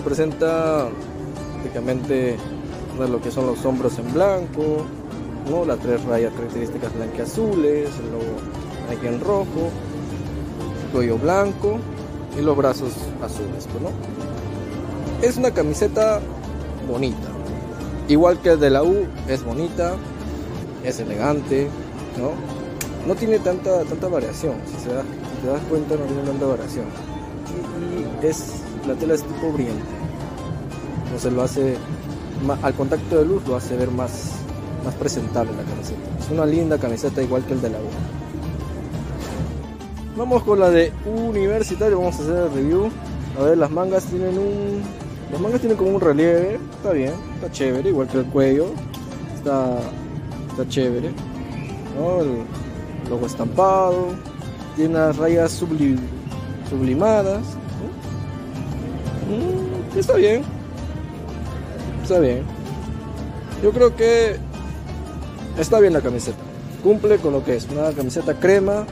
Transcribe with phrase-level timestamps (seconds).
[0.00, 0.88] Presenta
[1.54, 2.36] prácticamente
[2.98, 4.84] lo que son los hombros en blanco,
[5.50, 5.64] ¿no?
[5.64, 8.38] las tres rayas características blanqueazules, el logo
[8.90, 9.70] aquí en rojo,
[10.92, 11.78] cuello blanco
[12.38, 12.92] y los brazos
[13.22, 13.68] azules.
[13.70, 13.90] Pues, ¿no?
[15.22, 16.20] Es una camiseta
[16.88, 17.28] bonita,
[18.08, 19.94] igual que el de la U, es bonita,
[20.84, 21.68] es elegante,
[22.16, 22.32] ¿no?
[23.06, 25.02] No tiene tanta, tanta variación, si, se da,
[25.42, 26.86] te das cuenta no tiene tanta variación.
[28.22, 28.57] Y, es,
[28.88, 29.84] la tela es tipo brillante,
[31.18, 31.76] se lo hace,
[32.62, 34.32] al contacto de luz lo hace ver más,
[34.84, 36.00] más presentable la camiseta.
[36.18, 37.82] Es una linda camiseta igual que el de la U.
[40.16, 42.90] Vamos con la de Universitario, vamos a hacer el review.
[43.38, 44.82] A ver, las mangas tienen un...
[45.30, 48.66] Las mangas tienen como un relieve, está bien, está chévere, igual que el cuello.
[49.36, 49.78] Está,
[50.50, 51.08] está chévere.
[51.08, 54.06] El logo estampado.
[54.74, 55.62] Tiene unas rayas
[56.70, 57.57] sublimadas.
[59.28, 60.42] Mm, está bien.
[62.02, 62.42] Está bien.
[63.62, 64.36] Yo creo que
[65.58, 66.38] está bien la camiseta.
[66.82, 67.68] Cumple con lo que es.
[67.70, 68.86] Una camiseta crema.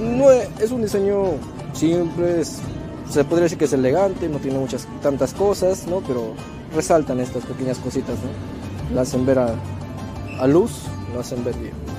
[0.00, 1.38] No es, un diseño
[1.72, 2.44] simple.
[2.44, 4.28] se podría decir que es elegante.
[4.28, 6.00] No tiene muchas tantas cosas, ¿no?
[6.00, 6.34] Pero
[6.74, 8.94] resaltan estas pequeñas cositas, ¿no?
[8.94, 10.82] La hacen ver a, luz.
[11.14, 11.94] Lo hacen ver bien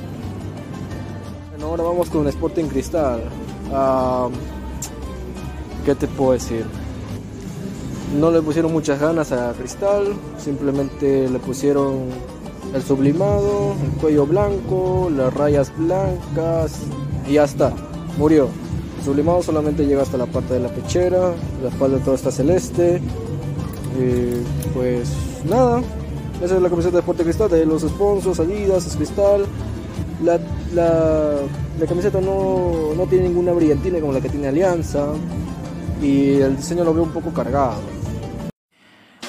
[1.66, 3.22] ahora vamos con Sporting Cristal.
[3.74, 4.30] Ah,
[5.84, 6.66] ¿Qué te puedo decir?
[8.20, 12.06] No le pusieron muchas ganas a Cristal, simplemente le pusieron
[12.74, 16.80] el sublimado, el cuello blanco, las rayas blancas
[17.28, 17.74] y ya está,
[18.18, 18.48] murió.
[19.00, 23.02] El sublimado solamente llega hasta la parte de la pechera, la espalda todo está celeste.
[24.00, 25.10] Y pues
[25.50, 25.82] nada,
[26.44, 29.46] esa es la camiseta de Sporting Cristal, de los sponsors, Adidas, es Cristal.
[30.24, 30.40] La
[30.76, 35.08] la, camiseta no, no, tiene ninguna brillantina como la que tiene Alianza.
[36.02, 37.82] Y el diseño lo veo un poco cargado.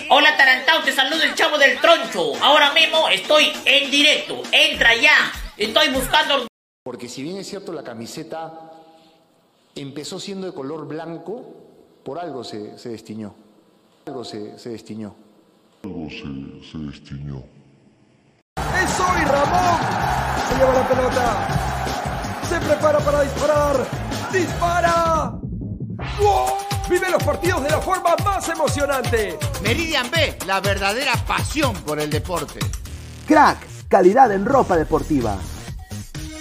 [0.08, 2.32] Hola Tarantao, te saludo el chavo del troncho.
[2.42, 4.42] Ahora mismo estoy en directo.
[4.52, 5.32] Entra ya.
[5.56, 6.46] Estoy buscando.
[6.84, 8.70] Porque si bien es cierto la camiseta
[9.74, 11.44] empezó siendo de color blanco,
[12.04, 13.34] por algo se, se destiñó.
[14.06, 15.14] Algo se, se destiñó.
[15.82, 17.42] Algo se, se destiñó.
[18.56, 19.80] ¡Es hoy, Ramón!
[20.48, 22.42] Se lleva la pelota.
[22.48, 23.86] Se prepara para disparar.
[24.32, 25.40] ¡Dispara!
[26.88, 29.38] Vive los partidos de la forma más emocionante.
[29.62, 32.60] Meridian B, la verdadera pasión por el deporte.
[33.26, 33.58] Crack,
[33.88, 35.36] calidad en ropa deportiva.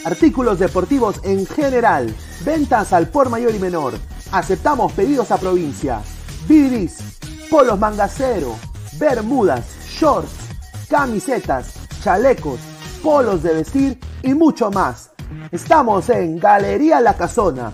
[0.05, 2.15] Artículos deportivos en general.
[2.45, 3.95] Ventas al por mayor y menor.
[4.31, 6.01] Aceptamos pedidos a provincia.
[6.47, 6.99] Bidris,
[7.49, 8.55] polos mangacero,
[8.99, 10.31] bermudas, shorts,
[10.87, 11.73] camisetas,
[12.03, 12.59] chalecos,
[13.01, 15.09] polos de vestir y mucho más.
[15.51, 17.73] Estamos en Galería La Casona.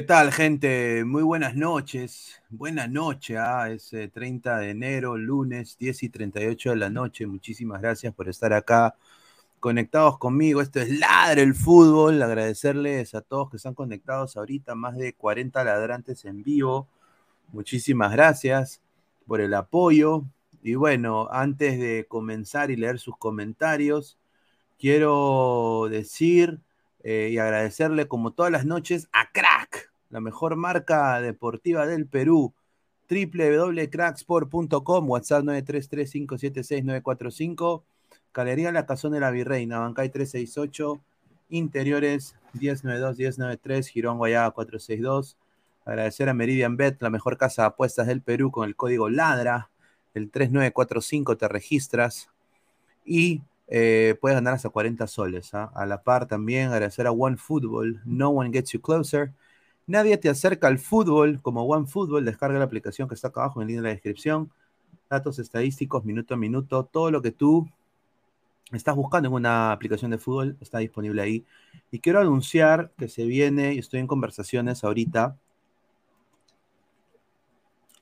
[0.00, 1.04] ¿Qué tal, gente?
[1.04, 2.40] Muy buenas noches.
[2.48, 7.26] Buenas noches, ah, es 30 de enero, lunes, 10 y 38 de la noche.
[7.26, 8.96] Muchísimas gracias por estar acá
[9.60, 10.62] conectados conmigo.
[10.62, 12.22] Esto es Ladre el Fútbol.
[12.22, 16.88] Agradecerles a todos que están conectados ahorita, más de 40 ladrantes en vivo.
[17.48, 18.80] Muchísimas gracias
[19.26, 20.24] por el apoyo.
[20.62, 24.16] Y bueno, antes de comenzar y leer sus comentarios,
[24.78, 26.58] quiero decir
[27.02, 32.52] eh, y agradecerle como todas las noches a Crack, la mejor marca deportiva del Perú
[33.08, 37.82] www.cracksport.com, WhatsApp 933576945,
[38.32, 41.00] Galería La Cazón de la Virreina, Bancay 368,
[41.50, 45.36] Interiores 1092-1093, Girón Guayaba 462.
[45.84, 49.70] Agradecer a Meridian Bet, la mejor casa de apuestas del Perú, con el código LADRA,
[50.14, 52.30] el 3945 te registras
[53.04, 55.52] y eh, puedes ganar hasta 40 soles.
[55.54, 55.72] ¿ah?
[55.74, 59.32] A la par también agradecer a One Football, No One Gets You Closer.
[59.90, 62.24] Nadie te acerca al fútbol como One Football.
[62.24, 64.48] Descarga la aplicación que está acá abajo en el link de la descripción.
[65.08, 67.68] Datos estadísticos, minuto a minuto, todo lo que tú
[68.70, 71.44] estás buscando en una aplicación de fútbol está disponible ahí.
[71.90, 75.36] Y quiero anunciar que se viene, estoy en conversaciones ahorita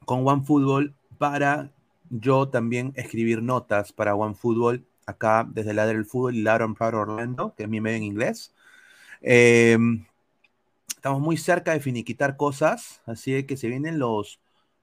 [0.04, 1.72] con OneFootball para
[2.10, 7.54] yo también escribir notas para OneFootball acá desde la del fútbol y Lauren Proud Orlando,
[7.56, 8.54] que es mi medio en inglés.
[9.22, 10.04] Em,
[10.88, 14.40] estamos muy cerca de finiquitar cosas, así que se vienen los,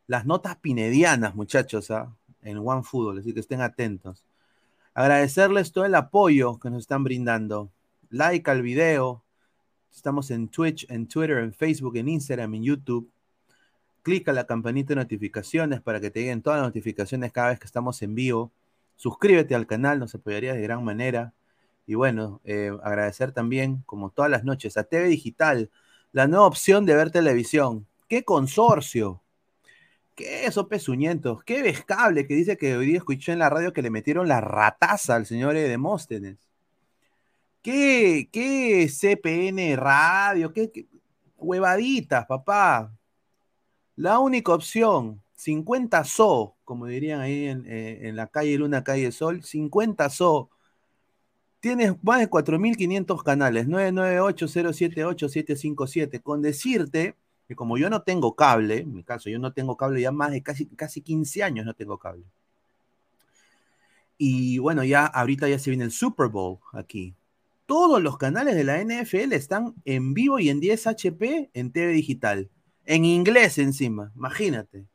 [0.07, 2.15] las notas pinedianas, muchachos, ¿ah?
[2.41, 4.25] en OneFootball, así que estén atentos.
[4.93, 7.69] Agradecerles todo el apoyo que nos están brindando.
[8.09, 9.23] Like al video.
[9.93, 13.11] Estamos en Twitch, en Twitter, en Facebook, en Instagram, en YouTube.
[14.03, 17.65] Clica la campanita de notificaciones para que te lleguen todas las notificaciones cada vez que
[17.65, 18.53] estamos en vivo.
[18.95, 21.33] Suscríbete al canal, nos apoyarías de gran manera.
[21.85, 25.69] Y bueno, eh, agradecer también, como todas las noches, a TV Digital,
[26.15, 27.85] la nueva opción de ver televisión.
[28.07, 29.21] ¡Qué consorcio!
[30.15, 31.43] ¿Qué eso, pezuñentos?
[31.43, 34.39] ¿Qué vescable que dice que hoy día escuché en la radio que le metieron la
[34.39, 36.37] rataza al señor Demóstenes?
[37.61, 40.53] ¿Qué, qué CPN radio?
[40.53, 40.87] ¿Qué,
[41.35, 42.93] huevaditas, papá?
[43.97, 49.11] La única opción, 50 SO, como dirían ahí en, eh, en la calle Luna, calle
[49.11, 50.49] Sol, 50 SO.
[51.65, 56.21] Tienes más de 4.500 canales, 998-078-757.
[56.21, 57.15] Con decirte
[57.47, 60.29] que como yo no tengo cable, en mi caso, yo no tengo cable ya más
[60.29, 62.23] de casi, casi 15 años no tengo cable.
[64.19, 67.15] Y bueno, ya ahorita ya se viene el Super Bowl aquí.
[67.65, 71.93] Todos los canales de la NFL están en vivo y en 10 HP en TV
[71.93, 72.47] digital.
[72.85, 74.85] En inglés encima, imagínate.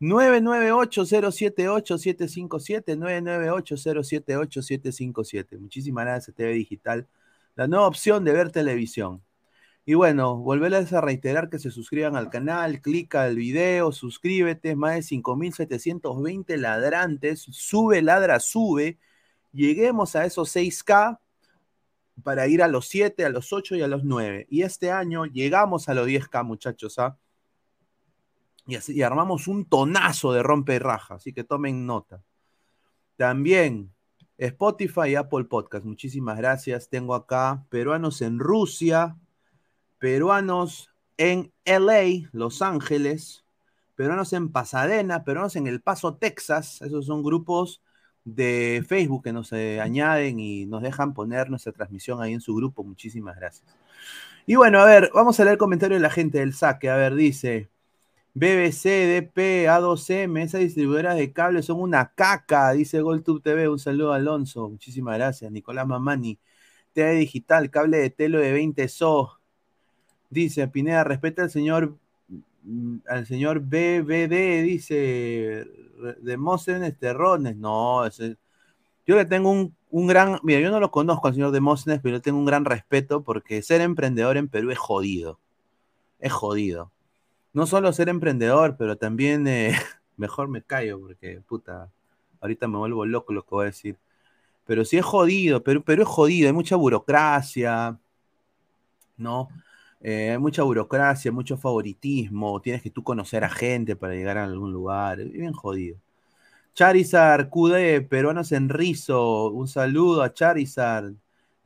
[0.00, 5.58] 998-078-757, 998-078-757.
[5.58, 7.08] Muchísimas gracias, TV Digital.
[7.54, 9.22] La nueva opción de ver televisión.
[9.86, 14.96] Y bueno, volverles a reiterar que se suscriban al canal, clica al video, suscríbete, más
[14.96, 18.98] de 5.720 ladrantes, sube, ladra, sube.
[19.52, 21.20] Lleguemos a esos 6K
[22.22, 24.46] para ir a los 7, a los 8 y a los 9.
[24.50, 27.16] Y este año llegamos a los 10K, muchachos, ¿ah?
[28.66, 32.22] Y, así, armamos un tonazo de rompe raja, así que tomen nota.
[33.16, 33.92] También
[34.38, 36.88] Spotify y Apple Podcast, muchísimas gracias.
[36.88, 39.16] Tengo acá peruanos en Rusia,
[39.98, 43.44] peruanos en LA, Los Ángeles,
[43.94, 46.82] peruanos en Pasadena, peruanos en El Paso, Texas.
[46.82, 47.82] Esos son grupos
[48.24, 52.54] de Facebook que nos eh, añaden y nos dejan poner nuestra transmisión ahí en su
[52.54, 52.84] grupo.
[52.84, 53.74] Muchísimas gracias.
[54.44, 56.90] Y bueno, a ver, vamos a leer el comentario de la gente del saque.
[56.90, 57.70] A ver, dice
[58.38, 63.66] BBC, DP, A2M, esas distribuidoras de cable son una caca, dice GolTube TV.
[63.66, 64.68] Un saludo Alonso.
[64.68, 65.50] Muchísimas gracias.
[65.50, 66.38] Nicolás Mamani.
[66.92, 69.40] TV Digital, cable de telo de 20 SO.
[70.28, 71.96] Dice Pineda, respeta al señor
[72.64, 75.66] mm, al señor BBD, dice
[76.20, 77.56] Demóstenes Terrones.
[77.56, 78.06] No,
[79.06, 82.16] yo le tengo un, un, gran, mira, yo no lo conozco al señor Demóstenes, pero
[82.18, 85.40] yo tengo un gran respeto porque ser emprendedor en Perú es jodido.
[86.20, 86.92] Es jodido.
[87.56, 89.72] No solo ser emprendedor, pero también eh,
[90.18, 91.90] mejor me callo porque, puta,
[92.42, 93.96] ahorita me vuelvo loco lo que voy a decir.
[94.66, 97.98] Pero sí es jodido, pero, pero es jodido, hay mucha burocracia,
[99.16, 99.48] ¿no?
[100.02, 104.44] Eh, hay mucha burocracia, mucho favoritismo, tienes que tú conocer a gente para llegar a
[104.44, 105.96] algún lugar, es bien jodido.
[106.74, 111.14] Charizard, QD, peruanos en Rizo, un saludo a Charizard.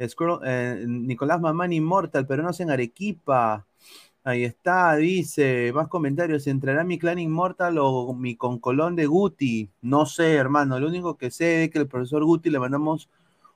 [0.06, 3.66] Scroll, eh, Nicolás Mamán Inmortal, peruanos en Arequipa.
[4.22, 9.70] Ahí está, dice, más comentarios, ¿entrará mi clan Inmortal o mi concolón de Guti?
[9.80, 13.08] No sé, hermano, lo único que sé es que el profesor Guti le mandamos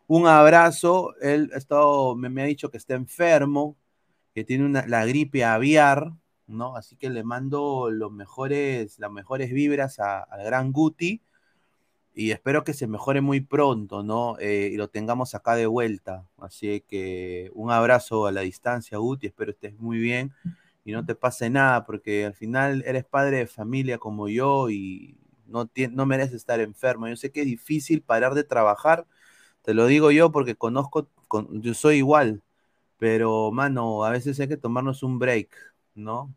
[0.06, 3.76] un abrazo, él ha estado, me, ha dicho que está enfermo,
[4.34, 6.12] que tiene la gripe aviar,
[6.46, 6.76] ¿no?
[6.76, 11.20] Así que le mando los mejores, las mejores vibras al gran Guti.
[12.14, 14.36] Y espero que se mejore muy pronto, ¿no?
[14.38, 16.26] Eh, y lo tengamos acá de vuelta.
[16.38, 20.32] Así que un abrazo a la distancia, Guti, espero estés muy bien
[20.84, 25.16] y no te pase nada, porque al final eres padre de familia como yo y
[25.46, 27.08] no, no mereces estar enfermo.
[27.08, 29.06] Yo sé que es difícil parar de trabajar,
[29.62, 31.08] te lo digo yo porque conozco,
[31.50, 32.42] yo soy igual,
[32.98, 35.56] pero mano, a veces hay que tomarnos un break,
[35.94, 36.34] ¿no?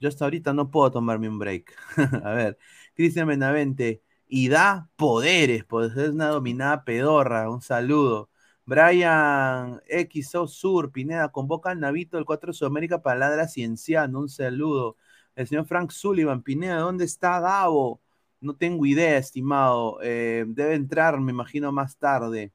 [0.00, 1.74] Yo hasta ahorita no puedo tomarme un break.
[2.24, 2.58] a ver,
[2.94, 8.30] Cristian Benavente y da poderes, pues es una dominada pedorra, un saludo.
[8.64, 14.28] Brian XO Sur, Pineda, convoca al Navito del 4 de Sudamérica para ladra cienciano, un
[14.28, 14.96] saludo.
[15.36, 18.00] El señor Frank Sullivan, Pineda, ¿dónde está Gabo?
[18.40, 19.98] No tengo idea, estimado.
[20.02, 22.52] Eh, debe entrar, me imagino, más tarde.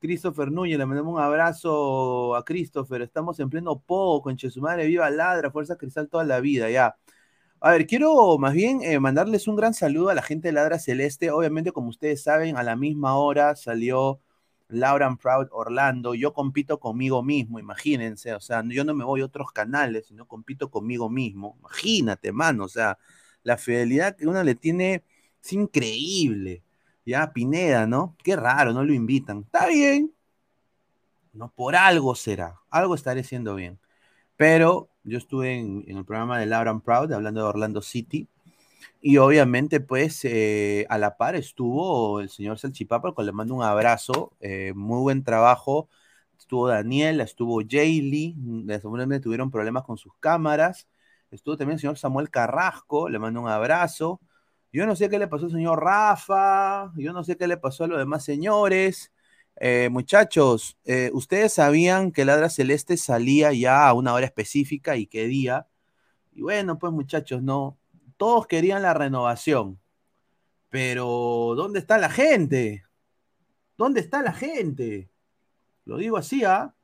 [0.00, 3.02] Christopher Núñez, le mandamos un abrazo a Christopher.
[3.02, 6.96] Estamos en pleno poco, con Chesumare, viva Ladra, Fuerza Cristal toda la vida, ya.
[7.64, 10.80] A ver, quiero más bien eh, mandarles un gran saludo a la gente de Ladra
[10.80, 11.30] Celeste.
[11.30, 14.20] Obviamente, como ustedes saben, a la misma hora salió
[14.66, 16.14] Laura Proud Orlando.
[16.14, 18.34] Yo compito conmigo mismo, imagínense.
[18.34, 21.56] O sea, yo no me voy a otros canales, sino compito conmigo mismo.
[21.60, 22.64] Imagínate, mano.
[22.64, 22.98] O sea,
[23.44, 25.04] la fidelidad que uno le tiene
[25.40, 26.64] es increíble.
[27.06, 28.16] Ya, Pineda, ¿no?
[28.24, 29.42] Qué raro, no lo invitan.
[29.42, 30.12] Está bien.
[31.32, 32.60] No, por algo será.
[32.70, 33.78] Algo estaré haciendo bien.
[34.36, 38.28] Pero yo estuve en, el programa de Laura Proud, hablando de Orlando City,
[39.00, 43.54] y obviamente, pues, eh, a la par estuvo el señor Salchipapa, al cual le mando
[43.54, 45.88] un abrazo, eh, muy buen trabajo.
[46.38, 48.36] Estuvo Daniel, estuvo Jaylee,
[48.80, 50.88] seguramente tuvieron problemas con sus cámaras.
[51.30, 54.20] Estuvo también el señor Samuel Carrasco, le mando un abrazo.
[54.72, 57.84] Yo no sé qué le pasó al señor Rafa, yo no sé qué le pasó
[57.84, 59.12] a los demás señores.
[59.64, 65.06] Eh, muchachos, eh, ¿ustedes sabían que Ladra Celeste salía ya a una hora específica y
[65.06, 65.68] qué día?
[66.32, 67.78] Y bueno, pues muchachos, no,
[68.16, 69.80] todos querían la renovación,
[70.68, 72.84] pero ¿dónde está la gente?
[73.78, 75.10] ¿Dónde está la gente?
[75.84, 76.74] Lo digo así, ¿ah?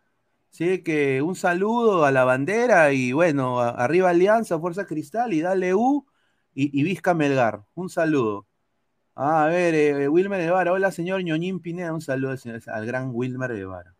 [0.50, 5.74] Sí, que un saludo a la bandera y bueno, arriba Alianza, Fuerza Cristal y dale
[5.74, 6.06] U
[6.54, 7.64] y, y Vizca Melgar.
[7.74, 8.47] Un saludo.
[9.20, 10.72] Ah, a ver, eh, Wilmer Guevara.
[10.72, 11.92] Hola, señor Ñoñín Pineda.
[11.92, 12.36] Un saludo
[12.68, 13.92] al gran Wilmer Guevara.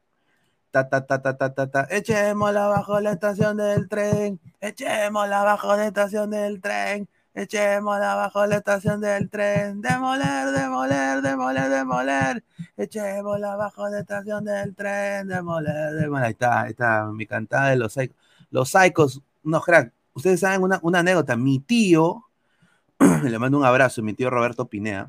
[0.70, 1.88] Ta, ta, ta, ta, ta, ta, ta.
[1.90, 4.38] Echémosla abajo la estación del tren.
[4.60, 7.08] Echémosla abajo la estación del tren.
[7.34, 9.80] Echémosla abajo la estación del tren.
[9.80, 12.44] Demoler, demoler, demoler, demoler.
[12.76, 15.26] Echémosla abajo la estación del tren.
[15.26, 16.26] Demoler, demoler.
[16.26, 18.16] Ahí está, ahí está mi cantada de los psicos.
[18.52, 19.92] Los psicos, no, crack.
[20.14, 21.36] Ustedes saben una, una anécdota.
[21.36, 22.24] Mi tío,
[23.24, 25.08] le mando un abrazo, mi tío Roberto Pinea.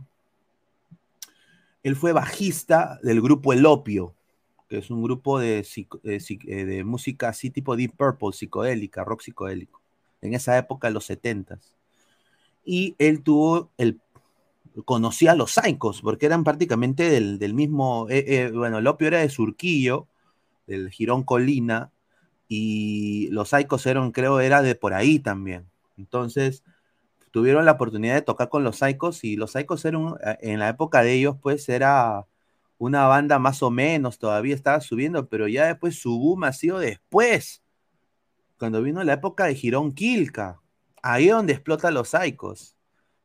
[1.83, 4.15] Él fue bajista del grupo El Opio,
[4.67, 5.65] que es un grupo de,
[6.03, 9.81] eh, de, música así tipo Deep Purple, psicodélica, rock psicodélico,
[10.21, 11.75] en esa época, los setentas.
[12.63, 13.99] Y él tuvo el
[14.85, 19.19] conocía a los Saicos, porque eran prácticamente del, mismo, eh, eh, bueno, el opio era
[19.19, 20.07] de Surquillo,
[20.67, 21.91] del Girón Colina,
[22.47, 25.65] y los Saicos eran, creo, era de por ahí también.
[25.97, 26.63] Entonces,
[27.31, 30.69] tuvieron la oportunidad de tocar con los Psychos y los Psychos eran, eh, en la
[30.69, 32.25] época de ellos, pues era
[32.77, 36.79] una banda más o menos, todavía estaba subiendo, pero ya después su boom ha sido
[36.79, 37.63] después,
[38.57, 40.61] cuando vino la época de Girón Quilca,
[41.01, 42.75] ahí es donde explota los Psychos.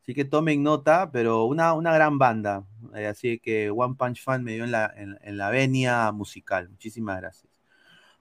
[0.02, 2.66] Así que tomen nota, pero una, una gran banda.
[2.94, 6.68] Eh, así que One Punch Fan me dio en la, en la venia musical.
[6.68, 7.54] Muchísimas gracias.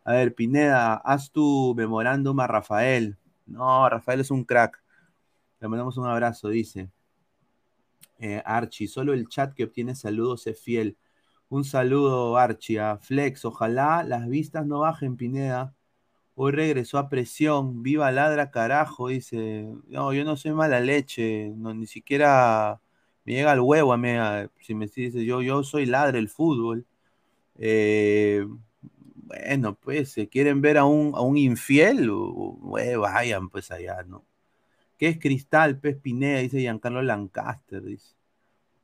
[0.06, 3.18] A ver, Pineda, haz tu memorándum a Rafael.
[3.46, 4.83] No, Rafael es un crack.
[5.64, 6.90] Le mandamos un abrazo, dice.
[8.20, 10.98] Eh, Archie, solo el chat que obtiene saludos es fiel.
[11.48, 13.46] Un saludo, Archie, a Flex.
[13.46, 15.74] Ojalá las vistas no bajen, Pineda.
[16.36, 17.82] Hoy regresó a presión.
[17.82, 19.70] Viva ladra, carajo, dice.
[19.88, 21.54] No, yo no soy mala leche.
[21.56, 22.82] No, ni siquiera
[23.24, 24.50] me llega al huevo a.
[24.60, 26.86] Si me dice yo, yo soy ladra el fútbol.
[27.58, 28.46] Eh,
[29.16, 32.12] bueno, pues, si quieren ver a un, a un infiel,
[33.00, 34.26] vayan pues allá, ¿no?
[35.04, 36.40] ¿Qué es Cristal, Pez Pineda?
[36.40, 38.16] Dice Giancarlo Lancaster, dice.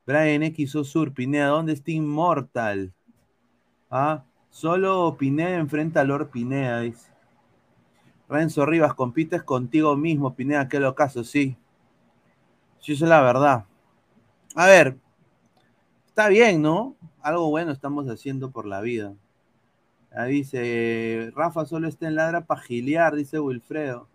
[0.05, 2.93] Brian X Sur, Pineda, ¿dónde está Immortal?
[3.89, 4.25] ¿Ah?
[4.49, 7.09] Solo Pineda enfrenta a Lord Pineda, dice.
[8.27, 11.55] Renzo Rivas, compites contigo mismo, Pineda, qué lo caso, sí.
[12.81, 13.63] Sí, eso es la verdad.
[14.55, 14.97] A ver,
[16.05, 16.97] está bien, ¿no?
[17.21, 19.13] Algo bueno estamos haciendo por la vida.
[20.11, 24.09] Ahí dice, Rafa solo está en ladra para giliar, dice Wilfredo.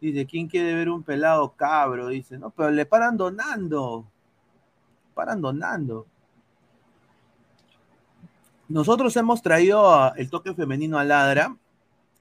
[0.00, 2.08] Dice, ¿quién quiere ver un pelado cabro?
[2.08, 4.06] Dice, no, pero le paran donando.
[5.14, 6.06] Paran donando.
[8.68, 11.56] Nosotros hemos traído el toque femenino a Ladra.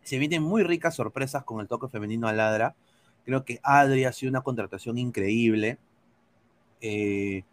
[0.01, 2.75] Se vienen muy ricas sorpresas con el toque femenino a Ladra.
[3.23, 5.77] Creo que Adri ha sido una contratación increíble.
[6.81, 7.43] Eh,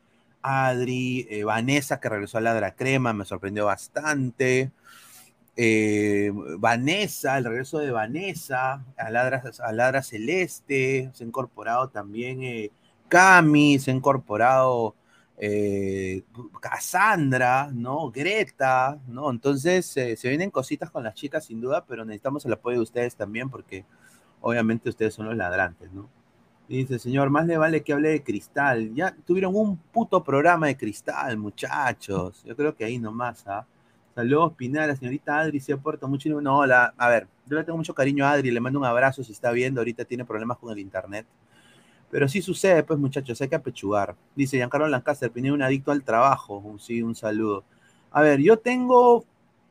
[0.41, 4.73] Adri, eh, Vanessa, que regresó a Ladra Crema, me sorprendió bastante.
[5.57, 12.42] Eh, Vanessa, el regreso de Vanessa, a Ladra, a Ladra Celeste, se ha incorporado también
[12.42, 12.71] eh,
[13.09, 14.95] Cami, se ha incorporado
[15.38, 16.23] eh,
[16.61, 18.11] Cassandra, ¿no?
[18.11, 19.31] Greta, ¿no?
[19.31, 22.83] Entonces eh, se vienen cositas con las chicas sin duda, pero necesitamos el apoyo de
[22.83, 23.85] ustedes también porque
[24.40, 26.09] obviamente ustedes son los ladrantes, ¿no?
[26.69, 28.92] Dice, señor, más le vale que hable de cristal.
[28.95, 32.42] Ya tuvieron un puto programa de cristal, muchachos.
[32.45, 33.66] Yo creo que ahí nomás, ¿ah?
[34.16, 36.40] Saludos, Pinara, señorita Adri, se aporta mucho.
[36.40, 39.22] No, la, a ver, yo le tengo mucho cariño a Adri, le mando un abrazo
[39.22, 41.26] si está viendo, ahorita tiene problemas con el internet.
[42.11, 44.16] Pero sí sucede, pues, muchachos, hay que apechugar.
[44.37, 46.59] Dice Giancarlo Lancaster, Pineda, un adicto al trabajo.
[46.59, 47.64] Un- Sí, un saludo.
[48.12, 49.24] A ver, yo tengo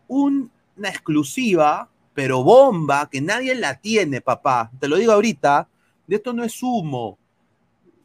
[0.08, 4.72] un- una exclusiva, pero bomba, que nadie la tiene, papá.
[4.80, 5.68] Te lo digo ahorita,
[6.08, 7.18] de esto no es humo.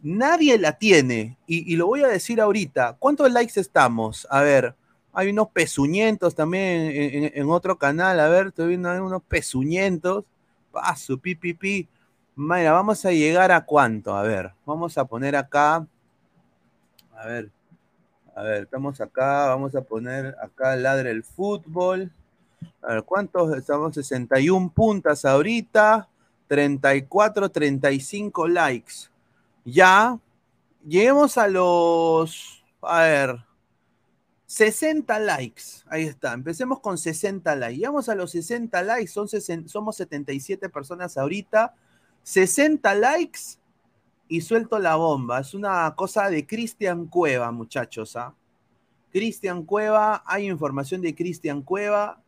[0.03, 1.37] Nadie la tiene.
[1.46, 2.96] Y, y lo voy a decir ahorita.
[2.98, 4.26] ¿Cuántos likes estamos?
[4.31, 4.74] A ver,
[5.12, 8.20] hay unos pezuñentos también en, otro canal.
[8.20, 10.25] A ver, estoy viendo ahí unos pezuñentos.
[10.70, 11.88] Paso, pi.
[12.37, 14.14] Mayra, vamos a llegar a cuánto.
[14.14, 15.87] A ver, vamos a poner acá.
[17.16, 17.51] A ver,
[18.37, 19.49] a ver, estamos acá.
[19.49, 22.12] Vamos a poner acá ladre el fútbol.
[22.83, 23.57] A ver, ¿cuántos?
[23.57, 26.09] Estamos 61 puntas ahorita.
[26.46, 28.94] 34, 35 likes.
[29.64, 30.18] Ya.
[30.87, 32.64] Lleguemos a los.
[32.81, 33.50] A ver.
[34.51, 35.63] 60 likes.
[35.87, 36.33] Ahí está.
[36.33, 37.77] Empecemos con 60 likes.
[37.77, 39.07] Llegamos a los 60 likes.
[39.13, 41.73] Son sesen- somos 77 personas ahorita.
[42.25, 43.39] 60 likes
[44.27, 45.39] y suelto la bomba.
[45.39, 48.17] Es una cosa de Cristian Cueva, muchachos.
[48.17, 48.35] ¿ah?
[49.13, 52.21] Cristian Cueva, hay información de Cristian Cueva.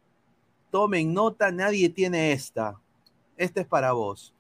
[0.71, 2.79] Tomen nota, nadie tiene esta.
[3.37, 4.33] Esta es para vos.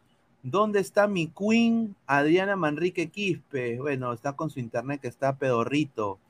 [0.45, 3.81] ¿Dónde está mi queen Adriana Manrique Quispe?
[3.81, 6.21] Bueno, está con su internet que está pedorrito.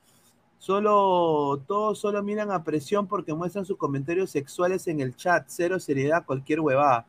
[0.63, 5.43] Solo, todos solo miran a presión porque muestran sus comentarios sexuales en el chat.
[5.47, 7.05] Cero seriedad, cualquier huevada.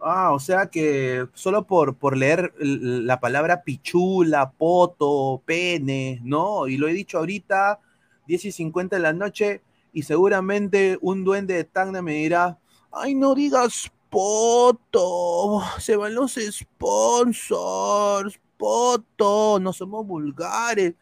[0.00, 6.66] Ah, o sea que solo por, por leer la palabra pichula, poto, pene, ¿no?
[6.66, 7.78] Y lo he dicho ahorita,
[8.26, 9.60] 10 y 50 de la noche,
[9.92, 12.56] y seguramente un duende de Tacna me dirá,
[12.90, 20.94] ay, no digas poto, se van los sponsors, poto, no somos vulgares.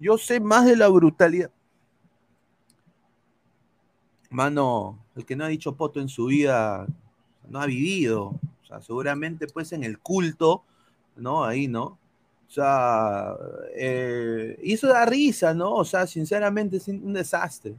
[0.00, 1.50] Yo sé más de la brutalidad.
[4.30, 6.86] Mano, el que no ha dicho poto en su vida
[7.48, 8.28] no ha vivido.
[8.62, 10.64] O sea, seguramente pues en el culto,
[11.16, 11.44] ¿no?
[11.44, 11.84] Ahí, ¿no?
[11.84, 13.34] O sea,
[13.76, 15.74] eh, y eso da risa, ¿no?
[15.74, 17.76] O sea, sinceramente es un desastre.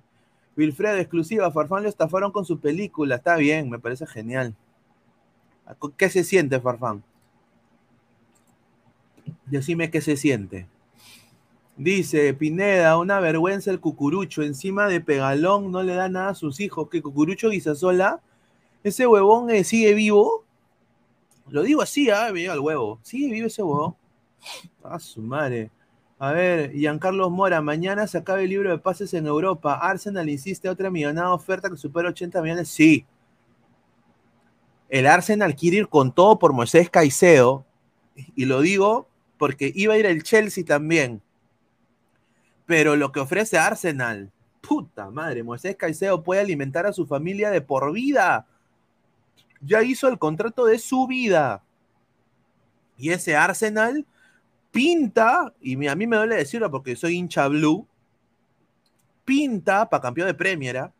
[0.56, 3.16] Wilfredo, exclusiva, Farfán lo estafaron con su película.
[3.16, 4.56] Está bien, me parece genial.
[5.98, 7.04] ¿Qué se siente, Farfán?
[9.46, 10.68] Decime qué se siente.
[11.82, 14.44] Dice Pineda, una vergüenza el cucurucho.
[14.44, 16.88] Encima de Pegalón no le da nada a sus hijos.
[16.92, 18.22] ¿Qué cucurucho Guisasola?
[18.84, 20.46] Ese huevón eh, sigue vivo.
[21.50, 23.00] Lo digo así, ah, llega el huevo.
[23.02, 23.96] Sigue vivo ese huevón.
[24.84, 25.72] A su madre.
[26.20, 29.74] A ver, Giancarlos Mora, mañana se acaba el libro de pases en Europa.
[29.74, 32.68] Arsenal insiste a otra millonada oferta que supera 80 millones.
[32.68, 33.08] Sí.
[34.88, 37.66] El Arsenal quiere ir con todo por Moisés Caicedo.
[38.36, 39.08] Y lo digo
[39.40, 41.24] porque iba a ir el Chelsea también.
[42.66, 47.62] Pero lo que ofrece Arsenal, puta madre, Moisés Caicedo puede alimentar a su familia de
[47.62, 48.48] por vida.
[49.62, 51.64] Ya hizo el contrato de su vida.
[52.98, 54.06] Y ese Arsenal
[54.72, 57.88] pinta, y a mí me duele decirlo porque soy hincha blue,
[59.26, 60.78] pinta para campeón de Premier.
[60.78, 60.94] ¿ah?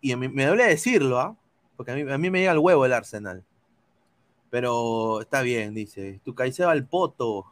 [0.00, 1.36] Y a mí- me duele decirlo, ¿ah?
[1.76, 3.44] porque a mí, a mí me llega el huevo el Arsenal.
[4.50, 6.20] Pero está bien, dice.
[6.24, 7.46] Tu Caicedo al poto.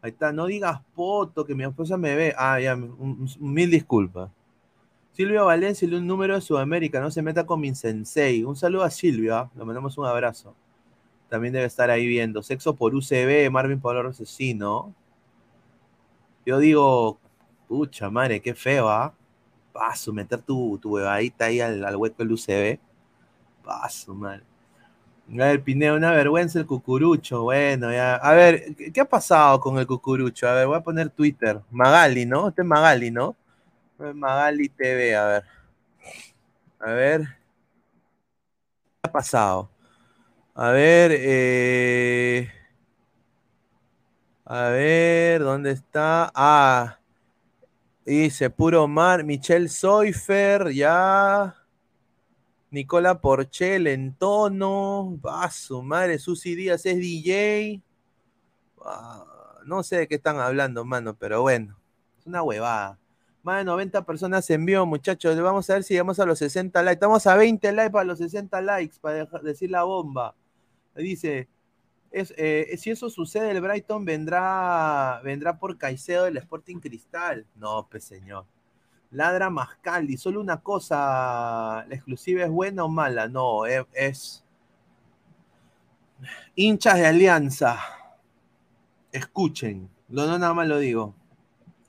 [0.00, 2.34] Ahí está, no digas poto, que mi esposa me ve.
[2.36, 4.30] Ah, ya, mil disculpas.
[5.12, 8.44] Silvio Valencia, un número de Sudamérica, no se meta con mi sensei.
[8.44, 9.50] Un saludo a Silvio, ¿ah?
[9.56, 10.54] le mandamos un abrazo.
[11.28, 12.42] También debe estar ahí viendo.
[12.42, 14.94] Sexo por UCB, Marvin Pablo Asesino.
[16.46, 17.18] Yo digo,
[17.66, 19.12] pucha madre, qué feo, ¿ah?
[19.72, 22.78] Paso, meter tu, tu huevadita ahí al, al hueco del UCB.
[23.64, 24.47] Paso, madre.
[25.30, 27.42] A ver, Pineo, una vergüenza el cucurucho.
[27.42, 28.16] Bueno, ya.
[28.16, 30.48] A ver, ¿qué, ha pasado con el cucurucho?
[30.48, 31.60] A ver, voy a poner Twitter.
[31.70, 32.48] Magali, ¿no?
[32.48, 33.36] Este es Magali, ¿no?
[34.00, 35.44] Eh, Magali TV, a ver.
[36.80, 37.20] A ver.
[39.02, 39.70] ¿Qué ha pasado?
[40.54, 42.50] A ver, eh...
[44.46, 46.32] A ver, ¿dónde está?
[46.34, 46.98] Ah,
[48.06, 51.57] dice Puro Mar, Michelle Soifer, ya.
[52.70, 55.18] Nicola Porchel en tono.
[55.24, 57.82] Va su madre, Susi Díaz es DJ.
[58.84, 59.24] Ah,
[59.64, 61.78] no sé de qué están hablando, mano, pero bueno.
[62.24, 62.98] Una huevada.
[63.42, 65.40] Más de 90 personas en vivo, muchachos.
[65.40, 66.94] Vamos a ver si llegamos a los 60 likes.
[66.94, 70.34] Estamos a 20 likes para los 60 likes, para decir la bomba.
[70.94, 71.48] Dice,
[72.10, 77.46] es, eh, si eso sucede, el Brighton vendrá, vendrá por Caicedo del Sporting Cristal.
[77.54, 78.44] No, pues señor.
[79.10, 80.16] Ladra Mascaldi.
[80.16, 83.28] Solo una cosa, ¿la exclusiva es buena o mala?
[83.28, 84.44] No, es, es
[86.54, 87.78] hinchas de Alianza.
[89.12, 91.14] Escuchen, no, no nada más lo digo.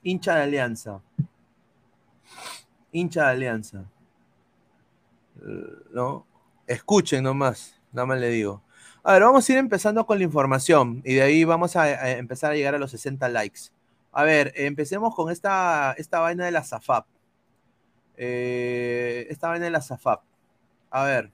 [0.02, 1.00] Hincha de Alianza.
[2.92, 3.84] Hincha de Alianza.
[5.42, 6.26] Eh, ¿No?
[6.66, 8.62] Escuchen nomás, nada más le digo.
[9.02, 12.52] A ver, vamos a ir empezando con la información y de ahí vamos a empezar
[12.52, 13.70] a llegar a los 60 likes.
[14.12, 17.06] A ver, empecemos con esta, esta vaina de la SAFAP.
[18.16, 20.22] Eh, esta vaina de la SAFAP.
[20.90, 21.30] A ver.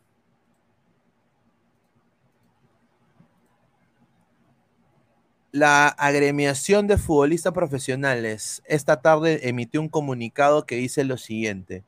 [5.53, 11.83] La agremiación de futbolistas profesionales esta tarde emitió un comunicado que dice lo siguiente.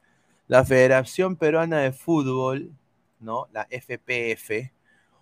[0.47, 2.73] La Federación Peruana de Fútbol,
[3.21, 3.47] ¿no?
[3.53, 4.73] La FPF,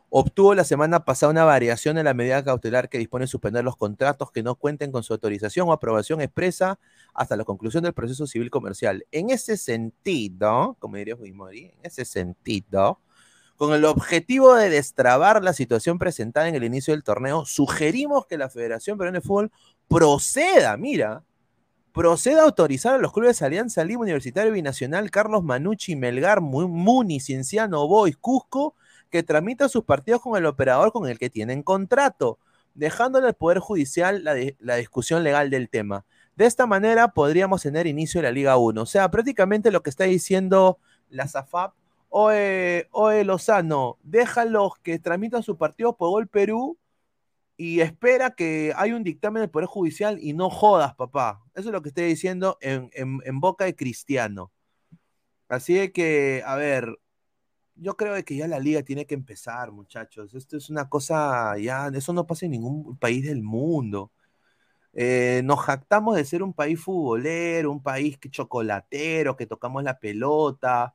[0.09, 3.77] obtuvo la semana pasada una variación en la medida cautelar que dispone de suspender los
[3.77, 6.79] contratos que no cuenten con su autorización o aprobación expresa
[7.13, 9.05] hasta la conclusión del proceso civil comercial.
[9.11, 13.01] En ese sentido, como diría Fujimori, en ese sentido,
[13.57, 18.37] con el objetivo de destrabar la situación presentada en el inicio del torneo, sugerimos que
[18.37, 19.51] la Federación Peruana de Fútbol
[19.89, 21.25] proceda, mira,
[21.93, 27.19] proceda a autorizar a los clubes Alianza Lima Universitario Binacional, Carlos Manucci, Melgar, Mu- Muni,
[27.19, 28.75] Cienciano, Boys, Cusco,
[29.17, 32.39] que tramita sus partidos con el operador con el que tienen contrato,
[32.75, 36.05] dejándole al Poder Judicial la, la discusión legal del tema.
[36.37, 38.83] De esta manera podríamos tener inicio de la Liga 1.
[38.83, 41.73] O sea, prácticamente lo que está diciendo la SAFAP,
[42.11, 46.77] oe, oe Lozano, déjalos que tramitan sus partidos por Gol Perú
[47.57, 51.43] y espera que haya un dictamen del Poder Judicial y no jodas, papá.
[51.55, 54.53] Eso es lo que estoy diciendo en, en- en boca de Cristiano.
[55.49, 56.99] Así que, a ver,
[57.77, 60.35] yo creo que ya la liga tiene que empezar, muchachos.
[60.35, 64.13] Esto es una cosa, ya, eso no pasa en ningún país del mundo.
[64.95, 70.95] Eh, nos jactamos de ser un país futbolero, un país chocolatero, que tocamos la pelota,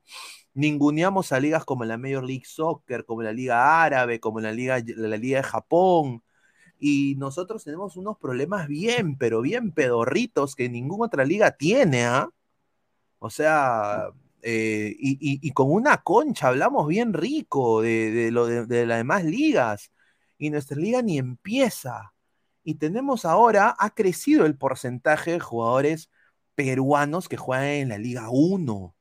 [0.53, 4.79] ninguneamos a ligas como la Major League Soccer, como la Liga Árabe, como la Liga,
[4.97, 6.23] la Liga de Japón,
[6.79, 12.29] y nosotros tenemos unos problemas bien, pero bien pedorritos que ninguna otra liga tiene, ¿ah?
[13.19, 14.09] O sea,
[14.43, 19.91] eh, y, con una concha hablamos bien rico de, lo de, las demás ligas,
[20.37, 22.13] y nuestra liga ni empieza.
[22.63, 26.09] Y tenemos ahora, ha crecido el porcentaje de jugadores
[26.55, 28.95] peruanos que juegan en la Liga 1.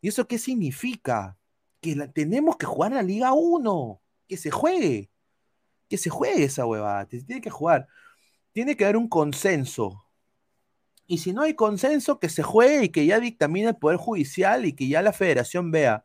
[0.00, 1.38] ¿Y eso qué significa?
[1.80, 5.10] Que tenemos que jugar en la Liga 1, que se juegue,
[5.88, 7.88] que se juegue esa huevada, tiene que jugar.
[8.52, 10.03] Tiene que haber un consenso.
[11.06, 14.64] Y si no hay consenso, que se juegue y que ya dictamine el Poder Judicial
[14.64, 16.04] y que ya la federación vea.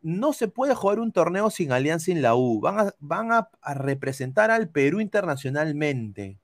[0.00, 2.60] No se puede jugar un torneo sin alianza en la U.
[2.60, 6.38] Van a, representar al Perú internacionalmente.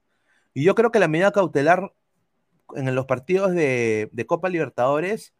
[0.54, 1.94] Y yo creo que la medida cautelar
[2.74, 5.34] en los partidos de, de Copa Libertadores,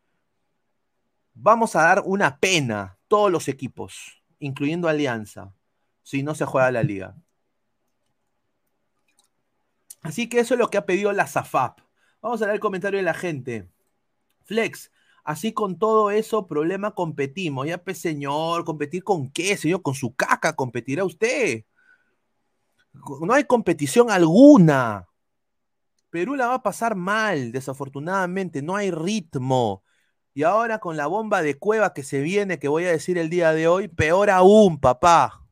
[1.35, 5.53] vamos a dar una pena todos los equipos, incluyendo Alianza,
[6.03, 7.17] si no se juega la liga.
[10.03, 11.81] Así que eso es lo que ha pedido la SAFAP.
[12.21, 13.69] Vamos a ver el comentario de la gente.
[14.45, 14.91] Flex,
[15.25, 17.67] así con todo eso, problema competimos.
[17.67, 19.83] Ya, pues, señor, ¿competir con qué, señor?
[19.83, 21.65] Con su caca competirá usted.
[22.93, 25.07] No hay competición alguna.
[26.11, 29.85] Perú la va a pasar mal, desafortunadamente, no hay ritmo.
[30.35, 33.31] Y ahora con la bomba de cueva que se viene, que voy a decir el
[33.31, 35.47] día de hoy, peor aún, papá.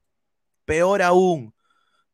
[0.64, 1.54] Peor aún.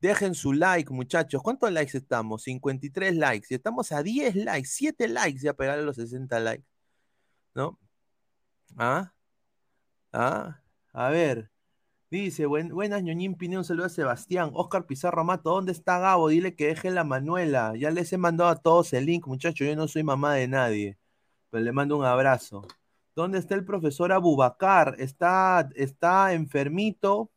[0.04, 1.42] Dejen su like, muchachos.
[1.42, 2.42] ¿Cuántos likes estamos?
[2.42, 3.46] 53 likes.
[3.48, 6.66] Y estamos a 10 likes, 7 likes ya pegar los 60 likes.
[7.54, 7.78] ¿No?
[8.76, 9.14] ¿Ah?
[10.12, 10.60] ¿Ah?
[10.92, 11.50] A ver.
[12.10, 14.50] Dice, buen, buenas, ñoñín Pineo, un saludo a Sebastián.
[14.52, 16.28] Oscar Pizarro Mato, ¿dónde está Gabo?
[16.28, 17.74] Dile que deje la Manuela.
[17.74, 19.66] Ya les he mandado a todos el link, muchachos.
[19.66, 20.98] Yo no soy mamá de nadie.
[21.48, 22.66] Pero le mando un abrazo.
[23.16, 24.96] ¿Dónde está el profesor Abubacar?
[24.98, 27.30] Está, está enfermito.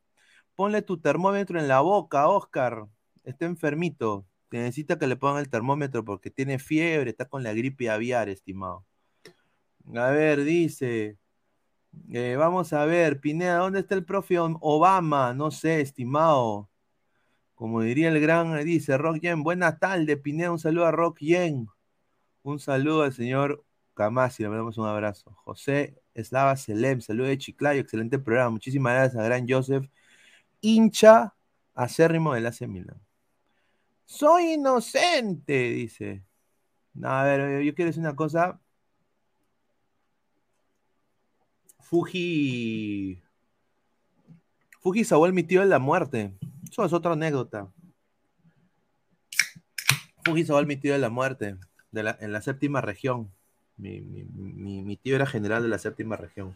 [0.58, 2.88] Ponle tu termómetro en la boca, Oscar.
[3.24, 4.26] Está enfermito.
[4.52, 8.84] Necesita que le pongan el termómetro porque tiene fiebre, está con la gripe aviar, estimado.
[9.96, 11.20] A ver, dice.
[12.12, 15.34] Eh, vamos a ver, Pineda, ¿dónde está el profe Obama?
[15.36, 16.70] No sé, estimado.
[17.56, 21.68] Como diría el gran, dice Rock Yen, buena tarde, Pineda, un saludo a Rock Yen.
[22.44, 25.34] Un saludo al señor Camasi, le mandamos un abrazo.
[25.44, 28.52] José Eslava Selem, saludo de Chiclayo, excelente programa.
[28.52, 29.88] Muchísimas gracias a Gran Joseph,
[30.62, 31.34] hincha
[31.74, 33.00] acérrimo del AC Milan.
[34.06, 36.24] Soy inocente, dice.
[36.94, 38.60] No, a ver, yo quiero decir una cosa.
[41.80, 43.22] Fuji.
[44.80, 46.34] Fuji Saúl, mi tío de la muerte.
[46.70, 47.72] Eso es otra anécdota.
[50.24, 51.58] Fuji Saúl, mi tío de la muerte.
[51.92, 53.32] De la, en la séptima región.
[53.78, 56.56] Mi, mi- mi- mi tío era general de la séptima región.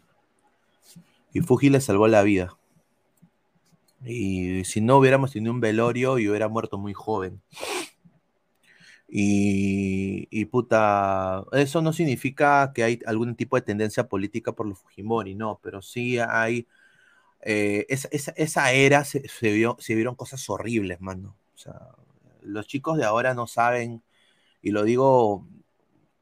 [1.34, 2.58] Y Fuji le salvó la vida.
[4.06, 7.42] Y si no hubiéramos tenido un velorio, yo hubiera muerto muy joven.
[9.14, 15.36] Y, puta, eso no significa que hay algún tipo de tendencia política por los Fujimori,
[15.36, 16.68] no, pero sí hay,
[17.42, 19.24] eh, esa, era se
[19.96, 21.38] vieron cosas horribles, mano.
[21.56, 21.90] O sea,
[22.42, 24.04] los chicos de ahora no saben,
[24.62, 25.48] y lo digo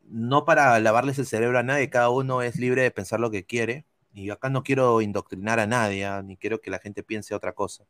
[0.09, 3.45] no para lavarles el cerebro a nadie, cada uno es libre de pensar lo que
[3.45, 3.85] quiere,
[4.19, 7.53] y acá no quiero indoctrinar a nadie, ah, ni quiero que la gente piense otra
[7.53, 7.85] cosa,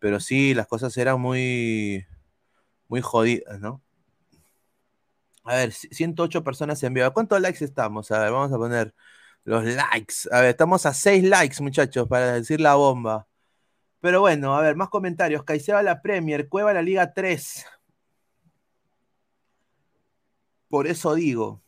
[0.00, 2.06] pero sí, las cosas eran muy,
[2.88, 3.82] muy jodidas, ¿no?
[5.44, 7.06] A ver, c- 108 personas en vivo.
[7.06, 8.10] ¿A ¿Cuántos likes estamos?
[8.10, 8.94] A ver, vamos a poner
[9.44, 10.14] los likes.
[10.32, 13.28] A ver, estamos a 6 likes, muchachos, para decir la bomba.
[14.00, 15.44] Pero bueno, a ver, más comentarios.
[15.44, 17.66] Caicedo a la Premier, Cueva a la Liga 3.
[20.68, 21.62] Por eso digo,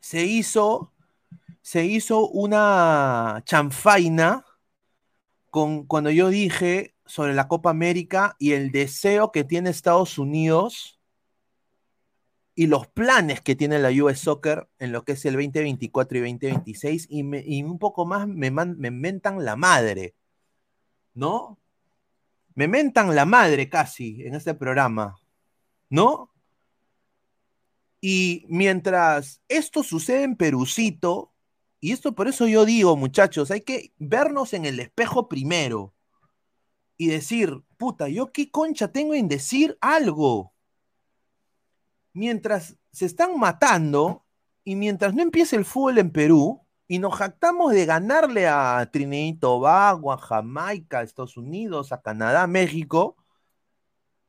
[0.00, 0.92] se hizo,
[1.62, 4.44] se hizo una chanfaina
[5.50, 11.00] con, cuando yo dije sobre la Copa América y el deseo que tiene Estados Unidos
[12.54, 16.20] y los planes que tiene la US Soccer en lo que es el 2024 y
[16.20, 20.14] 2026 y, me- y un poco más me, me mentan la madre,
[21.14, 21.58] ¿no?
[22.54, 25.18] Me mentan la madre casi en este programa,
[25.88, 26.30] ¿no?
[28.00, 31.32] Y mientras esto sucede en Perucito,
[31.80, 35.94] y esto por eso yo digo, muchachos, hay que vernos en el espejo primero
[36.96, 40.52] y decir, puta, ¿yo qué concha tengo en decir algo?
[42.12, 44.24] mientras se están matando
[44.64, 49.36] y mientras no empiece el fútbol en Perú y nos jactamos de ganarle a Trinidad
[49.36, 53.16] y Tobago, a Jamaica, a Estados Unidos, a Canadá, a México,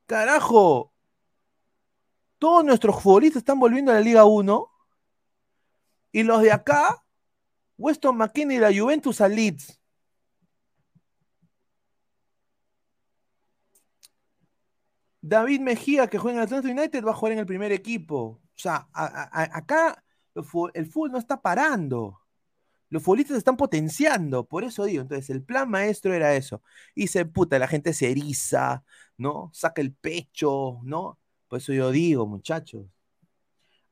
[0.05, 0.93] carajo,
[2.37, 4.67] todos nuestros futbolistas están volviendo a la Liga 1
[6.11, 7.00] y los de acá,
[7.81, 9.79] Weston McKinney y la Juventus a Leeds.
[15.21, 18.17] David Mejía, que juega en Atlanta United, va a jugar en el primer equipo.
[18.17, 20.03] O sea, acá
[20.35, 22.19] el el fútbol no está parando.
[22.89, 24.45] Los futbolistas están potenciando.
[24.47, 26.61] Por eso digo, entonces el plan maestro era eso.
[26.95, 28.83] Y se puta, la gente se eriza,
[29.17, 29.49] ¿no?
[29.53, 31.19] Saca el pecho, ¿no?
[31.47, 32.85] Por eso yo digo, muchachos,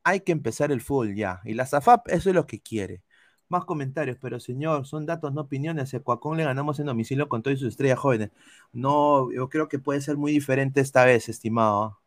[0.04, 1.42] hay que empezar el fútbol ya.
[1.46, 3.04] Y la SAFAP, eso es lo que quiere.
[3.50, 5.94] Más comentarios, pero señor, son datos, no opiniones.
[5.94, 8.30] A Cuacón le ganamos en domicilio con todas sus estrellas jóvenes.
[8.72, 11.84] No, yo creo que puede ser muy diferente esta vez, estimado.
[11.84, 12.00] ¿ah?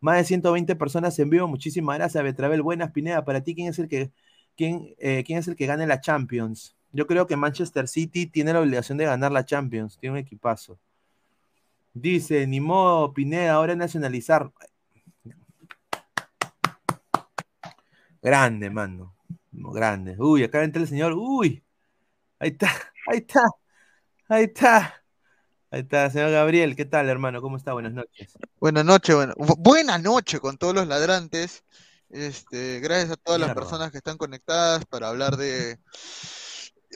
[0.00, 1.48] Más de 120 personas en vivo.
[1.48, 2.62] Muchísimas gracias, Betravel.
[2.62, 3.24] Buenas, Pineda.
[3.24, 4.10] Para ti, ¿quién es el que,
[4.56, 6.76] quién, eh, quién es el que gane la Champions?
[6.92, 9.98] Yo creo que Manchester City tiene la obligación de ganar la Champions.
[9.98, 10.78] Tiene un equipazo.
[11.94, 12.60] Dice, ni
[13.14, 14.50] Pineda, ahora nacionalizar.
[18.22, 19.14] Grande, mano.
[19.70, 20.16] Grande.
[20.18, 21.12] Uy, acá entra el señor.
[21.14, 21.62] Uy.
[22.38, 22.70] Ahí está,
[23.06, 23.42] ahí está,
[24.28, 24.94] ahí está.
[25.70, 26.76] Ahí está, señor Gabriel.
[26.76, 27.40] ¿Qué tal, hermano?
[27.40, 27.72] ¿Cómo está?
[27.72, 28.36] Buenas noches.
[28.60, 31.64] Buenas noches, bueno, bu- buena noche con todos los ladrantes.
[32.10, 35.78] Este, gracias a todas las personas que están conectadas para hablar de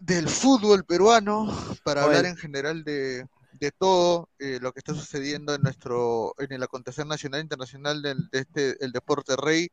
[0.03, 1.47] del fútbol peruano,
[1.83, 2.17] para Oye.
[2.19, 6.63] hablar en general de, de todo eh, lo que está sucediendo en nuestro, en el
[6.63, 9.71] acontecer nacional e internacional del, de este, el deporte rey.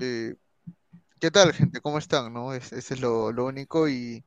[0.00, 0.34] Eh,
[1.20, 1.80] ¿qué tal, gente?
[1.80, 2.32] ¿Cómo están?
[2.32, 2.52] ¿No?
[2.54, 4.24] Es- ese es lo, lo único y,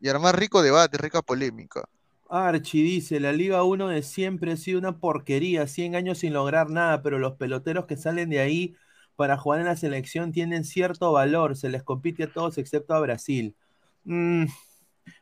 [0.00, 1.84] y armar rico debate, rica polémica.
[2.28, 6.70] Archie dice, la Liga 1 de siempre ha sido una porquería, 100 años sin lograr
[6.70, 8.74] nada, pero los peloteros que salen de ahí
[9.16, 13.00] para jugar en la selección tienen cierto valor, se les compite a todos excepto a
[13.00, 13.56] Brasil.
[14.04, 14.46] Mm,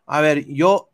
[0.06, 0.90] a ver, yo,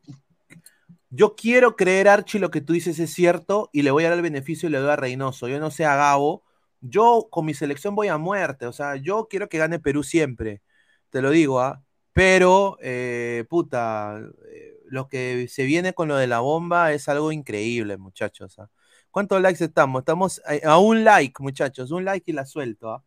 [1.11, 4.19] yo quiero creer, Archie, lo que tú dices es cierto y le voy a dar
[4.19, 5.49] el beneficio y le doy a Reynoso.
[5.49, 6.43] Yo no sé a Gabo,
[6.81, 10.63] yo con mi selección voy a muerte, o sea, yo quiero que gane Perú siempre,
[11.11, 11.83] te lo digo, ¿ah?
[12.13, 14.21] Pero, eh, puta,
[14.53, 18.59] eh, lo que se viene con lo de la bomba es algo increíble, muchachos.
[18.59, 18.69] ¿ah?
[19.11, 20.01] ¿Cuántos likes estamos?
[20.01, 22.91] Estamos a, a un like, muchachos, un like y la suelto.
[22.91, 23.05] ¿ah?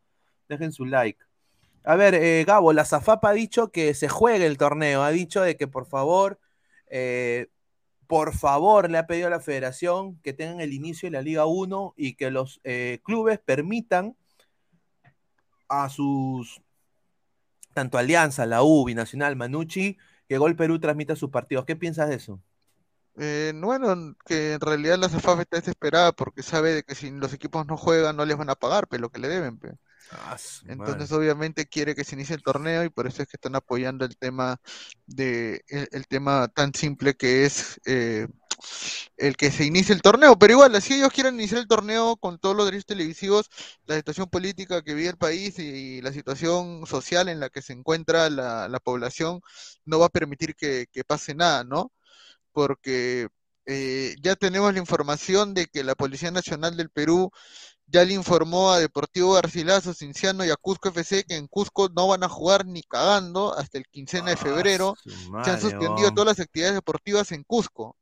[0.48, 1.20] Dejen su like.
[1.84, 5.42] A ver, eh, Gabo, la Zafapa ha dicho que se juegue el torneo, ha dicho
[5.42, 6.40] de que por favor,
[6.88, 7.48] eh,
[8.12, 11.46] por favor, le ha pedido a la federación que tengan el inicio de la Liga
[11.46, 14.18] 1 y que los eh, clubes permitan
[15.70, 16.62] a sus,
[17.74, 19.98] tanto Alianza, la U, Binacional, Manucci,
[20.28, 21.64] que Gol Perú transmita sus partidos.
[21.64, 22.42] ¿Qué piensas de eso?
[23.16, 27.32] Eh, bueno, que en realidad la CEFAF está desesperada porque sabe de que si los
[27.32, 29.78] equipos no juegan no les van a pagar, pero lo que le deben, pe.
[30.10, 33.56] Ah, Entonces, obviamente, quiere que se inicie el torneo y por eso es que están
[33.56, 34.58] apoyando el tema
[35.08, 38.28] de el, el tema tan simple que es eh,
[39.18, 40.38] el que se inicie el torneo.
[40.40, 43.50] Pero igual, si ellos quieren iniciar el torneo con todos los derechos televisivos,
[43.86, 47.74] la situación política que vive el país y la situación social en la que se
[47.74, 49.42] encuentra la, la población
[49.86, 51.92] no va a permitir que, que pase nada, ¿no?
[52.52, 53.28] Porque
[53.66, 57.32] eh, ya tenemos la información de que la Policía Nacional del Perú
[57.92, 62.08] ya le informó a Deportivo Garcilaso, Cinciano y a Cusco FC que en Cusco no
[62.08, 64.96] van a jugar ni cagando hasta el quincena de febrero.
[65.42, 67.98] Se han suspendido todas las actividades deportivas en Cusco.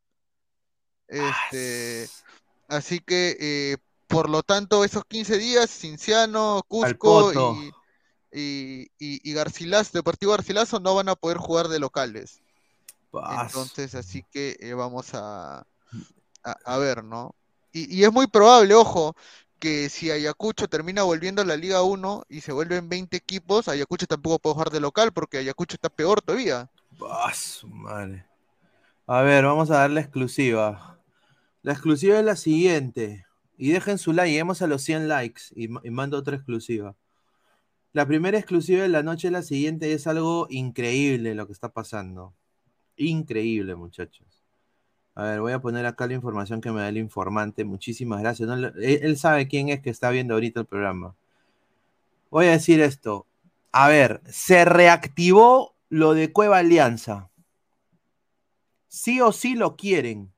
[1.08, 2.08] Este,
[2.68, 3.78] así que, eh,
[4.08, 7.76] por lo tanto, esos 15 días, Cinciano, Cusco y,
[8.32, 12.42] y, y- y Garcilaso, Deportivo Garcilaso no van a poder jugar de locales.
[13.28, 15.60] Entonces, así que eh, vamos a,
[16.44, 17.36] a, a ver, ¿no?
[17.72, 19.16] Y, y es muy probable, ojo,
[19.60, 24.08] que si Ayacucho termina volviendo a la Liga 1 y se vuelven 20 equipos, Ayacucho
[24.08, 26.70] tampoco puede jugar de local porque Ayacucho está peor todavía.
[27.02, 28.26] Ah, su madre.
[29.08, 31.00] A ver, vamos a dar la exclusiva.
[31.62, 33.26] La exclusiva es la siguiente.
[33.58, 36.96] Y dejen su like, lleguemos a los 100 likes y, y mando otra exclusiva.
[37.92, 41.70] La primera exclusiva de la noche es la siguiente, es algo increíble lo que está
[41.70, 42.36] pasando.
[42.96, 44.39] Increíble, muchachos.
[45.20, 47.66] A ver, voy a poner acá la información que me da el informante.
[47.66, 48.48] Muchísimas gracias.
[48.48, 51.14] No él, él sabe quién es que está viendo ahorita el programa.
[52.30, 53.28] Voy a decir esto.
[53.74, 57.30] A ver, se reactivó lo de Cueva Alianza.
[58.88, 60.32] Sí o sí lo quieren.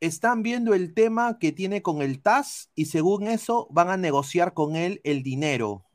[0.00, 4.52] Están viendo el tema que tiene con el TAS y según eso van a negociar
[4.52, 5.86] con él el dinero.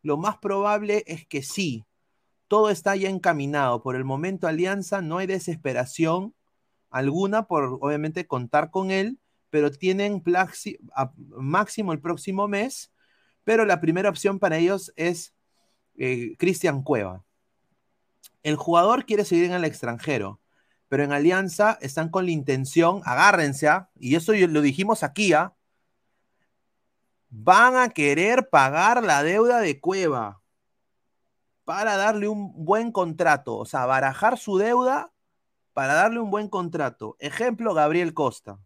[0.00, 1.84] Lo más probable es que sí.
[2.48, 3.82] Todo está ya encaminado.
[3.82, 6.34] Por el momento, Alianza, no hay desesperación
[6.94, 9.18] alguna por obviamente contar con él,
[9.50, 10.22] pero tienen
[11.36, 12.92] máximo el próximo mes.
[13.42, 15.34] Pero la primera opción para ellos es
[15.96, 17.24] eh, Cristian Cueva.
[18.44, 20.40] El jugador quiere seguir en el extranjero,
[20.88, 23.90] pero en Alianza están con la intención, agárrense, ¿ah?
[23.98, 25.52] y eso lo dijimos aquí, ¿ah?
[27.28, 30.40] van a querer pagar la deuda de Cueva
[31.64, 35.13] para darle un buen contrato, o sea, barajar su deuda
[35.74, 37.16] para darle un buen contrato.
[37.18, 38.58] Ejemplo, Gabriel Costa.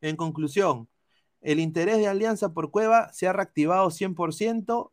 [0.00, 0.88] En conclusión,
[1.40, 4.92] el interés de Alianza por Cueva se ha reactivado 100%.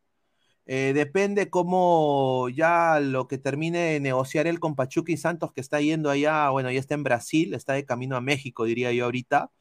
[0.65, 5.61] Eh, depende cómo ya lo que termine de negociar él con Pachuca y Santos, que
[5.61, 9.05] está yendo allá, bueno, ya está en Brasil, está de camino a México, diría yo
[9.05, 9.51] ahorita.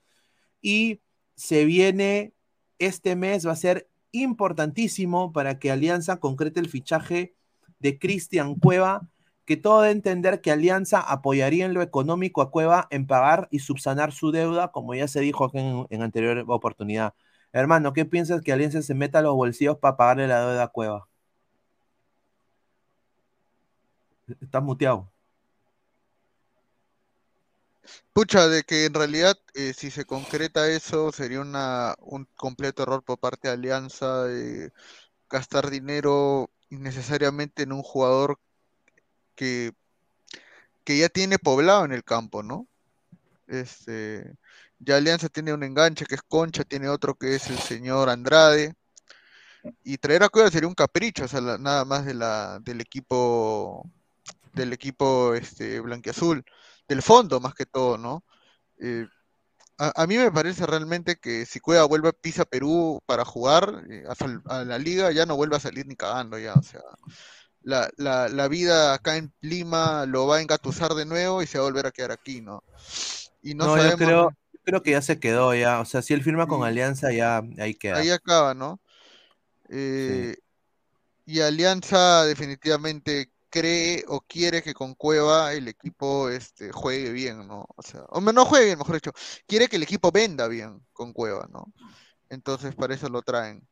[0.60, 1.02] Y
[1.36, 2.34] se viene,
[2.78, 7.36] este mes va a ser importantísimo para que Alianza concrete el fichaje
[7.78, 9.08] de Cristian Cueva,
[9.46, 13.60] que todo de entender que Alianza apoyaría en lo económico a Cueva en pagar y
[13.60, 17.14] subsanar su deuda, como ya se dijo en, anterior oportunidad.
[17.52, 20.68] Hermano, ¿qué piensas que Alianza se meta a los bolsillos para pagarle la deuda a
[20.68, 21.08] Cueva?
[24.40, 25.10] Estás muteado.
[28.12, 33.18] Pucha, de que en realidad eh, si se concreta eso sería un completo error por
[33.18, 34.72] parte de Alianza de
[35.30, 38.40] gastar dinero innecesariamente en un jugador
[39.36, 39.72] que,
[40.84, 42.68] que ya tiene poblado en el campo, ¿no?
[43.46, 44.34] Este,
[44.78, 48.74] ya Alianza tiene un enganche que es Concha, tiene otro que es el señor Andrade.
[49.82, 52.80] Y traer a Cueva sería un capricho, o sea, la- nada más de la, del
[52.80, 53.90] equipo,
[54.54, 56.44] del equipo este, blanquiazul,
[56.88, 58.24] del fondo más que todo, ¿no?
[58.80, 59.06] Eh,
[59.78, 64.04] a, mí me parece realmente que si Cueva vuelve a pisa Perú para jugar eh,
[64.08, 66.80] a, a la liga, ya no vuelve a salir ni cagando ya, o sea,
[67.66, 71.58] la, la, la vida acá en Lima lo va a engatusar de nuevo y se
[71.58, 72.62] va a volver a quedar aquí, ¿no?
[73.42, 75.80] Y no, No, yo sabemos, creo, yo creo que ya se quedó ya.
[75.80, 76.66] O sea, si él firma con Sí.
[76.68, 77.98] Alianza, ya ahí queda.
[77.98, 78.80] ahí acaba, ¿no?
[79.68, 80.36] Eh,
[81.24, 87.66] Y Alianza definitivamente cree o quiere que con Cueva el equipo este, juegue bien, ¿no?
[87.76, 89.12] O sea, o no juegue bien, mejor dicho,
[89.46, 91.72] quiere que el equipo venda bien con Cueva, ¿no?
[92.28, 93.66] Entonces para eso lo traen.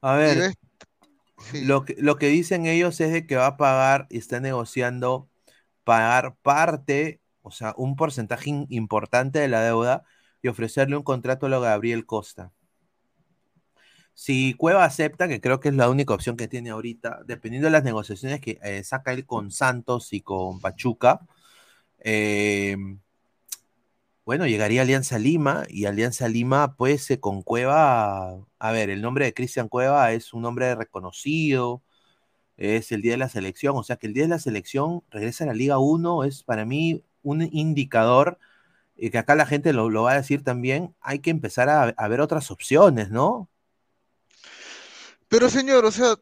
[0.00, 0.54] A ver,
[1.52, 5.28] lo que, lo que dicen ellos es de que va a pagar y está negociando
[5.84, 10.04] pagar parte, o sea, un porcentaje importante de la deuda
[10.42, 12.52] y ofrecerle un contrato a lo Gabriel Costa.
[14.14, 17.72] Si Cueva acepta, que creo que es la única opción que tiene ahorita, dependiendo de
[17.72, 21.20] las negociaciones que eh, saca él con Santos y con Pachuca,
[21.98, 22.76] eh,
[24.24, 29.24] bueno, llegaría Alianza Lima y Alianza Lima, pues eh, con Cueva, a ver, el nombre
[29.24, 31.82] de Cristian Cueva es un nombre reconocido,
[32.56, 35.44] es el día de la selección, o sea que el día de la selección regresa
[35.44, 38.38] a la Liga 1, es para mí un indicador
[38.96, 42.08] y que acá la gente lo, va a decir también, hay que empezar a, a
[42.08, 43.48] ver otras opciones, ¿no?
[45.28, 46.14] Pero señor, o sea,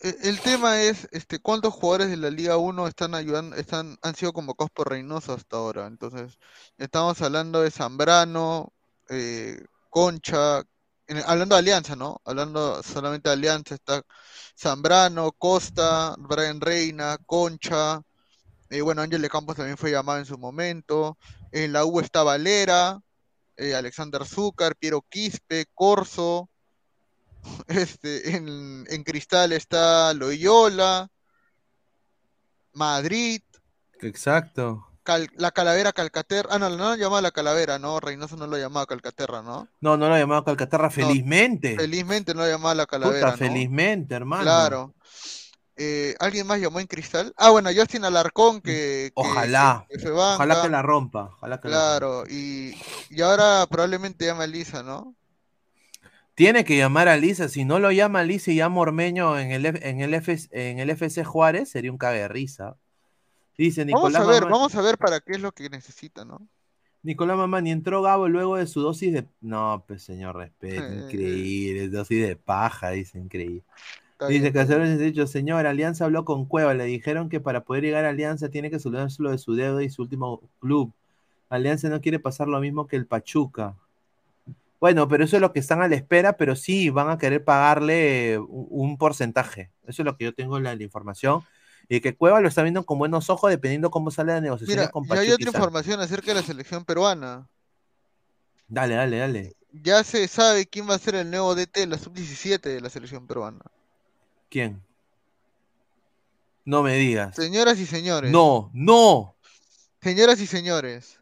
[0.00, 4.32] el tema es, este, ¿cuántos jugadores de la Liga 1 están ayudando, están, han sido
[4.32, 5.86] convocados por Reynoso hasta ahora?
[5.86, 6.38] Entonces,
[6.78, 8.72] estamos hablando de Zambrano,
[9.08, 10.62] eh, Concha,
[11.26, 12.20] hablando de Alianza, ¿no?
[12.24, 14.02] Hablando solamente de Alianza, está
[14.58, 18.00] Zambrano, Costa, Brian Reina, Concha,
[18.70, 21.18] eh, bueno, Ángel de Campos también fue llamado en su momento,
[21.52, 23.00] en la U está Valera,
[23.56, 26.50] eh, Alexander Zúcar, Piero Quispe, Corso,
[27.68, 31.08] este, en, en Cristal está Loyola,
[32.72, 33.40] Madrid,
[34.00, 34.86] Exacto.
[35.04, 36.48] Cal- la Calavera Calcaterra.
[36.52, 38.00] Ah, no, no lo llamaba la Calavera, ¿no?
[38.00, 39.68] Reynoso no lo llamaba Calcaterra, ¿no?
[39.80, 41.76] No, no lo llamaba Calcaterra, felizmente.
[41.76, 43.36] Felizmente no lo llamaba la Calavera, Puta, ¿no?
[43.36, 44.42] felizmente, hermano.
[44.42, 44.94] Claro.
[45.76, 47.32] Eh, ¿alguien más llamó en Cristal?
[47.36, 49.86] Ah, bueno, Justin Alarcón, que, que- Ojalá.
[49.90, 51.30] que fue Ojalá que la rompa.
[51.36, 52.74] Ojalá que la Claro, y,
[53.10, 55.14] y ahora probablemente llama a Lisa, ¿no?
[56.34, 57.48] Tiene que llamar a Lisa.
[57.48, 60.78] Si no lo llama a Lisa y llama Ormeño en el, en el, F- en
[60.80, 62.76] el FC Juárez, sería un cague de risa.
[63.56, 66.24] Dice Vamos Nicolás a ver, Mamani- vamos a ver para qué es lo que necesita,
[66.24, 66.46] ¿no?
[67.04, 69.26] Nicolás Mamani entró Gabo luego de su dosis de.
[69.40, 70.82] No, pues señor, respeto.
[70.84, 71.02] Eh.
[71.04, 71.88] Increíble.
[71.88, 73.62] Dosis de paja, dice, increíble.
[74.12, 77.84] Está Dice está hace dicho, señor, Alianza habló con Cueva, le dijeron que para poder
[77.84, 80.92] llegar a Alianza tiene que solucionarlo de su dedo y su último club.
[81.50, 83.76] Alianza no quiere pasar lo mismo que el Pachuca.
[84.80, 87.44] Bueno, pero eso es lo que están a la espera, pero sí van a querer
[87.44, 89.70] pagarle un, porcentaje.
[89.86, 91.42] Eso es lo que yo tengo en la, la información.
[91.88, 94.90] Y que Cueva lo está viendo con buenos ojos dependiendo cómo sale la negociación Mira,
[94.90, 95.22] con Pachuca.
[95.22, 97.48] hay otra información acerca de la selección peruana.
[98.68, 99.56] Dale, dale, dale.
[99.72, 102.88] Ya se sabe quién va a ser el nuevo DT de la sub-17 de la
[102.88, 103.60] selección peruana.
[104.48, 104.82] ¿Quién?
[106.64, 107.34] No me digas.
[107.36, 108.30] Señoras y señores.
[108.30, 109.34] No, no,
[110.04, 111.18] Señoras y señores.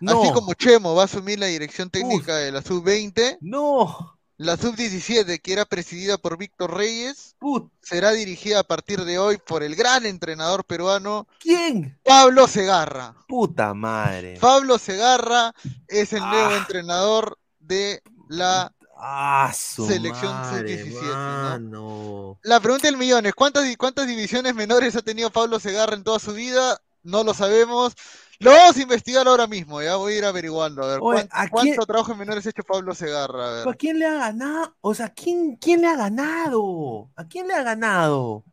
[0.00, 0.22] No.
[0.22, 4.18] Así como Chemo va a asumir la dirección técnica de la sub-20, No.
[4.36, 9.38] la sub-17, que era presidida por Víctor Reyes, Put- será dirigida a partir de hoy
[9.46, 11.98] por el gran entrenador peruano ¿Quién?
[12.04, 13.14] Pablo Segarra.
[13.28, 14.38] Puta madre.
[14.40, 15.54] Pablo Segarra
[15.88, 16.56] es el nuevo Ah.
[16.56, 18.72] entrenador de la
[19.02, 22.38] Ah, Selección madre, sub-17, ¿no?
[22.42, 26.18] La pregunta del millón es, ¿cuántas, ¿cuántas divisiones menores ha tenido Pablo Segarra en toda
[26.18, 26.78] su vida?
[27.02, 27.94] No lo sabemos.
[28.40, 30.82] Lo vamos a investigar ahora mismo, ya voy a ir averiguando.
[30.82, 33.48] A ver, Oye, ¿cuán- ¿a ¿cuánto quién- trabajo en menores ha hecho Pablo Segarra?
[33.48, 33.68] A ver.
[33.68, 34.74] ¿A quién le ha ganado?
[34.80, 37.10] O sea, ¿quién, ¿quién le ha ganado?
[37.16, 38.44] ¿A quién le ha ganado?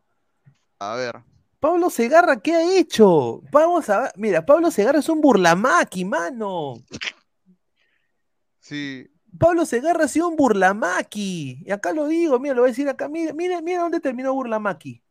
[0.78, 1.16] A ver.
[1.58, 3.40] Pablo Segarra, ¿qué ha hecho?
[3.50, 4.12] Vamos a ver.
[4.16, 6.74] Mira, Pablo Segarra es un burlamaqui, mano.
[8.60, 9.06] Sí.
[9.38, 11.62] Pablo Segarra ha sido un burlamaqui.
[11.64, 13.08] Y acá lo digo, mira, lo voy a decir acá.
[13.08, 15.02] Mira, mira, mira dónde terminó burlamaqui.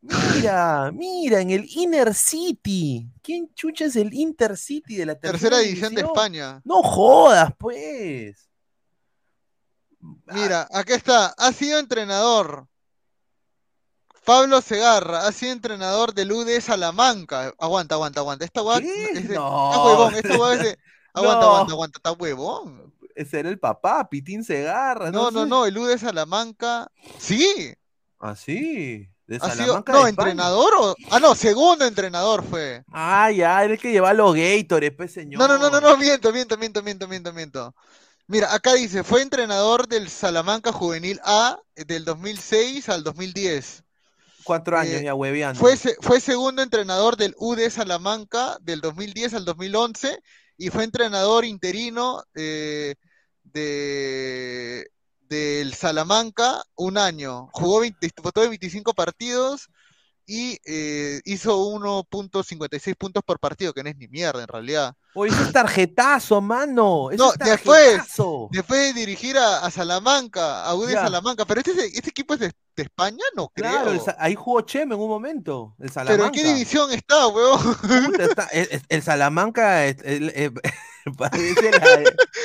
[0.00, 3.10] Mira, mira, en el Inner City.
[3.22, 6.60] ¿Quién chucha es el Intercity de la tercera, Tercera división de España.
[6.64, 8.48] No jodas, pues.
[10.26, 11.26] Mira, acá está.
[11.36, 12.66] Ha sido entrenador.
[14.24, 17.52] Pablo Segarra ha sido entrenador del UD Salamanca.
[17.58, 18.44] Aguanta, aguanta, aguanta.
[18.44, 19.70] Esta guay es de- No.
[19.72, 20.14] está huevón.
[20.14, 20.78] Esta guay es de-
[21.14, 21.46] Aguanta, No.
[21.54, 21.98] aguanta, aguanta.
[21.98, 22.94] Está huevón.
[23.16, 25.10] Ese era el papá, Pitín Segarra.
[25.10, 25.48] No, no, sé.
[25.48, 25.66] no.
[25.66, 26.88] El UD Salamanca.
[27.18, 27.74] Sí.
[28.20, 29.08] Ah, sí.
[29.28, 30.96] De Ha sido, no, de entrenador o.
[31.10, 32.82] Ah, no, segundo entrenador fue.
[32.90, 35.38] Ah, ya, era el que lleva los Gators, pues, señor.
[35.38, 37.74] No, no, no, no, no, miento, miento, miento, miento, miento, miento.
[38.26, 43.84] Mira, acá dice, fue entrenador del Salamanca Juvenil A del 2006 al 2010.
[44.44, 45.60] Cuatro años Eh, ya hueveando.
[45.60, 50.22] Fue, fue segundo entrenador del UD Salamanca del 2010 al 2011
[50.56, 52.94] y fue entrenador interino eh,
[53.44, 54.90] de,
[55.28, 57.48] del Salamanca un año.
[57.52, 59.68] Jugó 20 disputó 25 partidos
[60.26, 64.94] y eh, hizo 1.56 puntos por partido, que no es ni mierda en realidad.
[65.14, 67.10] Oye, ese es tarjetazo, mano.
[67.10, 68.48] Eso No, es después, tarjetazo.
[68.52, 70.90] después de dirigir a, a Salamanca, a UD.
[70.92, 72.52] Salamanca, pero este, este equipo es de,
[72.82, 73.70] de España, no creo.
[73.70, 75.74] Claro, ahí jugó Cheme en un momento.
[75.78, 76.26] El pero Salamanca.
[76.26, 77.60] ¿en qué división está, weón?
[78.06, 78.48] Puta, está-
[78.88, 80.52] el, Salamanca es- el- el-
[81.18, 82.02] parece la-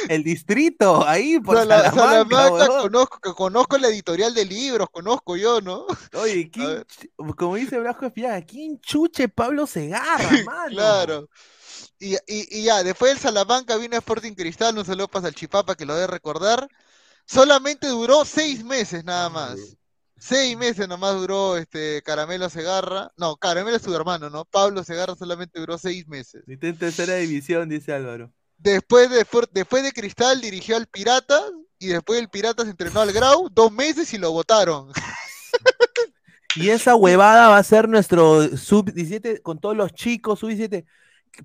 [0.10, 5.62] el distrito ahí por Sala- Salamanca, Salamanca, conozco, conozco la editorial de libros, conozco yo,
[5.62, 5.86] ¿no?
[6.14, 6.84] Oye, ¿quién
[7.38, 10.70] como dice Blasco Espiaga, ¿quién chuche Pablo Segarra, mano?
[10.70, 11.30] Claro.
[12.00, 15.86] Y, y, y ya, después del Salamanca vino Sporting Cristal, un saludo para Salchipapa que
[15.86, 16.68] lo debe recordar.
[17.26, 19.56] Solamente duró seis meses nada más.
[20.26, 23.12] Seis meses nomás duró este Caramelo Segarra.
[23.18, 24.46] No, Caramelo es su hermano, ¿no?
[24.46, 26.46] Pablo Segarra solamente duró seis meses.
[26.48, 28.32] Está en tercera división, dice Álvaro.
[28.58, 31.44] Después de, después de Cristal dirigió al Piratas
[31.78, 34.94] y después del Piratas entrenó al Grau dos meses y lo votaron.
[36.56, 40.86] Y esa huevada va a ser nuestro sub-17 con todos los chicos, sub-17.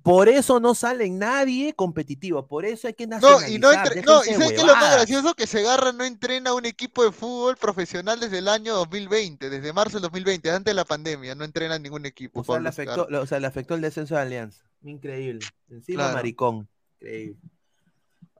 [0.03, 3.51] Por eso no sale nadie competitivo, por eso hay que No, nacionalizar.
[3.51, 5.35] y no, entre- no, y ¿sabes qué es lo más gracioso?
[5.35, 9.73] Que Segarra no entrena a un equipo de fútbol profesional desde el año 2020, desde
[9.73, 12.41] marzo del 2020, antes de la pandemia, no entrena ningún equipo.
[12.41, 14.63] O sea, le afectó, o sea, le afectó el descenso de Alianza.
[14.83, 15.47] Increíble.
[15.71, 16.15] Encima Claro.
[16.17, 16.69] maricón.
[17.01, 17.39] Increíble.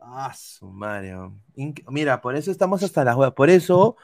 [0.01, 0.67] Ah, su.
[1.57, 3.35] Inc- Mira, por eso estamos hasta las huevas.
[3.35, 3.97] Por eso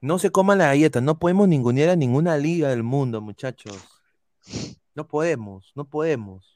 [0.00, 1.00] no se coman la galleta.
[1.00, 3.76] No podemos ningunear a ninguna liga del mundo, muchachos.
[4.94, 6.55] No podemos, no podemos.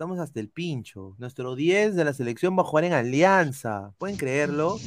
[0.00, 1.14] Estamos hasta el pincho.
[1.18, 3.92] Nuestro 10 de la selección va a jugar en Alianza.
[3.98, 4.78] ¿Pueden creerlo?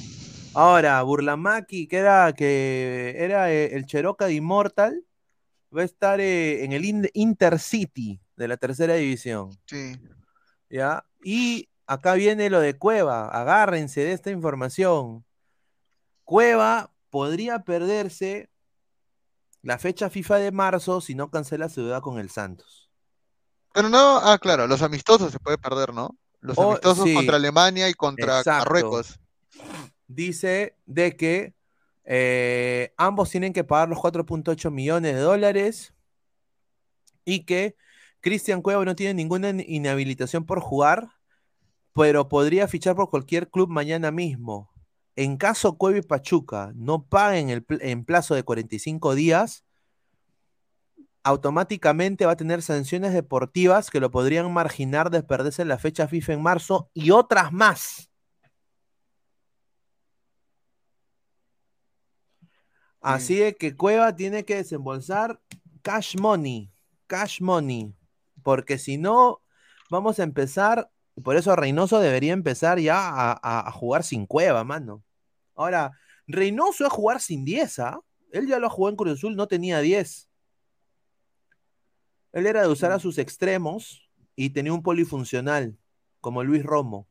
[0.56, 5.06] Ahora, Burlamaki, que era, que era eh, el Cheroca de Immortal,
[5.72, 9.52] va a estar eh, en el In- Intercity de la tercera división.
[9.68, 10.02] Sí.
[10.68, 11.06] ¿Ya?
[11.24, 13.28] Y acá viene lo de Cueva.
[13.28, 15.24] Agárrense de esta información.
[16.24, 18.50] Cueva podría perderse
[19.62, 22.83] la fecha FIFA de marzo si no cancela su deuda con el Santos.
[23.74, 26.16] Pero no, ah, claro, los amistosos se puede perder, ¿no?
[26.42, 27.16] Los Oh, amistosos sí.
[27.16, 28.60] contra Alemania y contra Exacto.
[28.60, 29.20] Marruecos.
[30.08, 31.54] Dice de que
[32.06, 35.94] eh, ambos tienen que pagar los 4.8 millones de dólares
[37.26, 37.76] y que
[38.22, 41.10] Cristian Cueva no tiene ninguna in- inhabilitación por jugar,
[41.94, 44.72] pero podría fichar por cualquier club mañana mismo.
[45.16, 49.63] En caso Cueva y Pachuca no paguen el en plazo de 45 días,
[51.24, 56.34] automáticamente va a tener sanciones deportivas que lo podrían marginar de perderse la fecha FIFA
[56.34, 58.10] en marzo y otras más.
[63.02, 65.40] Así de que Cueva tiene que desembolsar
[65.82, 66.72] cash money,
[67.08, 67.94] cash money,
[68.44, 69.42] porque si no,
[69.90, 74.26] vamos a empezar, y por eso Reynoso debería empezar ya a, a- a jugar sin
[74.26, 75.04] Cueva, mano.
[75.56, 75.92] Ahora,
[76.28, 78.00] Reynoso es jugar sin 10, ¿ah?
[78.32, 80.30] Él ya lo jugó en Cruz Azul, no tenía 10.
[82.34, 85.78] Él era de usar a sus extremos y tenía un polifuncional,
[86.20, 87.08] como Luis Romo.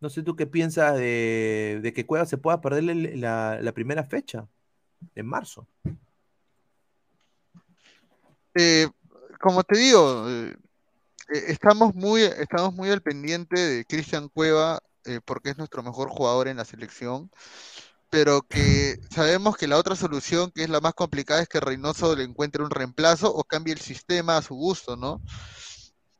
[0.00, 2.84] No sé tú qué piensas de, de que Cueva se pueda perder
[3.16, 4.46] la, la primera fecha,
[5.14, 5.66] en marzo.
[8.54, 8.88] Eh,
[9.40, 10.56] como te digo, eh,
[11.32, 16.10] eh, estamos muy, estamos muy al pendiente de Cristian Cueva, eh, porque es nuestro mejor
[16.10, 17.30] jugador en la selección,
[18.12, 22.16] pero que sabemos que la otra solución, que es la más complicada, es que Reynoso
[22.16, 25.22] le encuentre un reemplazo o cambie el sistema a su gusto, ¿no?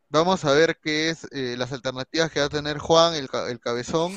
[0.08, 3.60] Vamos a ver qué es eh, las alternativas que va a tener Juan, el, el
[3.60, 4.12] cabezón,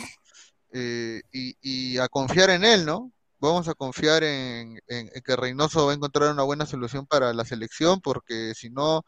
[0.73, 3.11] eh, y, y a confiar en él, ¿no?
[3.39, 7.33] Vamos a confiar en, en- en que Reynoso va a encontrar una buena solución para
[7.33, 9.03] la selección, porque si no,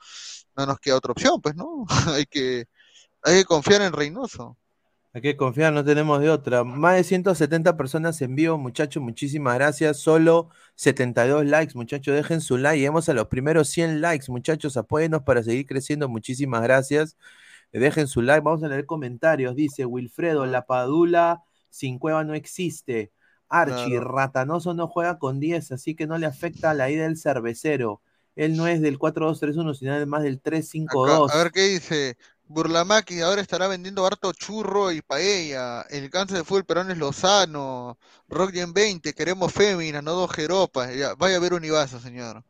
[0.58, 1.86] no nos queda otra opción, pues, ¿no?
[2.16, 2.66] Hay que,
[3.24, 4.58] hay que confiar en Reynoso.
[5.18, 6.64] Hay que confiar, no tenemos de otra.
[6.64, 9.98] Más de 170 personas en vivo, muchachos, muchísimas gracias.
[9.98, 12.78] Solo 72 likes, muchachos, dejen su like.
[12.78, 16.08] Lleguemos a los primeros 100 likes, muchachos, apóyenos para seguir creciendo.
[16.08, 17.18] Muchísimas gracias.
[17.72, 19.56] Dejen su like, vamos a leer comentarios.
[19.56, 21.42] Dice Wilfredo, la Padula
[21.72, 23.12] sin cueva no existe.
[23.50, 24.12] Archie, Claro.
[24.12, 28.04] Ratanoso no juega con 10, así que no le afecta la ida del cervecero.
[28.36, 31.32] Él no es del 4-2-3-1, sino además del Acá, 3-5-2.
[31.34, 32.18] a ver qué dice.
[32.50, 35.82] Burlamaki ahora estará vendiendo harto churro y paella.
[35.90, 37.98] El cáncer de fútbol peruano es Lozano.
[38.30, 40.94] Rockgen 20, queremos féminas, no dos jeropas.
[40.96, 42.44] Ya, vaya a ver un Ibazo, señor.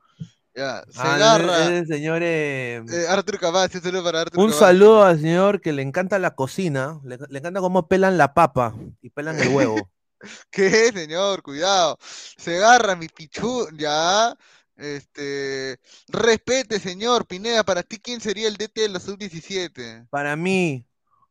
[0.55, 1.63] Ya, se Ah, agarra.
[1.65, 5.83] es el señor eh, Eh, Arthur saludo para Arthur Un saludo al señor que le
[5.83, 9.89] encanta la cocina, le, le encanta cómo pelan la papa y pelan el huevo.
[10.49, 11.43] ¿Qué, señor?
[11.43, 11.97] Cuidado.
[12.37, 13.67] Se agarra mi pichu.
[13.77, 14.35] Ya.
[14.78, 15.80] Este.
[16.07, 17.25] Respete, señor.
[17.25, 20.07] Pineda, para ti, ¿quién sería el DT de los sub-17?
[20.09, 20.86] Para mí,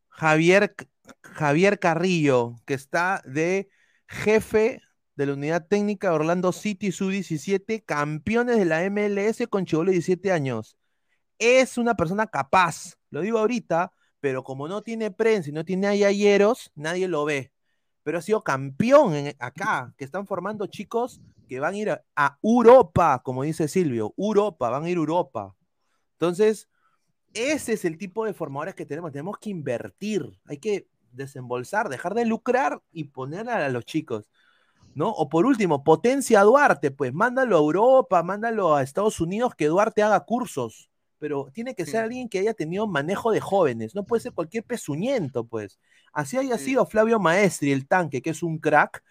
[0.09, 0.74] Javier,
[1.22, 3.68] Javier Carrillo, que está de
[4.09, 4.82] jefe
[5.14, 9.94] de la unidad técnica de Orlando City Sub-17, campeones de la MLS con Chivolo de
[9.94, 10.76] 17 años.
[11.38, 15.86] Es una persona capaz, lo digo ahorita, pero como no tiene prensa y no tiene
[15.86, 17.53] ayayeros, nadie lo ve.
[18.03, 22.05] Pero ha sido campeón en- acá, que están formando chicos que van a ir a,
[22.14, 25.55] a Europa, como dice Silvio, Europa, van a ir a Europa.
[26.12, 26.68] Entonces,
[27.36, 29.12] ese es el tipo de formadores que tenemos.
[29.12, 34.30] Tenemos que invertir, hay que desembolsar, dejar de lucrar y poner a, los chicos.
[34.94, 35.11] ¿No?
[35.11, 39.66] O por último, potencia a Duarte, pues mándalo a Europa, mándalo a Estados Unidos, que
[39.66, 40.88] Duarte haga cursos.
[41.18, 44.64] Pero tiene que ser alguien que haya tenido manejo de jóvenes, no puede ser cualquier
[44.64, 45.78] pezuñento, pues.
[46.14, 49.03] Así haya sido Flavio Maestri, el tanque, que es un crack.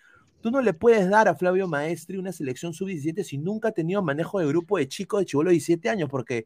[0.46, 4.04] Tú no le puedes dar a Flavio Maestri una selección sub-17 si nunca ha tenido
[4.04, 6.46] manejo de grupo de chicos de chivolo de 17 años, porque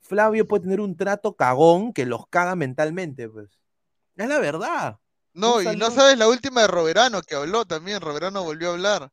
[0.00, 3.50] Flavio puede tener un trato cagón que los caga mentalmente, pues.
[4.16, 5.00] Es la verdad.
[5.34, 8.00] No, y no sabes la última de Roberano que habló también.
[8.00, 9.12] Roberano volvió a hablar.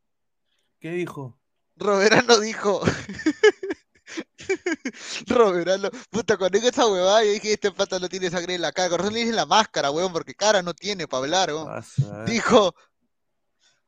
[0.80, 1.38] ¿Qué dijo?
[1.76, 2.80] Roberano dijo.
[5.28, 8.72] Roberano, puta, cuando digo esa huevada, yo dije, este pata no tiene sangre en la
[8.72, 8.88] cara.
[8.88, 11.52] Con razón le dije la máscara, weón, porque cara no tiene para hablar.
[12.26, 12.74] Dijo,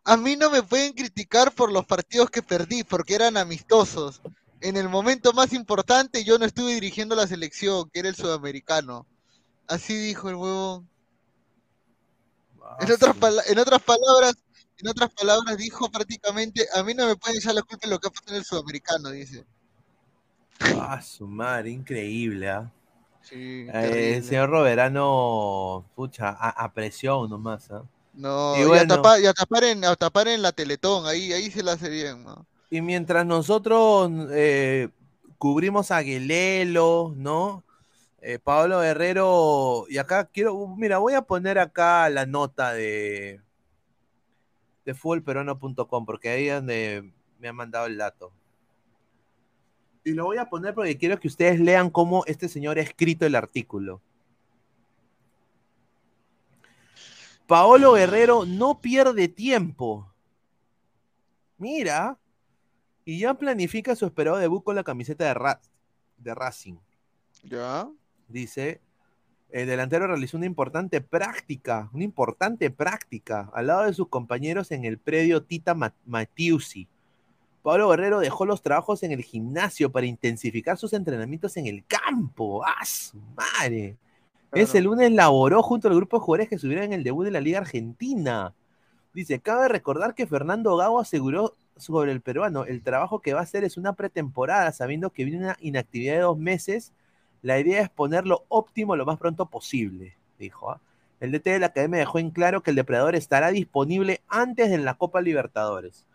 [0.05, 4.21] a mí no me pueden criticar por los partidos que perdí, porque eran amistosos.
[4.61, 9.05] En el momento más importante yo no estuve dirigiendo la selección, que era el sudamericano.
[9.67, 10.87] Así dijo el huevón.
[12.79, 13.15] En otras,
[13.47, 14.35] en otras palabras,
[14.77, 17.99] en otras palabras dijo prácticamente, a mí no me pueden echar la culpa de lo
[17.99, 19.45] que ha pasado en el sudamericano, dice.
[20.59, 22.71] Ah, su madre, increíble, ¿ah?
[23.21, 27.83] Sí, Eh, el señor Roberano, pucha, a, a presión nomás, ¿ah?
[28.15, 31.33] No, Y y, a tapar, y a tapar en, a tapar en la Teletón, ahí,
[31.33, 32.45] ahí se la hace bien, ¿no?
[32.69, 34.89] Y mientras nosotros eh,
[35.37, 37.63] cubrimos a Guilelo, ¿no?
[38.21, 43.41] Eh, Pablo Guerrero, y acá quiero, mira, voy a poner acá la nota de,
[44.83, 44.95] de
[46.05, 48.31] porque ahí es donde me han mandado el dato.
[50.03, 53.25] Y lo voy a poner porque quiero que ustedes lean cómo este señor ha escrito
[53.25, 54.01] el artículo.
[57.47, 60.11] Paolo Guerrero no pierde tiempo.
[61.57, 62.17] Mira,
[63.05, 65.61] y ya planifica su esperado debut con la camiseta de, Ra-
[66.17, 66.75] de Racing.
[67.43, 67.87] ¿Ya?
[68.27, 68.81] Dice,
[69.51, 74.83] el delantero realizó una importante práctica, una importante práctica al lado de sus compañeros en
[74.85, 76.87] el predio Tita Ma- Matiusi.
[77.61, 82.63] Pablo Guerrero dejó los trabajos en el gimnasio para intensificar sus entrenamientos en el campo.
[82.65, 82.83] ¡Ah,
[83.35, 83.97] madre!
[84.55, 87.41] Ese lunes laboró junto al grupo de jugadores que subieron en el debut de la
[87.41, 88.53] Liga Argentina.
[89.13, 93.43] Dice, cabe recordar que Fernando Gago aseguró sobre el peruano, el trabajo que va a
[93.43, 96.93] hacer es una pretemporada, sabiendo que viene una inactividad de dos meses.
[97.41, 100.71] La idea es ponerlo óptimo lo más pronto posible, dijo.
[100.71, 100.79] ¿ah?
[101.19, 104.77] El DT de la academia dejó en claro que el depredador estará disponible antes de
[104.77, 106.05] la Copa Libertadores.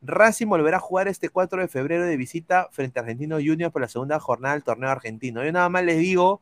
[0.00, 3.82] Racing volverá a jugar este 4 de febrero de visita frente a Argentino Junior por
[3.82, 5.44] la segunda jornada del torneo argentino.
[5.44, 6.40] Yo nada más les digo,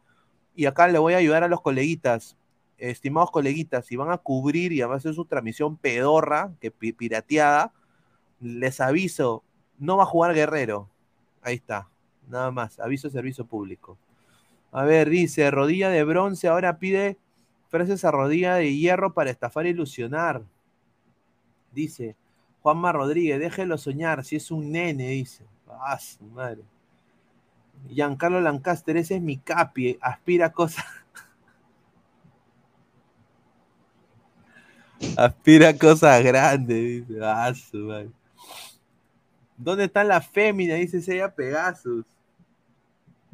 [0.55, 2.37] y acá le voy a ayudar a los coleguitas,
[2.79, 6.93] estimados coleguitas, si van a cubrir y van a hacer su transmisión pedorra, que pi-
[6.93, 7.73] pirateada,
[8.41, 9.45] les aviso,
[9.79, 10.89] no va a jugar Guerrero.
[11.43, 11.89] Ahí está,
[12.29, 13.99] nada más, aviso de servicio público.
[14.73, 17.19] A ver, dice, rodilla de bronce, ahora pide
[17.69, 20.43] frases a rodilla de hierro para estafar e ilusionar.
[21.73, 22.17] Dice,
[22.63, 25.45] Juanma Rodríguez, déjelo soñar, si es un nene, dice.
[25.69, 26.63] Ah, su madre.
[27.89, 30.85] Giancarlo Lancaster, ese es mi capi, aspira a cosas.
[35.17, 37.21] aspira a cosas grandes, dice.
[37.23, 38.13] Ah, su.
[39.57, 40.75] ¿Dónde está la fémina?
[40.75, 42.05] Dice ella Pegasus.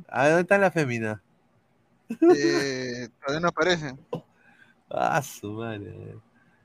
[0.09, 1.23] ¿A dónde está la fémina?
[2.11, 3.97] Eh, todavía no aparece.
[4.91, 6.17] Ah, su madre.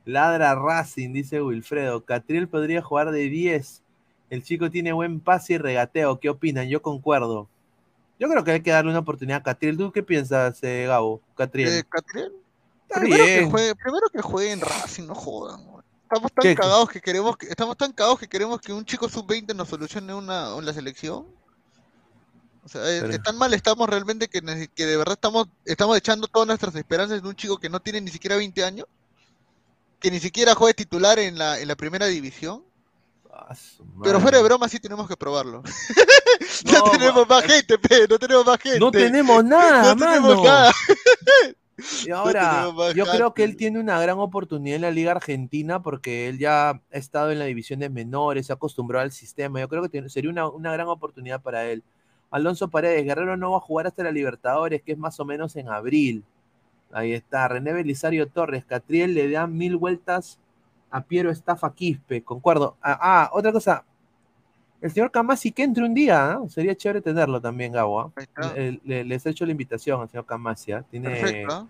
[0.06, 2.04] Ladra Racing, dice Wilfredo.
[2.04, 3.84] Catriel podría jugar de 10.
[4.30, 6.20] El chico tiene buen pase y regateo.
[6.20, 6.68] ¿Qué opinan?
[6.68, 7.48] Yo concuerdo.
[8.24, 9.76] Yo creo que hay que darle una oportunidad a Catriel.
[9.76, 11.22] ¿Tú qué piensas, eh, Gabo?
[11.36, 11.74] Catriel.
[11.74, 12.32] Eh, Catriel,
[12.88, 15.62] primero que juegue, primero que juegue en Racing, no jodan.
[15.66, 15.84] güey.
[16.04, 16.56] Estamos tan ¿Qué?
[16.56, 20.14] cagados que queremos que, estamos tan cagados que queremos que un chico sub-20 nos solucione
[20.14, 21.28] una, la selección.
[22.64, 24.40] O sea, es, Pero- es tan mal estamos realmente que,
[24.74, 28.00] que de verdad estamos, estamos echando todas nuestras esperanzas en un chico que no tiene
[28.00, 28.88] ni siquiera 20 años,
[30.00, 32.64] que ni siquiera juega titular en la, en la primera división.
[33.36, 33.56] Ah,
[34.04, 35.64] Pero fuera de broma sí tenemos que probarlo.
[36.66, 38.80] no, No, tenemos más gente, pe, no tenemos más gente.
[38.80, 40.72] No tenemos nada, No tenemos nada.
[42.06, 46.30] Y ahora, yo creo que él tiene una gran oportunidad en la Liga Argentina porque
[46.30, 49.60] él ya ha estado en la división de menores, se ha acostumbrado al sistema.
[49.60, 51.82] Yo creo que tiene- sería una, una gran oportunidad para él.
[52.30, 55.56] Alonso Paredes, Guerrero no va a jugar hasta la Libertadores, que es más o menos
[55.56, 56.24] en abril.
[56.92, 57.48] Ahí está.
[57.48, 60.38] René Belisario Torres, Catriel le da mil vueltas
[60.96, 62.78] a Piero Estafa Quispe, concuerdo.
[62.80, 63.84] Ah, ah, otra cosa.
[64.80, 66.50] El señor Camasi que entre un día, ¿no?
[66.50, 68.12] Sería chévere tenerlo también, Gabo.
[68.16, 68.54] está.
[68.54, 70.72] Le- le- les he hecho la invitación al señor Camasi.
[70.74, 70.84] ¿ah?
[70.92, 71.68] Tiene, Perfecto.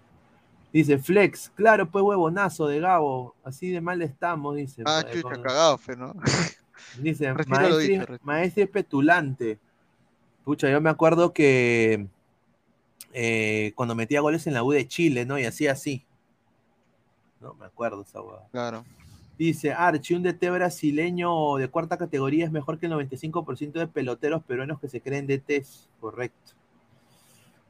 [0.74, 4.82] Dice Flex, claro, pues huevonazo de Gabo, así de mal estamos, dice.
[4.86, 6.14] Ah, eh, chucha, con- cagado, fe, ¿no?
[7.00, 7.34] Dice,
[8.58, 9.58] es petulante.
[10.44, 12.08] Pucha, yo me acuerdo que
[13.14, 15.40] eh, cuando metía goles en la U de Chile, ¿no?
[15.40, 16.04] Y hacía así.
[17.40, 18.40] No, me acuerdo esa hueá.
[18.52, 18.84] Claro.
[19.38, 24.44] Dice, Archie, un DT brasileño de cuarta categoría es mejor que el 95% de peloteros
[24.44, 25.90] peruanos que se creen DTs.
[26.00, 26.54] Correcto.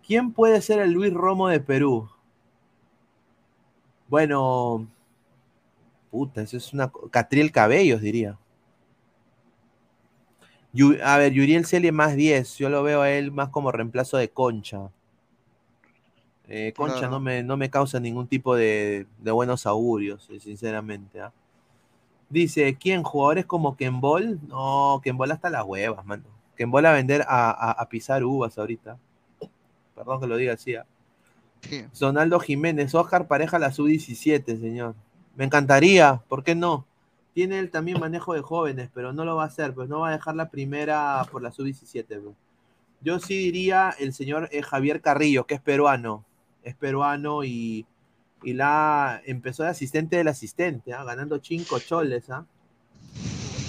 [0.05, 2.09] ¿Quién puede ser el Luis Romo de Perú?
[4.09, 4.85] Bueno,
[6.11, 6.91] puta, eso es una...
[7.09, 8.37] Catriel Cabellos, diría.
[10.73, 12.57] Yu- a ver, Yuriel Celie más 10.
[12.57, 14.89] Yo lo veo a él más como reemplazo de Concha.
[16.49, 17.11] Eh, Concha Claro.
[17.11, 21.21] no, me, no me causa ningún tipo de, de buenos augurios, sinceramente.
[21.21, 21.31] ¿ah?
[22.33, 23.03] Dice, ¿quién?
[23.03, 24.39] ¿Jugadores como Kenbol?
[24.47, 26.23] No, Kenbol hasta las huevas, mano.
[26.55, 28.97] Que en bola a vender a, a- a pisar uvas ahorita.
[29.95, 30.75] Perdón que lo diga así.
[30.75, 30.85] ¿ah?
[31.61, 31.85] Sí.
[31.99, 34.95] Donaldo Jiménez, Oscar pareja la sub-17, señor.
[35.35, 36.85] Me encantaría, ¿por qué no?
[37.33, 40.09] Tiene él también manejo de jóvenes, pero no lo va a hacer, pues no va
[40.09, 42.05] a dejar la primera por la sub-17.
[42.19, 42.35] pues.
[43.01, 46.25] Yo sí diría el señor eh, Javier Carrillo, que es peruano.
[46.63, 47.85] Es peruano y,
[48.43, 51.03] y la empezó de asistente del asistente, ¿ah?
[51.03, 52.29] ganando cinco choles.
[52.29, 52.45] ¿ah?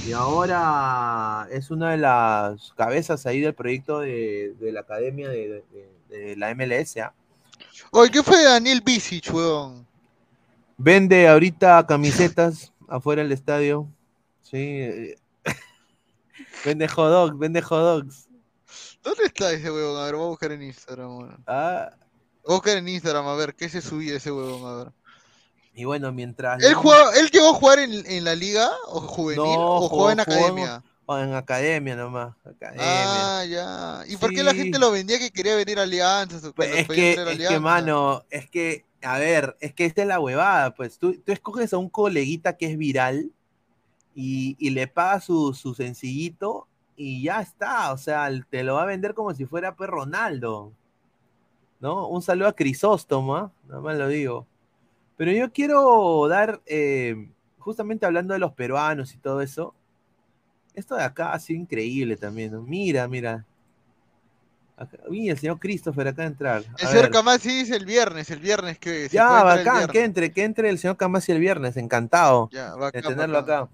[0.07, 5.65] Y ahora es una de las cabezas ahí del proyecto de, de la academia de,
[5.73, 6.97] de- de la MLS.
[6.99, 7.13] ¿ah?
[7.91, 9.87] Oye, ¿qué fue Daniel Bisic, weón?
[10.77, 13.89] Vende ahorita camisetas afuera del estadio.
[14.43, 14.59] Sí.
[14.59, 15.17] eh,
[16.65, 18.29] vende hot dogs, vende hot dogs.
[19.03, 20.01] ¿Dónde está ese huevón?
[20.01, 21.45] A ver, voy a buscar en Instagram, weón.
[21.47, 21.91] Ah,
[22.53, 24.67] buscar en Instagram, a ver, ¿qué se subía ese huevón?
[24.71, 24.93] A ver.
[25.75, 26.63] y bueno, mientras.
[26.63, 30.11] ¿Él, jugaba- ¿Él llegó a jugar en, en la liga o juvenil No, o jugó
[30.11, 30.83] en jugó- jugó academia?
[31.07, 32.35] o en academia nomás.
[32.45, 32.83] Academia.
[33.41, 34.03] Ah, ya.
[34.07, 36.51] ¿Y por qué la gente lo vendía que quería venir a Alianza?
[36.55, 40.99] Pues es que, mano, es que, a ver, es que esta es la huevada, pues
[40.99, 43.31] tú, tú escoges a un coleguita que es viral
[44.15, 46.67] y, y le pagas su, su sencillito
[46.97, 50.73] y ya está, o sea, te lo va a vender como si fuera pues Ronaldo,
[51.85, 52.09] ¿no?
[52.09, 53.53] Un saludo a Crisóstomo, ¿ah?
[53.69, 54.47] nada más lo digo.
[55.19, 57.29] Pero yo quiero dar, eh,
[57.59, 59.75] justamente hablando de los peruanos y todo eso,
[60.75, 62.63] esto de acá ha sido increíble también, ¿no?
[62.63, 63.45] Mira, mira.
[64.79, 66.63] Acá- el señor Christopher acá a entrar.
[66.79, 67.11] El A señor ver.
[67.13, 70.71] Camasi dice el viernes, el viernes que se Ya, el bacán, que entre, que entre
[70.71, 73.65] el señor Camasi el viernes, encantado Ya, de tenerlo bacán.
[73.65, 73.69] acá.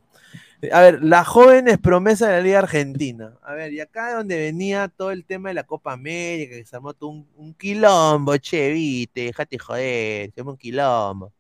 [0.73, 3.39] A ver, la joven es promesa de la Liga Argentina.
[3.43, 6.77] A ver, y acá donde venía todo el tema de la Copa América, que se
[6.77, 11.33] armó un, un quilombo, che, viste, déjate joder, se armó un quilombo.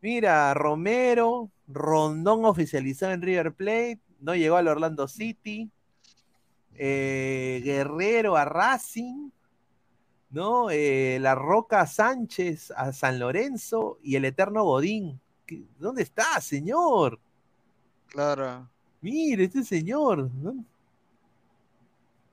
[0.00, 5.68] Mira, Romero, Rondón oficializado en River Plate, no llegó al Orlando City,
[6.74, 9.30] eh, Guerrero a Racing,
[10.30, 10.70] ¿no?
[10.70, 15.20] Eh, la Roca Sánchez a San Lorenzo y el Eterno Godín.
[15.46, 17.18] ¿Qué- ¿Dónde está, señor?
[18.12, 18.68] Claro.
[19.00, 20.30] Mire, este señor.
[20.34, 20.54] ¿no?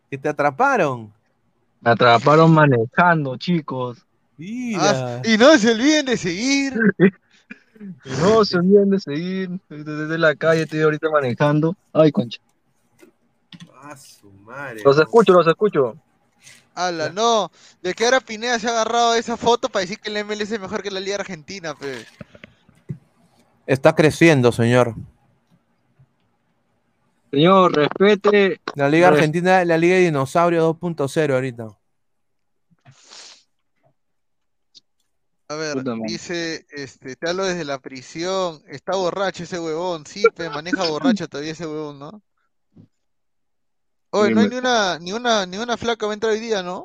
[0.09, 1.11] Que te atraparon.
[1.82, 4.05] Me atraparon manejando, chicos.
[4.38, 4.82] Mira.
[4.82, 6.73] Ah, y no se olviden de seguir.
[8.03, 9.49] No se olviden de seguir.
[9.69, 11.77] Desde la calle estoy ahorita manejando.
[11.93, 12.38] Ay, concha.
[13.82, 14.82] Ah, su madre.
[14.84, 15.95] Los escucho, los escucho.
[16.75, 17.49] Ala, no.
[17.82, 20.59] De que ahora Pineda se ha agarrado esa foto para decir que el MLS es
[20.59, 22.05] mejor que la Liga Argentina, pe.
[23.65, 24.95] Está creciendo, señor.
[27.32, 28.59] Señor, respete.
[28.75, 31.67] La Liga Res- Argentina, la Liga de Dinosaurio 2.0 ahorita.
[35.51, 38.61] A ver, Puta dice, este, te hablo desde la prisión.
[38.67, 42.21] Está borracho ese huevón, sí, pe, maneja borracho todavía ese huevón, ¿no?
[44.11, 46.61] Oye, no hay ni una, ni una, ni una flaca va a entrar hoy día,
[46.63, 46.84] ¿no?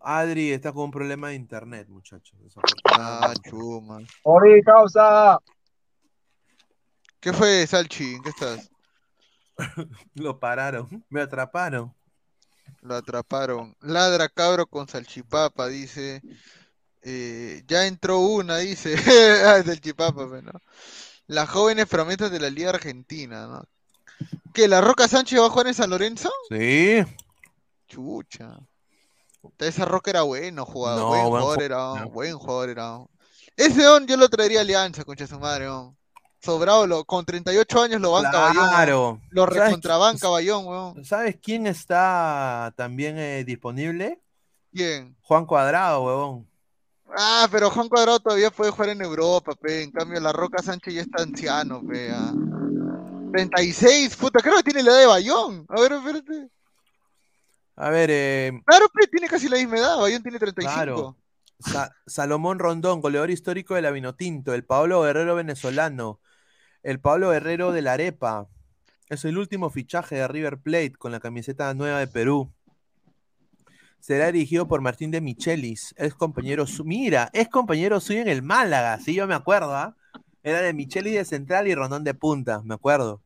[0.00, 2.38] Adri está con un problema de internet, muchachos.
[2.86, 3.98] Ah, chuma.
[4.22, 5.38] Oye, causa.
[7.20, 8.14] ¿Qué fue, Salchi?
[8.14, 8.70] ¿En qué estás?
[10.14, 11.94] Lo pararon, me atraparon.
[12.82, 13.76] Lo atraparon.
[13.80, 16.22] Ladra cabro con salchipapa, dice.
[17.02, 18.94] Eh, ya entró una, dice.
[19.46, 20.52] ah, salchipapa, pe, ¿no?
[21.26, 23.64] Las jóvenes promesas de la Liga Argentina, ¿no?
[24.52, 26.30] ¿Que la Roca Sánchez va a jugar en San Lorenzo?
[26.48, 27.04] Sí.
[27.88, 28.58] Chucha.
[29.58, 31.00] Esa Roca era bueno, jugador.
[31.00, 32.10] No, buen buen jugador ju- era, no.
[32.10, 32.98] buen jugador era.
[33.56, 35.66] Ese don yo lo traería a Alianza, concha su madre.
[36.46, 38.54] Sobrado, lo, con 38 años lo banca Bayón.
[38.64, 38.68] ¿no?
[38.70, 39.20] Claro.
[39.30, 41.04] Lo ¿Sabes recontrabanca Bayón, weón.
[41.04, 44.20] ¿Sabes quién está también eh, disponible?
[44.72, 45.16] ¿Quién?
[45.22, 46.48] Juan Cuadrado, huevón.
[47.16, 49.82] Ah, pero Juan Cuadrado todavía puede jugar en Europa, pe.
[49.82, 52.10] En cambio, la Roca Sánchez ya está anciano, pe.
[52.12, 52.32] ah.
[53.32, 55.66] 36, puta, creo que tiene la edad de Bayón.
[55.68, 56.48] A ver, espérate.
[57.76, 59.98] A ver, eh, Claro, pe, tiene casi la misma edad.
[59.98, 60.74] Bayón tiene 35.
[60.74, 61.16] Claro.
[61.58, 64.54] Sa- Salomón Rondón, goleador histórico de la Vinotinto.
[64.54, 66.20] El Pablo Guerrero venezolano.
[66.86, 68.46] El Pablo Guerrero de la Arepa.
[69.08, 72.48] Es el último fichaje de River Plate con la camiseta nueva de Perú.
[73.98, 75.92] Será dirigido por Martín de Michelis.
[75.98, 79.00] Es compañero su- Mira, es compañero suyo en el Málaga.
[79.00, 79.96] Sí, yo me acuerdo, ¿ah?
[80.44, 83.20] Era de Michelis de central y Rondón de punta, me acuerdo.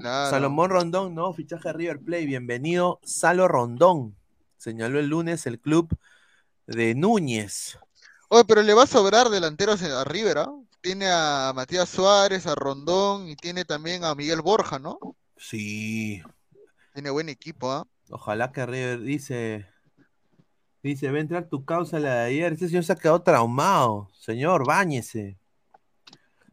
[0.00, 0.30] Claro.
[0.30, 2.26] Salomón Rondón, no, fichaje de River Plate.
[2.26, 4.16] Bienvenido, Salo Rondón.
[4.56, 5.96] Señaló el lunes el club
[6.66, 7.78] de Núñez.
[8.30, 10.52] Oye, pero le va a sobrar delanteros a River, ¿ah?
[10.86, 15.00] Tiene a Matías Suárez, a Rondón y tiene también a Miguel Borja, ¿no?
[15.36, 16.22] Sí,
[16.94, 17.88] Tiene buen equipo, ¿ah?
[18.08, 19.66] ojalá que River dice.
[20.84, 22.52] Dice, va a entrar tu causa la de ayer.
[22.52, 24.08] Este señor se ha quedado traumado.
[24.16, 25.36] Señor, báñese.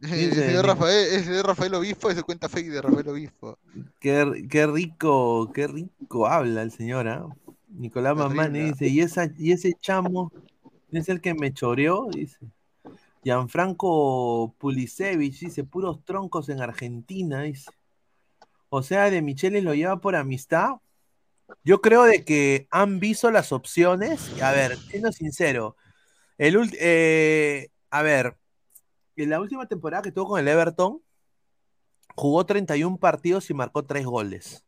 [0.00, 3.56] El señor Rafael, es de Rafael Obispo, es su cuenta fake de Rafael Obispo.
[4.00, 7.28] Qué, qué rico, qué rico habla el señor, ¿ah?
[7.68, 10.32] Nicolás Mamani dice, y esa, y ese chamo
[10.90, 12.38] es el que me choreó, dice.
[13.24, 17.70] Gianfranco Pulisevich dice, puros troncos en Argentina, dice.
[18.68, 20.74] O sea, de Michelis lo lleva por amistad.
[21.62, 24.30] Yo creo de que han visto las opciones.
[24.42, 25.76] A ver, siendo sincero,
[26.36, 28.36] el eh, a ver,
[29.16, 31.00] en la última temporada que tuvo con el Everton,
[32.16, 34.64] jugó 31 partidos y marcó 3 goles.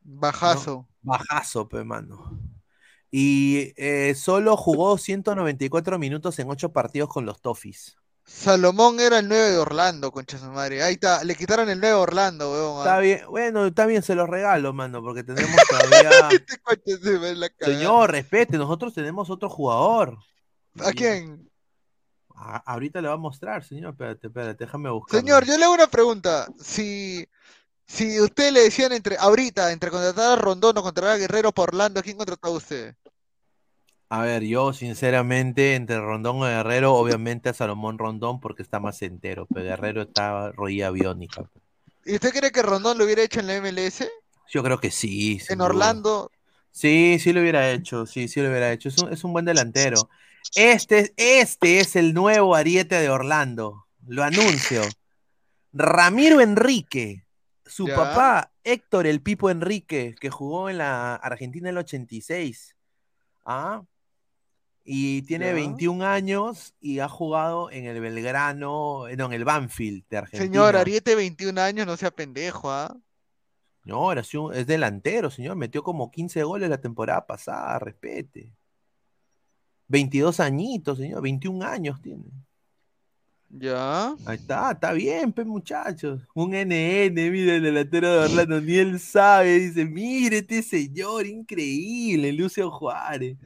[0.00, 0.88] Bajazo.
[1.02, 2.37] Bajazo, pe, mano.
[3.10, 7.96] Y eh, solo jugó 194 minutos en 8 partidos con los Toffees.
[8.28, 10.82] Salomón era el 9 de Orlando, concha su madre.
[10.82, 12.78] Ahí está, le quitaron el 9 de Orlando, weón.
[12.78, 13.00] Está ah.
[13.00, 16.10] bien, bueno, está bien, se los regalo, mano, porque tenemos todavía.
[16.30, 17.78] Este coche se ve la cagada.
[17.78, 20.18] Señor, respete, nosotros tenemos otro jugador.
[20.80, 21.50] ¿A quién?
[22.36, 23.92] A- ahorita le va a mostrar, señor.
[23.92, 25.20] Espérate, espérate, déjame buscar.
[25.20, 26.46] Señor, yo le hago una pregunta.
[26.60, 27.26] Si,
[27.88, 31.70] si usted le decían entre, ahorita, entre contratar a Rondón o contratar a Guerrero por
[31.70, 32.94] Orlando, ¿a quién contrataba usted?
[34.10, 39.00] A ver, yo sinceramente, entre Rondón y Guerrero, obviamente a Salomón Rondón porque está más
[39.02, 41.50] entero, pero Guerrero está rodilla biónica.
[42.04, 44.06] ¿Y usted cree que Rondón lo hubiera hecho en la MLS?
[44.50, 45.40] Yo creo que sí.
[45.48, 45.60] En.
[45.60, 46.30] Orlando.
[46.70, 48.88] Sí, sí lo hubiera hecho, sí, sí lo hubiera hecho.
[48.88, 50.08] Es un, es un buen delantero.
[50.54, 53.86] Este, este es el nuevo ariete de Orlando.
[54.06, 54.82] Lo anuncio.
[55.72, 57.26] Ramiro Enrique,
[57.68, 57.94] su Ya.
[57.96, 62.74] papá Héctor el Pipo Enrique, que jugó en la Argentina en el 86.
[63.44, 63.82] ¿Ah?
[64.84, 65.52] Y tiene Ya.
[65.52, 70.44] 21 años y ha jugado en el Belgrano, eh, no, en el Banfield de Argentina.
[70.44, 72.96] Señor, Ariete, 21 años, no sea pendejo, ¿ah?
[73.84, 75.56] No, sí un- es delantero, señor.
[75.56, 78.52] Metió como 15 goles la temporada pasada, respete.
[79.88, 81.22] 22 añitos, señor.
[81.22, 82.24] 21 años tiene.
[83.50, 84.14] Ya.
[84.26, 86.20] Ahí está, está bien, pues muchachos.
[86.34, 89.58] Un NN, mira el delantero de Orlando, ni él sabe.
[89.58, 93.36] Dice, mire este señor, increíble, Lucio Juárez.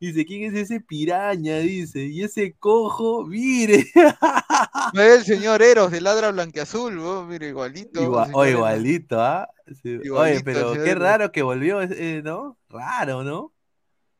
[0.00, 1.58] Dice, ¿quién es ese piraña?
[1.58, 3.84] Dice, y ese cojo, mire.
[4.92, 8.00] No es el señor Eros de Ladra Blanqueazul, weón, mira, igualito.
[8.02, 8.58] Igual, señor o Eros.
[8.58, 9.48] igualito, ¿ah?
[9.82, 11.02] Sí, Oye, pero qué Eros.
[11.02, 12.56] raro que volvió, eh, ¿no?
[12.68, 13.52] Raro, ¿no?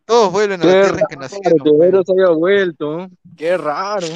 [0.04, 1.58] Todos vuelven a la tierra que nacieron.
[1.58, 1.88] que weón.
[1.88, 3.08] Eros haya vuelto.
[3.36, 4.06] Qué raro.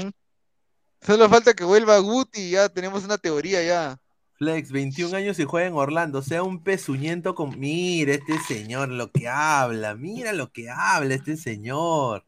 [1.02, 3.98] Solo falta que vuelva Guti ya tenemos una teoría ya.
[4.34, 7.58] Flex, 21 años y juega en Orlando, sea un pezuñento con...
[7.58, 12.24] Mira este señor lo que habla, mira lo que habla este señor.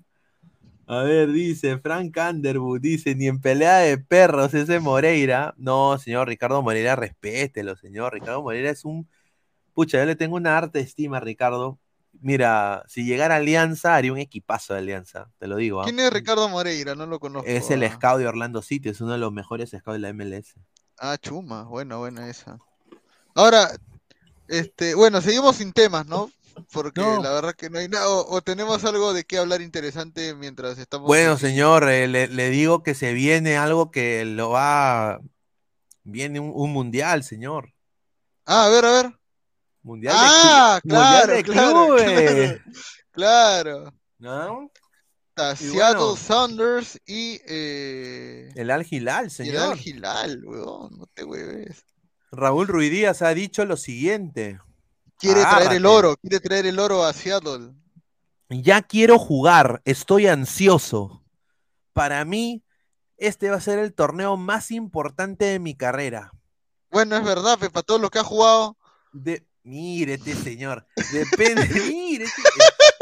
[0.87, 5.55] A ver, dice Frank Underwood, dice, ni en pelea de perros ese Moreira.
[5.57, 8.13] No, señor Ricardo Moreira, respételo, señor.
[8.13, 9.09] Ricardo Moreira es un...
[9.75, 11.79] Pucha, yo le tengo una harta estima, Ricardo.
[12.23, 15.81] Mira, si llegara a Alianza, haría un equipazo de Alianza, te lo digo.
[15.81, 15.85] ¿ah?
[15.85, 16.95] ¿Quién es Ricardo Moreira?
[16.95, 17.49] No lo conozco.
[17.49, 17.93] Es el ah.
[17.93, 20.55] scout de Orlando City, es uno de los mejores scouts de la MLS.
[20.99, 22.59] Ah, chuma, buena, buena esa.
[23.35, 23.71] Ahora,
[24.49, 26.31] este, bueno, seguimos sin temas, ¿no?
[26.71, 27.23] Porque No.
[27.23, 30.79] la verdad que no hay nada, o, o tenemos algo de qué hablar interesante mientras
[30.79, 31.41] estamos Bueno, aquí.
[31.41, 35.21] señor, eh, le, le digo que se viene algo que lo va.
[36.05, 37.73] Viene un, un mundial, señor.
[38.45, 39.19] Ah, a ver, a ver.
[39.83, 42.61] Mundial Ah, de, clu- mundial claro, de claro, clubes.
[43.11, 43.95] Claro.
[44.19, 44.71] ¿No?
[45.57, 46.17] Seattle bueno.
[46.17, 49.73] Sounders y eh, El Al Hilal, y el señor.
[49.73, 51.85] Al Hilal, weón, no te hueves.
[52.31, 54.61] Raúl Ruiz Díaz ha dicho lo siguiente.
[55.19, 57.73] Quiere traer el oro, quiere traer el oro a Seattle.
[58.51, 61.25] Ya quiero jugar, estoy ansioso.
[61.93, 62.63] Para mí,
[63.17, 66.33] este va a ser el torneo más importante de mi carrera.
[66.91, 68.77] Bueno, es verdad, pe, para todos los que ha jugado.
[69.13, 69.47] De...
[69.65, 70.87] Mire este señor.
[71.13, 71.69] Depende.
[71.89, 72.43] Mire este-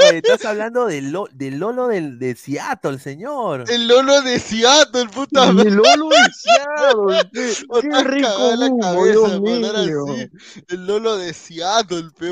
[0.09, 3.65] Oye, estás hablando del, Lo- del Lolo del, de Seattle, señor.
[3.71, 7.31] El Lolo de Seattle, puta el Lolo de Seattle,
[7.83, 9.39] qué, rico la cabeza
[10.15, 10.31] así.
[10.69, 12.31] El Lolo de Seattle, pe.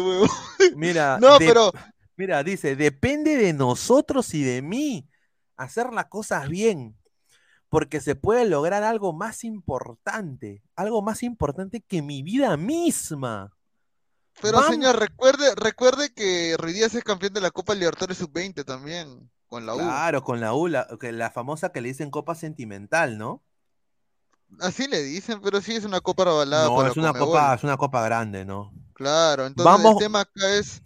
[0.77, 1.73] Mira, No, de- pero
[2.17, 5.07] mira, dice, depende de nosotros y de mí
[5.59, 6.97] hacer las cosas bien,
[7.69, 13.53] porque se puede lograr algo más importante, algo más importante que mi vida misma.
[14.41, 14.71] Pero Vamos.
[14.71, 19.75] señor, recuerde, recuerde que Ruidíaz es campeón de la Copa Libertadores Sub-20 también, con la
[19.75, 19.79] U.
[19.79, 23.43] Claro, con la U, la, que la famosa que le dicen Copa Sentimental, ¿no?
[24.61, 27.77] Así le dicen, pero sí es una copa avalada No, es una copa, es una
[27.77, 28.73] copa grande, ¿no?
[28.95, 30.83] Claro, entonces Vamos- el tema acá es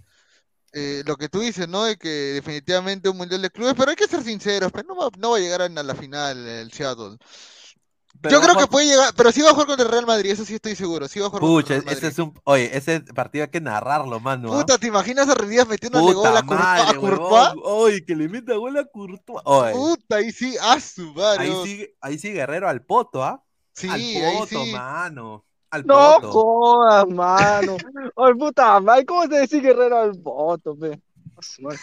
[0.72, 1.84] eh, lo que tú dices, ¿no?
[1.84, 5.10] De que definitivamente un mundial de clubes, pero hay que ser sinceros, pues no va,
[5.18, 7.18] no va a llegar a la final el Seattle.
[8.22, 10.06] Pero Yo va creo que puede llegar, pero sí va a jugar contra el Real
[10.06, 11.08] Madrid, eso sí estoy seguro.
[11.08, 12.12] Sí va a jugar contra Pucha, el Real ese Madrid.
[12.12, 12.40] es un.
[12.44, 14.52] Oye, ese partido hay que narrarlo, mano.
[14.54, 14.58] ¿ah?
[14.60, 17.52] Puta, ¿te imaginas a Ruidías metiéndole gol a, madre, a Courtois?
[17.64, 19.42] Oye, que le meta gol a Courtois.
[19.44, 21.42] Oye, Puta, ahí sí, a su madre.
[21.44, 23.42] ahí sí, ahí sí Guerrero al poto, ¿ah?
[23.74, 24.72] Sí, al ahí poto, sí.
[24.72, 25.44] mano.
[25.70, 26.30] Al No poto.
[26.32, 27.76] jodas, mano.
[28.16, 31.00] Ay, puta madre, ¿cómo te decís guerrero al voto, pe?
[31.36, 31.78] A su madre.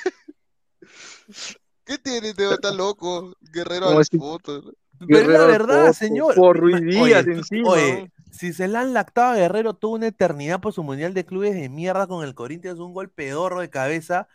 [1.86, 2.54] ¿Qué tiene, Teo?
[2.54, 3.34] Está loco.
[3.42, 4.62] Guerrero al si- foto.
[5.08, 6.36] Pero es la verdad, señor.
[6.36, 7.70] Por oye, encima.
[7.70, 11.26] Oye, si se la han lactado a Guerrero toda una eternidad por su mundial de
[11.26, 14.28] clubes de mierda con el Corinthians, un gol pedorro de cabeza.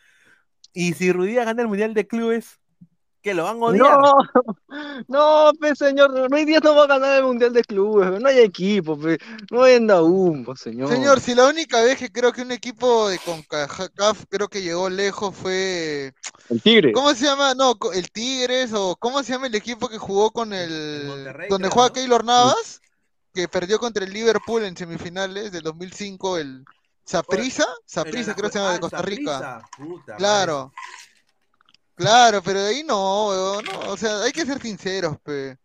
[0.73, 2.61] Y si Ruidía gana el mundial de clubes,
[3.25, 3.99] que lo van a odiar.
[3.99, 4.15] No,
[5.09, 8.41] no, pe, señor, Ruiz Díaz no va a ganar el Mundial de Clubes, no hay
[8.41, 9.19] equipo, pe,
[9.51, 10.91] no venda humo, señor.
[10.91, 14.91] Señor, si la única vez que creo que un equipo de CONCACAF creo que llegó
[14.91, 16.13] lejos fue.
[16.51, 16.93] El Tigre.
[16.93, 17.55] ¿Cómo se llama?
[17.55, 21.05] No, el Tigres o ¿cómo se llama el equipo que jugó con el.
[21.07, 21.95] Monterrey, donde creo, juega ¿no?
[21.95, 22.83] Keylor Navas?
[23.33, 26.65] Que perdió contra el Liverpool en semifinales del 2005, el.
[27.07, 29.63] Saprissa, Saprissa creo que se llama de Costa Rica.
[30.19, 30.73] Claro.
[31.95, 35.57] Claro, pero de ahí no, weón, no, o sea, hay que ser sinceros, pe.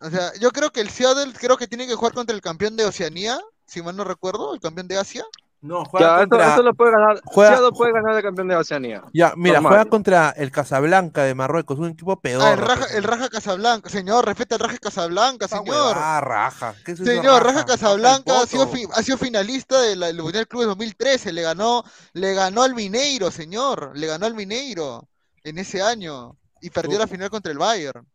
[0.00, 2.76] O sea, yo creo que el Seattle creo que tiene que jugar contra el campeón
[2.76, 5.24] de Oceanía, si mal no recuerdo, el campeón de Asia.
[5.60, 6.48] No, juega Ya, esto, contra.
[6.50, 9.02] esto lo puede ganar, juega- Seattle puede ganar el campeón de Oceanía.
[9.14, 9.70] Ya, mira, Normal.
[9.72, 12.44] juega contra el Casablanca de Marruecos, un equipo pedorro.
[12.46, 15.96] Ah, el Raja, el Raja Casablanca, señor, respeta el Raja Casablanca, señor.
[15.98, 16.74] Ah, Raja.
[16.84, 17.64] ¿Qué es Señor, Raja Raja?
[17.66, 21.82] Casablanca ha sido, fi- ha sido finalista del del Mundial Club 2013, le ganó,
[22.12, 25.08] le ganó al Mineiro, señor, le ganó al Mineiro
[25.44, 28.06] en ese año y perdió la final contra el Bayern.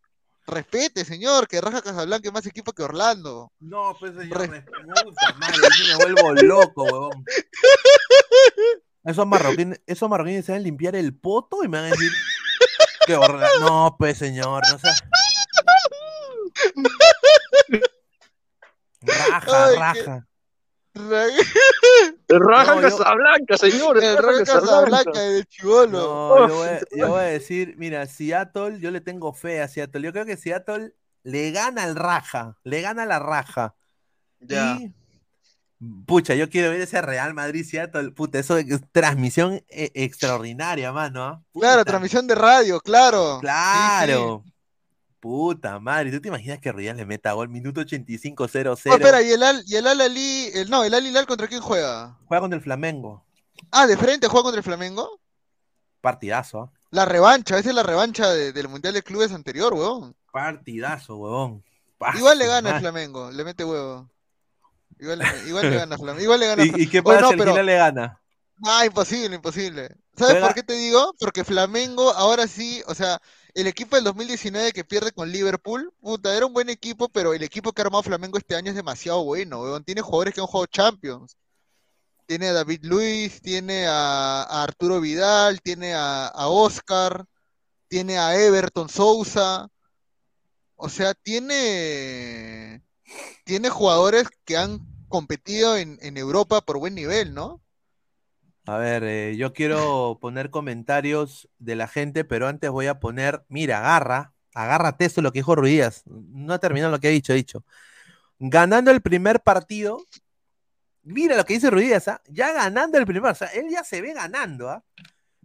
[0.48, 3.52] Respete, señor, que Raja Casablanca es más equipo que Orlando.
[3.60, 7.24] No, pues señor, Re- me- puta madre, yo me vuelvo loco, huevón.
[9.04, 12.12] Esos marroquíes, esos marroquíes saben limpiar el poto y me van a decir
[13.06, 14.90] que horra- No, pues señor, no sé.
[19.02, 20.28] Raja, Ay, raja.
[22.28, 25.20] El Raja No, yo- Casablanca, señor, el, El Raja Casablanca.
[25.22, 25.90] De Chivolo.
[26.38, 29.68] No, yo voy, a, yo voy a decir, mira, Seattle, yo le tengo fe a
[29.68, 30.02] Seattle.
[30.02, 30.94] Yo creo que Seattle
[31.24, 33.76] le gana al raja, le gana la raja.
[34.40, 34.78] Ya.
[34.80, 34.94] Y,
[36.06, 38.12] pucha, yo quiero ver ese Real Madrid Seattle.
[38.12, 41.24] Puta, eso es transmisión eh, extraordinaria, mano.
[41.26, 41.44] ¿ah?
[41.54, 43.36] Claro, transmisión de radio, claro.
[43.36, 44.44] Sí, Claro.
[45.20, 48.78] Puta madre, ¿tú te imaginas que Ruiz le meta gol minuto 85-0-0?
[48.78, 48.90] sí.
[48.90, 51.48] Oh, espera, ¿y el Al, y el Al Ali, el, no, el Al Hilal contra
[51.48, 52.18] quién juega?
[52.26, 53.26] Juega contra el Flamengo.
[53.72, 55.20] Ah, de frente juega contra el Flamengo.
[56.02, 56.72] Partidazo.
[56.92, 60.16] La revancha, esa es la revancha de- del Mundial de Clubes anterior, weón.
[60.32, 61.64] Partidazo, huevón.
[62.16, 62.80] Igual le gana el.
[62.80, 64.10] Flamengo, le mete huevo.
[65.00, 66.24] Igual, le- igual le gana Flamengo.
[66.24, 68.22] Igual le gana ¿Y, y qué pasa no, si el pero- le gana?
[68.66, 69.90] Ah, imposible, imposible.
[70.16, 71.14] ¿Sabes Juega- por qué te digo?
[71.20, 73.20] Porque Flamengo ahora sí, o sea,
[73.54, 77.44] el equipo del 2019 que pierde con Liverpool, puta, era un buen equipo, pero el
[77.44, 79.84] equipo que ha armado Flamengo este año es demasiado bueno, weón.
[79.84, 81.38] Tiene jugadores que han jugado Champions.
[82.28, 87.26] Tiene a David Luis, tiene a, Arturo Vidal, tiene a, Oscar,
[87.88, 89.68] tiene a Everton Sousa.
[90.76, 92.84] O sea, tiene,
[93.46, 94.80] tiene jugadores que han
[95.10, 97.62] competido en Europa por buen nivel, ¿no?
[98.70, 103.44] A ver, eh, yo quiero poner comentarios de la gente, pero antes voy a poner,
[103.50, 106.04] mira, agarra, agárrate eso lo que dijo Ruidías.
[106.06, 107.66] No ha terminado lo que ha dicho, ha dicho.
[108.38, 109.98] Ganando el primer partido,
[111.02, 112.22] mira lo que dice Ruidías, ¿ah?
[112.28, 114.84] ya ganando el primer, o sea, él ya se ve ganando, ¿ah?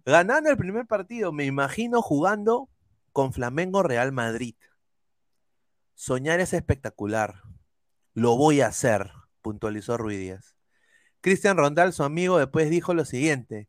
[0.05, 2.69] Ganando el primer partido, me imagino jugando
[3.13, 4.55] con Flamengo Real Madrid.
[5.95, 7.41] Soñar es espectacular.
[8.13, 10.54] Lo voy a hacer, puntualizó Ruidías.
[11.25, 13.67] Cristian Rondal, su amigo, después dijo lo siguiente: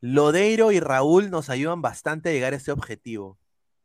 [0.00, 3.38] Lodeiro y Raúl nos ayudan bastante a llegar a ese objetivo,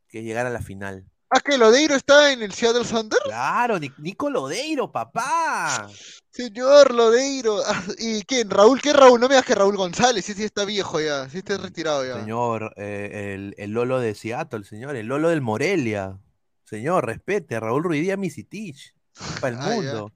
[0.08, 1.04] que es llegar a la final.
[1.30, 3.18] Ah, que Lodeiro está en el Seattle Thunder.
[3.24, 5.88] Claro, Ni- Nico Lodeiro, papá.
[6.30, 7.58] Señor Lodeiro.
[7.98, 8.48] ¿Y quién?
[8.48, 8.80] ¿Raúl?
[8.80, 9.18] ¿Qué Raúl?
[9.20, 10.24] No me digas que Raúl González.
[10.24, 11.28] Sí, sí está viejo ya.
[11.28, 12.20] Sí está retirado ya.
[12.20, 16.16] Señor, eh, el, el Lolo de Seattle, señor, el Lolo del Morelia.
[16.62, 18.94] Señor, respete, Raúl Ruidía Misitich,
[19.40, 19.74] para el Ah, ya.
[19.74, 20.12] mundo.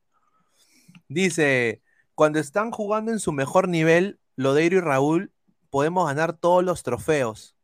[1.09, 1.83] Dice,
[2.21, 5.33] cuando están jugando en su mejor nivel, Lodeiro y Raúl,
[5.71, 7.57] podemos ganar todos los trofeos.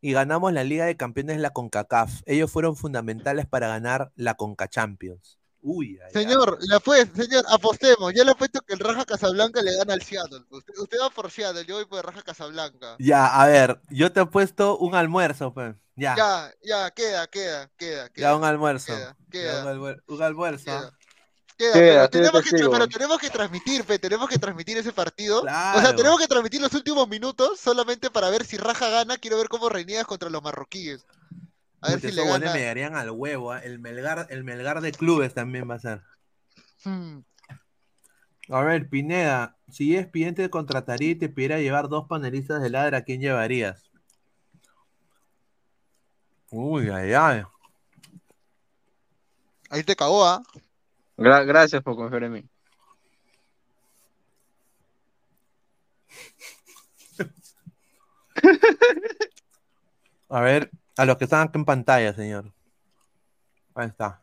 [0.00, 2.22] Y ganamos la Liga de Campeones de la CONCACAF.
[2.26, 5.38] Ellos fueron fundamentales para ganar la CONCA Champions.
[5.62, 6.24] Uy, ay, ay.
[6.24, 8.12] Señor, la fue, señor, apostemos.
[8.12, 10.40] Yo le apuesto que el Raja Casablanca le gana al Seattle.
[10.50, 12.96] Usted, usted va por Seattle, yo voy por Raja Casablanca.
[12.98, 15.76] Ya, a ver, yo te he puesto un almuerzo, pues.
[15.94, 18.36] Ya, ya, Ya, ya, queda, queda, queda, queda.
[18.36, 18.86] un almuerzo.
[18.92, 19.62] queda, Ya, queda.
[19.62, 20.90] un, almuer- un almuerzo.
[21.60, 21.72] Queda.
[21.74, 22.72] Queda, Queda, pero, tenemos que, testigo.
[22.72, 25.42] pero tenemos que transmitir, pe, tenemos que transmitir ese partido.
[25.42, 29.18] O sea, tenemos que transmitir los últimos minutos solamente para ver si Raja gana.
[29.18, 31.04] Quiero ver cómo reinías contra los marroquíes.
[31.82, 32.50] A ver si le gana.
[32.54, 33.52] me darían al huevo.
[33.52, 33.58] ¿ah?
[33.58, 36.02] El, Melgar, el Melgar de clubes también va a ser.
[36.84, 37.18] Hmm.
[38.48, 42.98] A ver, Pineda, si es te contrataría y te pidiera llevar dos panelistas de ladra,
[42.98, 43.90] ¿a quién llevarías?
[46.50, 47.42] Uy, ay, ay.
[49.68, 50.42] Ahí te cagó, ¿ah?
[51.20, 52.44] Gra- gracias por confiar en mí.
[60.28, 62.52] A ver, a los que están aquí en pantalla, señor.
[63.74, 64.20] Ahí está.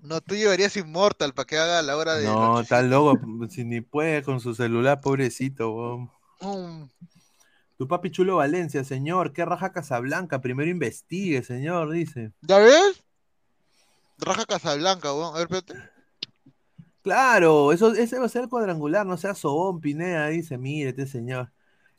[0.00, 2.24] No, tú llevarías Immortal para que haga a la hora de.
[2.24, 3.18] No, está loco.
[3.50, 5.70] Si ni puede con su celular, pobrecito.
[5.72, 6.10] weón.
[6.40, 6.88] Mm.
[7.78, 9.32] Tu papi chulo Valencia, señor.
[9.32, 10.40] ¿Qué raja Casablanca?
[10.40, 12.32] Primero investigue, señor, dice.
[12.42, 13.02] ¿Ya ves?
[14.18, 15.34] Raja Casablanca, weón.
[15.36, 15.90] A ver, espérate.
[17.08, 21.06] Claro, eso, ese va a ser el cuadrangular, no sea sobón, Pineda, dice, mire este
[21.06, 21.50] señor.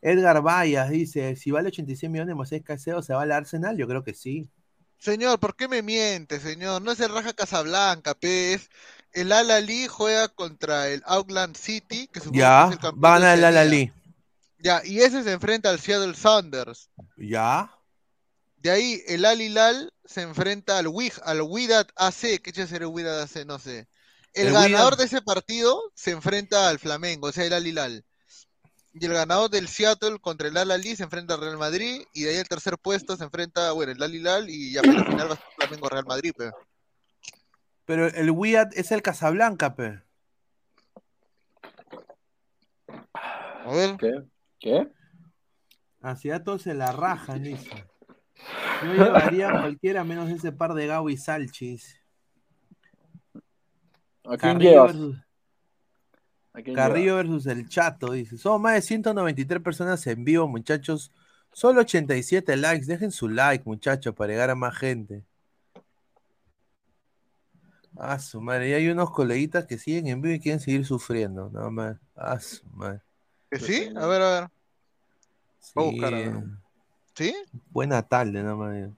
[0.01, 3.75] Edgar Vallas dice, si vale 86 millones Moisés Caicedo, ¿se va al Arsenal?
[3.75, 4.51] Yo creo que sí.
[4.99, 6.81] Señor, ¿por qué me miente, señor?
[6.81, 8.69] No es el Raja Casablanca, pez.
[9.11, 13.15] El Al Ali juega contra el Auckland City, que supongo que Ya, es el campeón
[13.15, 13.51] van de a la Oceanía.
[13.51, 13.93] Lali.
[14.59, 16.89] Ya, y ese se enfrenta al Seattle Sounders.
[17.17, 17.69] Ya.
[18.57, 22.39] De ahí el Al Hilal se enfrenta al Wig, al Wydad AC.
[22.41, 23.45] ¿Qué es el Wydad AC?
[23.45, 23.87] No sé.
[24.33, 28.05] El, El ganador de ese partido se enfrenta al Flamengo, o sea, el Al Hilal.
[28.93, 32.03] Y el ganador del Seattle contra el Al se enfrenta al Real Madrid.
[32.13, 34.49] Y de ahí el tercer puesto se enfrenta, bueno, el Al Hilal.
[34.49, 36.51] Y ya para la final va a ser Flamengo Real Madrid, pero.
[37.85, 40.01] Pero el Wyatt es el Casablanca, pe.
[43.33, 43.97] A ver.
[43.97, 44.23] ¿Qué?
[44.59, 44.87] ¿Qué?
[46.01, 47.85] Así a todos se la rajan, dice.
[48.83, 51.98] Yo llevaría a cualquiera menos ese par de Gabo y Salchis.
[54.29, 55.17] ¿A quién Carrillo versus,
[56.53, 58.37] ¿A quién Carrillo versus el Chato, dice.
[58.37, 61.11] Somos más de 193 personas en vivo, muchachos.
[61.51, 62.85] Solo 87 likes.
[62.85, 65.23] Dejen su like, muchachos, para llegar a más gente.
[67.97, 68.69] Ah, su madre.
[68.69, 71.49] Y hay unos coleguitas que siguen en vivo y quieren seguir sufriendo.
[71.49, 71.97] No más.
[72.15, 73.01] Ah, su madre.
[73.49, 73.89] ¿Que sí?
[73.95, 74.49] A ver, a ver.
[75.75, 76.27] Voy a Sí, buscar, a ver.
[76.27, 76.43] eh,
[77.15, 77.35] ¿Sí?
[77.71, 78.89] Buena tarde, no más.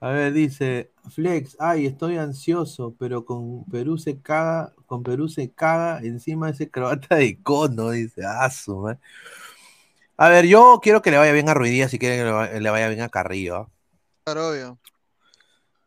[0.00, 5.52] A ver, dice Flex, ay, estoy ansioso, pero con Perú se caga, con Perú se
[5.52, 8.98] caga encima de ese croata de cono, dice, ah, su madre.
[10.16, 12.46] A ver, yo quiero que le vaya bien a Ruidía si quiere que le va-
[12.48, 13.56] le vaya bien a Carrillo.
[13.56, 13.68] ¿ah?
[14.24, 14.78] Claro, obvio.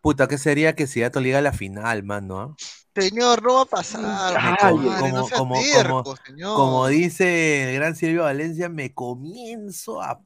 [0.01, 2.39] Puta, ¿qué sería que si ya te liga a la final, mano?
[2.39, 2.55] ah?
[2.95, 4.43] Señor, no va a pasar.
[4.43, 6.57] Me como, no sea como, terco, como, señor.
[6.57, 10.21] como dice el gran Silvio Valencia, me comienzo a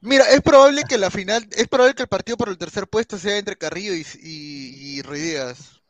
[0.00, 3.18] Mira, es probable que la final, es probable que el partido por el tercer puesto
[3.18, 5.80] sea entre Carrillo y, y, y Ruiz Díaz.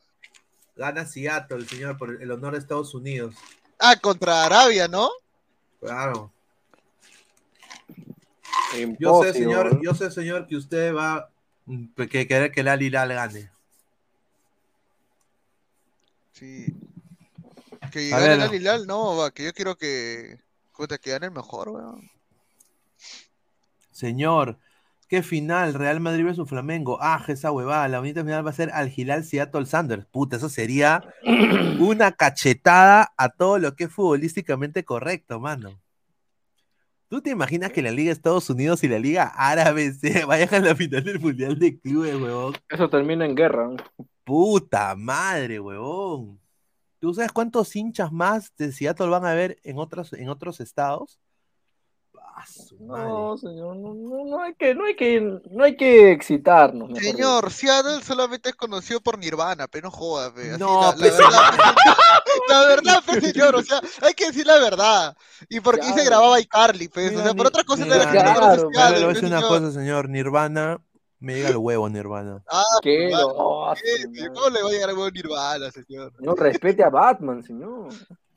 [0.77, 3.35] Gana Seattle, señor, por el honor de Estados Unidos.
[3.79, 5.11] Ah, contra Arabia, ¿no?
[5.81, 6.33] Claro.
[8.99, 11.31] Yo sé, señor, yo sé, señor, que usted va
[11.67, 13.51] mm, que querer que el Al Hilal gane.
[16.33, 16.67] Sí.
[17.93, 18.49] Que gane el ver.
[18.49, 20.41] Al Hilal, no, va, que yo quiero que,
[21.01, 22.11] que gane el mejor, weón.
[23.95, 24.59] Señor,
[25.09, 25.73] ¿qué final?
[25.73, 26.99] Real Madrid versus Flamengo.
[27.01, 27.87] Ah, esa huevada.
[27.87, 30.05] La bonita final va a ser Al Hilal Seattle Sanders.
[30.07, 31.05] Puta, eso sería
[31.79, 35.81] una cachetada a todo lo que es futbolísticamente correcto, mano.
[37.09, 40.59] ¿Tú te imaginas que la Liga Estados Unidos y la Liga Árabe se vayan a
[40.59, 42.55] la final del Mundial de Clubes, huevón?
[42.69, 43.71] Eso termina en guerra.
[44.25, 46.41] Puta madre, huevón.
[46.99, 51.21] ¿Tú sabes cuántos hinchas más de Seattle van a ver en otros, en otros estados?
[52.37, 53.05] Ah, su madre.
[53.09, 55.21] No, señor, no, no, no hay que, no hay que,
[55.51, 56.89] no hay que excitarnos.
[56.91, 60.51] mejor Señor, Seattle solamente es conocido por Nirvana, pero no jodas, pe.
[60.51, 61.75] Así, No, la, la pues- verdad,
[62.49, 65.17] la verdad, pe, señor, o sea, hay que decir la verdad.
[65.49, 66.11] Y porque ahí se Claro.
[66.11, 68.41] grababa iCarly, pues, o Mira, sea, por ni- otra cosa mira, la gente no claro,
[68.41, 69.61] conoce pero Pero Seattle, le voy a pe, decir una señor.
[69.61, 70.09] cosa, señor.
[70.09, 70.81] Nirvana,
[71.21, 72.43] me llega el huevo, Nirvana.
[72.51, 73.09] Ah, ¿Qué?
[73.11, 74.03] claro, No, ¿qué?
[74.03, 74.33] señor.
[74.35, 76.13] ¿Cómo le va a llegar a huevo Nirvana, señor?
[76.19, 77.91] No respete a Batman, señor.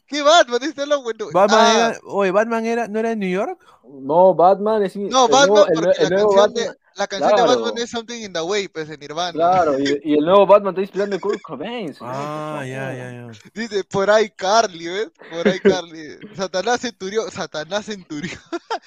[0.07, 0.59] ¿Qué Batman?
[0.63, 1.27] Este es lo bueno.
[1.33, 3.59] Batman Ah, era, oye, Batman era, ¿no era de New York?
[3.83, 4.95] No, Batman es.
[4.95, 6.77] No, el Batman, nuevo- porque el la canción, de, Batman.
[6.95, 7.51] la canción claro.
[7.51, 9.31] de Batman es Something in the Way, pues, de Nirvana.
[9.33, 11.93] Claro, y, y el nuevo Batman está inspirando en Kurt Cobain.
[12.01, 13.27] Ah, ya, ya, ya.
[13.53, 15.11] Dice, por ahí Carly, ¿ves?
[15.29, 16.17] Por ahí Carly.
[16.35, 18.39] Satanás centurión, Satanás centurión.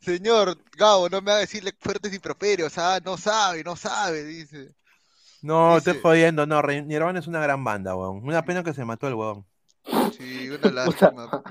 [0.00, 4.74] Señor, Gabo, no me haga decirle fuertes improperios, ah, no sabe, no sabe, dice.
[5.40, 6.46] No, Dice- estoy jodiendo.
[6.46, 8.22] No, Nirvana es una gran banda, weón.
[8.24, 9.46] Una pena que se mató el weón.
[10.16, 11.42] Sí, una lástima.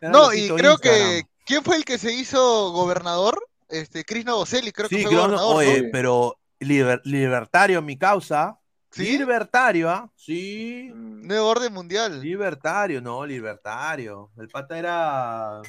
[0.00, 3.38] No, y creo que, ¿quién fue el que se hizo gobernador?
[3.68, 5.88] Este, Chris Novoselli, creo que fue creo, no- gobernador, oye, ¿no?
[5.92, 8.56] pero liber- libertario, mi causa.
[8.92, 9.16] ¿Sí?
[9.16, 10.10] Libertario, ¿ah?
[10.16, 10.90] Sí.
[10.92, 12.20] Mm, Nuevo orden mundial.
[12.20, 14.32] Libertario, no, libertario.
[14.36, 15.60] El pata era.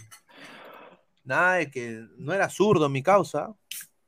[1.24, 2.04] Nada de que.
[2.18, 3.54] No era zurdo, mi causa.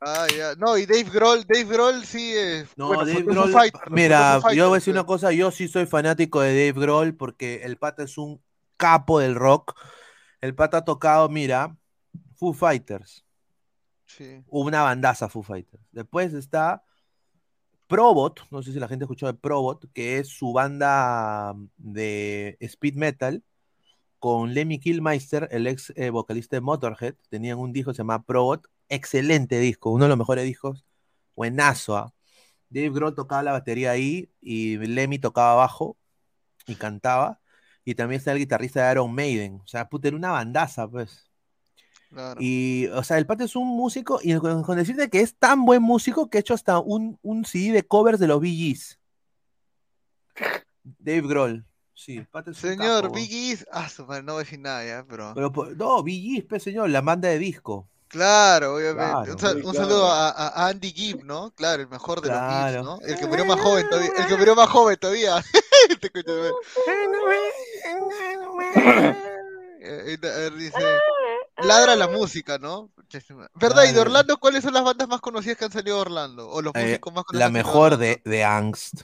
[0.05, 0.55] Ah, ya.
[0.55, 2.69] No, y Dave Grohl, Dave Grohl sí es.
[2.77, 3.53] No, bueno, Dave Grohl,
[3.89, 7.61] mira, yo voy a decir una cosa, yo sí soy fanático de Dave Grohl porque
[7.63, 8.41] el pata es un
[8.77, 9.73] capo del rock.
[10.41, 11.77] El pata ha tocado, mira,
[12.35, 13.23] Foo Fighters,
[14.05, 14.43] Sí.
[14.47, 15.84] una bandaza Foo Fighters.
[15.91, 16.84] Después está
[17.88, 22.95] Probot, no sé si la gente escuchó de Probot, que es su banda de speed
[22.95, 23.43] metal
[24.19, 27.15] con Lemmy Kilmeister, el ex eh, vocalista de Motorhead.
[27.30, 30.85] Tenían un disco que se llama Probot, excelente disco, uno de los mejores discos,
[31.35, 31.97] buenazo.
[31.97, 32.14] ¿ah?
[32.69, 35.97] Dave Grohl tocaba la batería ahí y Lemmy tocaba bajo
[36.65, 37.39] y cantaba.
[37.85, 39.60] Y también está el guitarrista de Iron Maiden.
[39.64, 41.30] O sea, puta, era una bandaza, pues.
[42.10, 42.39] Claro.
[42.39, 45.65] Y, o sea, el pata es un músico, y con, con decirte que es tan
[45.65, 48.99] buen músico que ha hecho hasta un, un CD de covers de los Bee Gees.
[50.84, 51.65] Dave Grohl.
[51.95, 53.15] Sí, el pata es un Señor, capo.
[53.15, 53.88] Biggie, ah,
[54.23, 55.34] no voy a decir nada ya, pero.
[55.76, 57.88] No, Bee Gees, pues, señor, la banda de disco.
[58.14, 59.11] Claro, obviamente.
[59.11, 59.31] Claro.
[59.34, 59.88] un, sal- Sí, un claro.
[59.90, 61.49] saludo a, a- a Andy Gibb, ¿no?
[61.56, 62.84] Claro, el mejor de Claro.
[62.84, 63.07] los Gibbs, ¿no?
[63.14, 64.11] El que murió más joven todavía.
[64.15, 65.44] El que murió más joven todavía.
[69.85, 70.80] Eh, eh, dice,
[71.57, 72.90] ladra la música, ¿no?
[73.56, 73.84] ¿Verdad?
[73.84, 73.99] ¿Y de.
[73.99, 76.49] Orlando cuáles son las bandas más conocidas que han salido de Orlando?
[76.49, 77.49] O los Eh, músicos más conocidos.
[77.52, 79.02] la mejor de, de Angst.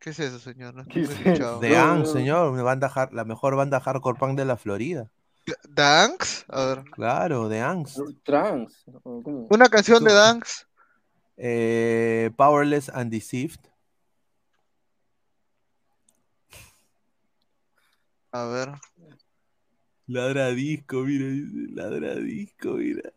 [0.00, 0.74] ¿Qué es eso, señor?
[0.74, 1.60] No, ¿Qué no he es escuchado.
[1.60, 5.08] De Angst, señor, una banda har- la mejor banda hardcore punk de la Florida.
[5.68, 6.44] ¿Danks?
[6.48, 6.84] A ver.
[6.90, 7.98] Claro, de Angst.
[8.24, 8.84] Trans.
[9.04, 10.66] Una canción de Danks.
[11.36, 13.60] Eh, Powerless and Deceived.
[18.32, 18.68] A ver.
[20.08, 21.26] Ladra disco, mira,
[21.72, 23.12] ladra disco, mira.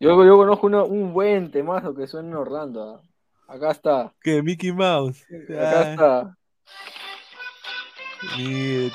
[0.00, 3.00] Yo, yo conozco uno- un buen temazo que suena en Orlando.
[3.02, 3.02] ah.
[3.54, 4.12] Acá está.
[4.20, 4.42] ¿Qué?
[4.42, 5.24] Mickey Mouse.
[5.48, 6.38] Acá está.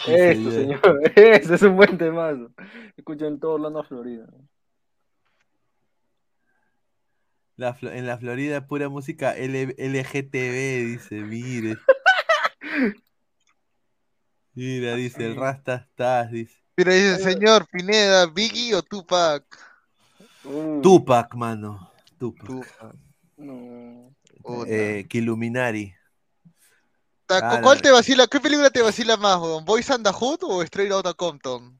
[0.07, 1.01] Esto, señor.
[1.15, 2.51] Ese es un buen temazo.
[2.97, 4.27] Escucho en todo Orlando, Florida.
[7.55, 11.77] La en la Florida pura música L- LGTB, dice, mire.
[14.53, 16.57] Mira, dice, el Rasta estás, dice.
[16.75, 19.45] Mira, dice, señor Pineda, Biggie o Tupac.
[20.43, 21.91] Uh, Tupac, mano.
[22.17, 22.47] Tupac.
[22.47, 22.95] Tupac.
[23.37, 24.11] no.
[24.67, 25.05] Eh.
[27.39, 27.63] Claro.
[27.63, 28.27] ¿Cuál te vacila?
[28.27, 29.65] ¿Qué película te vacila más, weón?
[29.65, 31.79] ¿Boys and the Hood o Straight Outta Compton?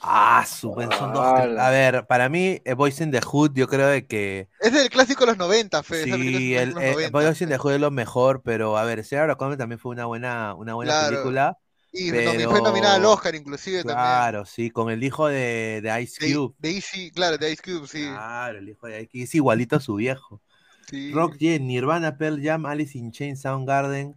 [0.00, 1.24] Ah, su buen son dos.
[1.24, 4.48] A ver, para mí, eh, Boys in the Hood, yo creo de que.
[4.60, 6.04] Es del clásico de los 90, Fe.
[6.04, 7.58] Sí, el, de eh, 90, Boys in the.
[7.58, 10.92] Hood es lo mejor, pero a ver, Sarah Connor también fue una buena, una buena
[10.92, 11.10] Claro.
[11.16, 11.58] película.
[11.96, 13.96] Y fue nominada al Oscar, inclusive, también.
[13.96, 16.54] Claro, sí, con el hijo de, de Ice De, Cube.
[16.58, 18.02] de Easy- claro, de Ice Cube, sí.
[18.08, 19.22] Claro, el hijo de Ice Cube.
[19.22, 20.42] Es igualito a su viejo.
[20.88, 21.12] Sí.
[21.12, 24.14] Rock Jen, Nirvana, Pearl Jam, Alice in Chains, Soundgarden.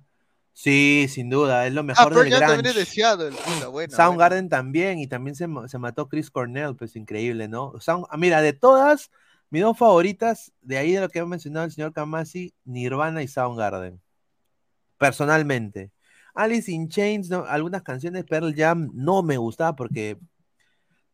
[0.54, 2.80] Sí, sin duda, es lo Ah, mejor Pearl del Jam también es grunge.
[2.80, 3.32] de Seattle.
[3.32, 7.74] Puta, buena, Soundgarden también, y también se, se mató Chris Cornell, pues increíble, ¿no?
[7.74, 9.12] Sound- ah, mira, de todas,
[9.52, 13.28] mis dos favoritas, de ahí de lo que ha mencionado el señor Kamasi, Nirvana y
[13.28, 14.02] Soundgarden.
[14.98, 15.92] Personalmente.
[16.34, 17.46] Alice in Chains, ¿no?
[17.46, 20.18] algunas canciones Pearl Jam no me gustaba porque,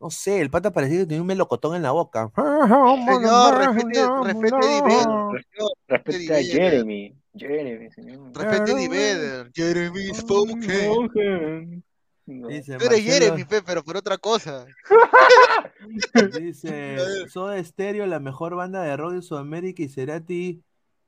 [0.03, 2.29] no sé, el pata parecía que tenía un melocotón en la boca.
[2.35, 4.61] Señor, respete, respete.
[4.61, 5.41] Señor,
[5.87, 6.45] Respecta a Vedder.
[6.45, 7.15] Jeremy.
[7.35, 8.31] Jeremy, señor.
[8.35, 9.51] Respete a Eddie Vedder.
[9.53, 11.83] Jeremy Spoken.
[12.25, 12.47] No.
[12.49, 14.65] Dice Tú eres Marcelo- Jeremy, Fe, pero por otra cosa.
[16.39, 16.97] Dice
[17.29, 20.61] Soda Stereo, la mejor banda de rock de Sudamérica y Cerati.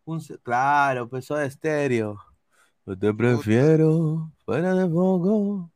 [0.05, 2.17] Un, claro, pues Soda Stereo.
[2.85, 5.69] Yo te prefiero fuera de foco.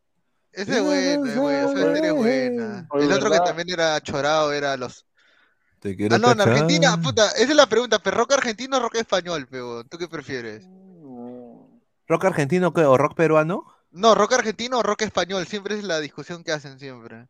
[0.51, 2.87] Ese es bueno, es bueno, esa serie es buena.
[2.91, 5.05] Oye, El otro que también era chorado era los.
[5.79, 6.41] Te quiero Ah, no, en.
[6.41, 9.83] Argentina, puta, esa es la pregunta, ¿pero rock argentino o rock español, peo?
[9.85, 10.65] ¿Tú qué prefieres?
[12.07, 13.65] ¿Rock argentino qué, o rock peruano?
[13.91, 17.27] No, rock argentino o rock español, siempre es la discusión que hacen siempre.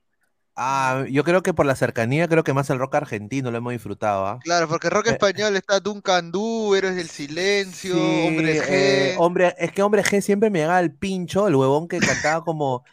[0.62, 3.72] Ah, yo creo que por la cercanía, creo que más el rock argentino lo hemos
[3.72, 4.28] disfrutado.
[4.28, 4.40] ¿ah?
[4.44, 5.12] Claro, porque rock Eh.
[5.12, 8.66] español está Duncan Du, Héroes del Silencio, Sí, Hombre G.
[8.68, 12.44] eh, hombre, es que Hombre G siempre me llegaba al pincho, el huevón que cantaba
[12.44, 12.84] como.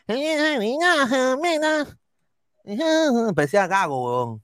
[3.35, 4.43] Parecía gago, huevón.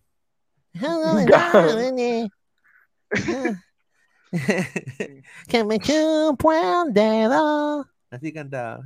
[5.48, 7.86] que me chupo el dedo.
[8.12, 8.82] Así cantaba.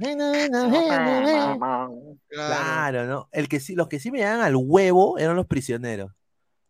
[2.29, 3.29] Claro, ¿no?
[3.33, 6.13] El que sí, los que sí me llegaban al huevo eran los prisioneros.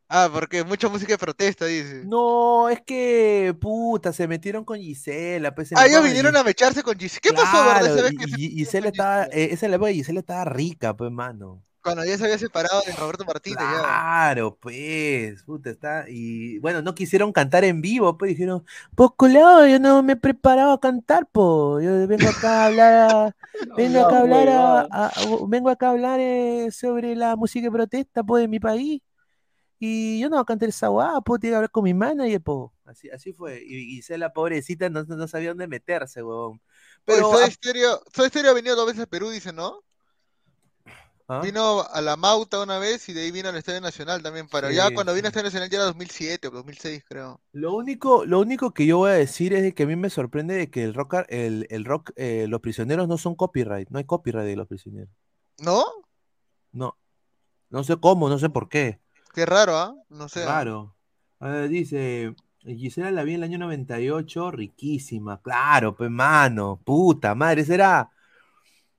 [0.08, 2.02] Ah, porque mucha música de protesta, dice.
[2.06, 5.54] No, es que, puta, se metieron con Gisela.
[5.54, 7.20] Pues, Ah, ellos vinieron a a mecharse con Gisela.
[7.22, 8.10] ¿Qué pasó, verdad?
[8.18, 11.62] Y- se- Gisela estaba, eh, esa es la época que Gisela estaba rica, pues, mano.
[11.86, 14.06] Cuando ya se había separado de Roberto Martínez, ya.
[14.20, 18.64] Claro, pues, puta, está, y bueno, no quisieron cantar en vivo, pues dijeron,
[18.96, 23.36] pues culado, yo no me he preparado a cantar, pues, yo vengo acá a hablar,
[23.76, 24.48] vengo acá a hablar,
[24.90, 25.14] a-
[25.48, 29.00] vengo acá a hablar eh, sobre la música de protesta, pues, de mi país,
[29.78, 32.42] Y yo no voy a cantar esa guapa, puedo tiene que hablar con mi manager,
[32.42, 32.74] po.
[32.84, 33.62] Así, así fue.
[33.64, 36.60] Y Gisela, pobrecita, no, no sabía dónde meterse, huevón.
[37.04, 39.82] Pero Pero Soda Stereo, Soda Stereo ha venido dos veces a Perú, dice, ¿no?
[41.28, 41.40] ¿Ah?
[41.42, 44.48] Vino a la Mauta una vez y de ahí vino al Estadio Nacional también.
[44.50, 47.40] Pero ya cuando vino al Estadio Nacional ya era 2007 o 2006, creo.
[47.52, 50.08] Lo único, lo único que yo voy a decir es de que a mí me
[50.08, 53.98] sorprende de que el rock, el, el rock, eh, los prisioneros no son copyright, no
[53.98, 55.10] hay copyright de los prisioneros.
[55.58, 55.84] ¿No?
[56.70, 56.96] No.
[57.70, 59.00] No sé cómo, no sé por qué.
[59.34, 59.94] Qué raro, ¿ah?
[60.08, 60.42] No sé.
[60.42, 60.46] ¿ah?
[60.46, 60.96] Claro.
[61.40, 62.34] A ver, dice,
[62.74, 68.10] Gisela la vi en el año 98, riquísima, claro, pues mano, puta madre, esa era,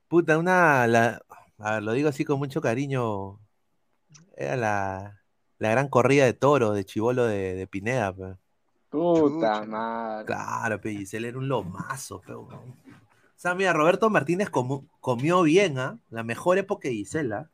[0.08, 1.22] puta, una, la,
[1.58, 3.38] a ver, lo digo así con mucho cariño,
[4.36, 5.20] era la,
[5.58, 8.36] la gran corrida de toros de Chivolo de, de Pineda, pues.
[8.90, 10.24] Puta madre.
[10.26, 12.32] Claro, pe, Gisela era un lomazo, pe.
[12.32, 12.48] O
[13.36, 15.98] sea, mira, Roberto Martínez comu- comió bien, ¿ah?
[16.10, 17.50] La mejor época de Gisela.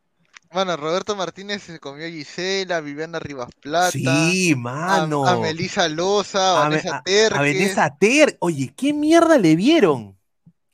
[0.53, 3.91] Bueno, Roberto Martínez se comió a Gisela, Viviana Rivas Plata.
[3.91, 5.27] Sí, a- mano.
[5.27, 7.33] A, Melissa Loza, a A, Vanessa a- Terques.
[7.37, 8.37] a Vanessa Ter.
[8.39, 10.17] Oye, ¿qué mierda le vieron?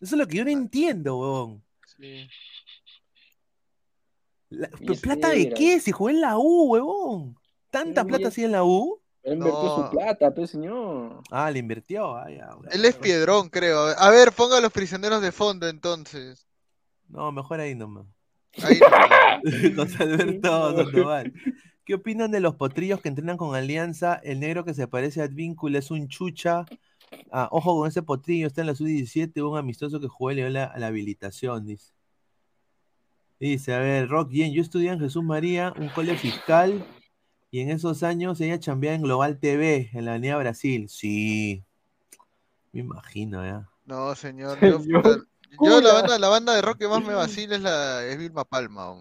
[0.01, 1.63] Eso es lo que yo no entiendo, weón.
[1.99, 2.29] Sí.
[4.51, 4.69] La-
[5.01, 5.81] ¿Plata de qué?
[5.81, 7.37] Si jugó en la U, huevón.
[7.71, 9.01] ¿Tanta plata así en la U?
[9.23, 9.77] Él invirtió No.
[9.85, 11.21] su plata, pues señor.
[11.31, 12.17] Ah, le invirtió.
[12.17, 12.71] Ah, ya, bueno.
[12.73, 13.79] Él es Piedrón, creo.
[13.97, 16.47] A ver, ponga a los prisioneros de fondo entonces.
[17.09, 18.07] No, mejor ahí nomás.
[18.63, 18.79] Ahí
[19.77, 21.33] José Alberto Sandoval.
[21.85, 24.15] ¿Qué opinan de los potrillos que entrenan con Alianza?
[24.25, 26.65] El negro que se parece a Advíncula es un chucha.
[27.33, 30.43] Ah, ojo con ese potrillo, está en la sub-17, un amistoso que jugó y le
[30.43, 31.93] dio la, la habilitación, dice.
[33.41, 36.85] Dice, a ver, Rock Yen, yo estudié en Jesús María, un cole fiscal,
[37.51, 40.91] y en esos años ella chambeaba en Global TV, en la Avenida Brasil.
[40.91, 41.65] Sí,
[42.73, 43.67] me imagino, ya.
[43.87, 44.59] No, señor.
[45.63, 48.45] Yo, la banda, la banda de rock que más me vacila es la es Vilma
[48.45, 48.95] Palma.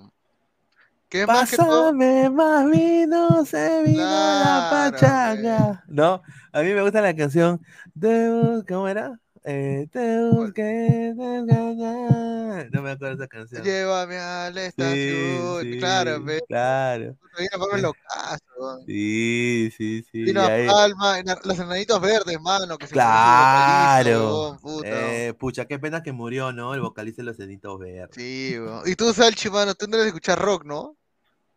[1.28, 1.92] más que todo.
[1.92, 5.84] Pásame más vino, se vino la pachanga.
[5.88, 6.22] No,
[6.52, 7.62] a mí me gusta la canción.
[7.94, 9.20] Bus- ¿Cómo era?
[9.46, 11.14] Eh, te busqué.
[11.16, 13.64] No me acuerdo esa canción.
[13.64, 15.62] Llévame a la estación.
[15.64, 16.42] sí, Claro, ve.
[16.48, 17.16] claro.
[17.82, 18.82] Locazo.
[18.86, 20.24] Sí, sí, sí.
[20.24, 24.58] Vilma ahí- Palma, los enanitos verdes, mano, que se Claro.
[24.62, 25.16] vocalista.
[25.16, 26.74] Eh, pucha, qué pena que murió, ¿no?
[26.74, 28.10] El vocalista de los Cenitos Verdes.
[28.16, 28.56] Sí.
[28.86, 30.96] Y tú, Salchi, mano, tú no eres de escuchar rock, ¿no?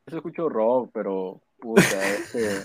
[0.06, 2.64] Yo escucho rock, pero puta, este,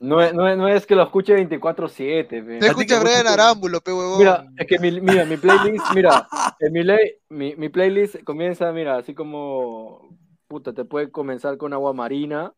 [0.00, 2.26] no, es, no, es, no es que lo escuche 24/7.
[2.26, 2.58] pe.
[2.58, 4.18] Te escucha Brian Arámbulo, pe huevón.
[4.18, 6.26] Mira, es que mi, mira, mi playlist, mira,
[6.58, 10.08] en mi, ley, mi, mi playlist comienza, mira, así como,
[10.48, 12.54] puta, te puede comenzar con Agua Marina,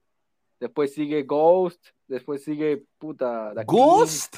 [0.61, 3.65] después sigue Ghost, después sigue, puta, The.
[3.65, 4.37] ¿Ghost?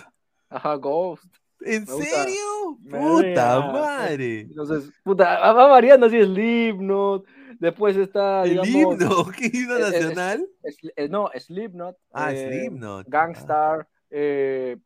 [0.49, 1.42] Ajá, Ghost.
[1.65, 2.79] ¿En Me serio?
[2.91, 4.41] Puta madre.
[4.41, 7.25] Entonces, puta, va va variando así, Slipknot,
[7.59, 8.69] después está, ¿El digamos,
[9.01, 9.27] himno?
[9.37, 10.47] ¿Qué himno es- es- nacional?
[10.63, 11.97] es- es- no, Slipknot.
[12.13, 13.07] Ah, eh, Slipknot.
[13.09, 13.89] Gangstar.
[14.15, 14.77] eh,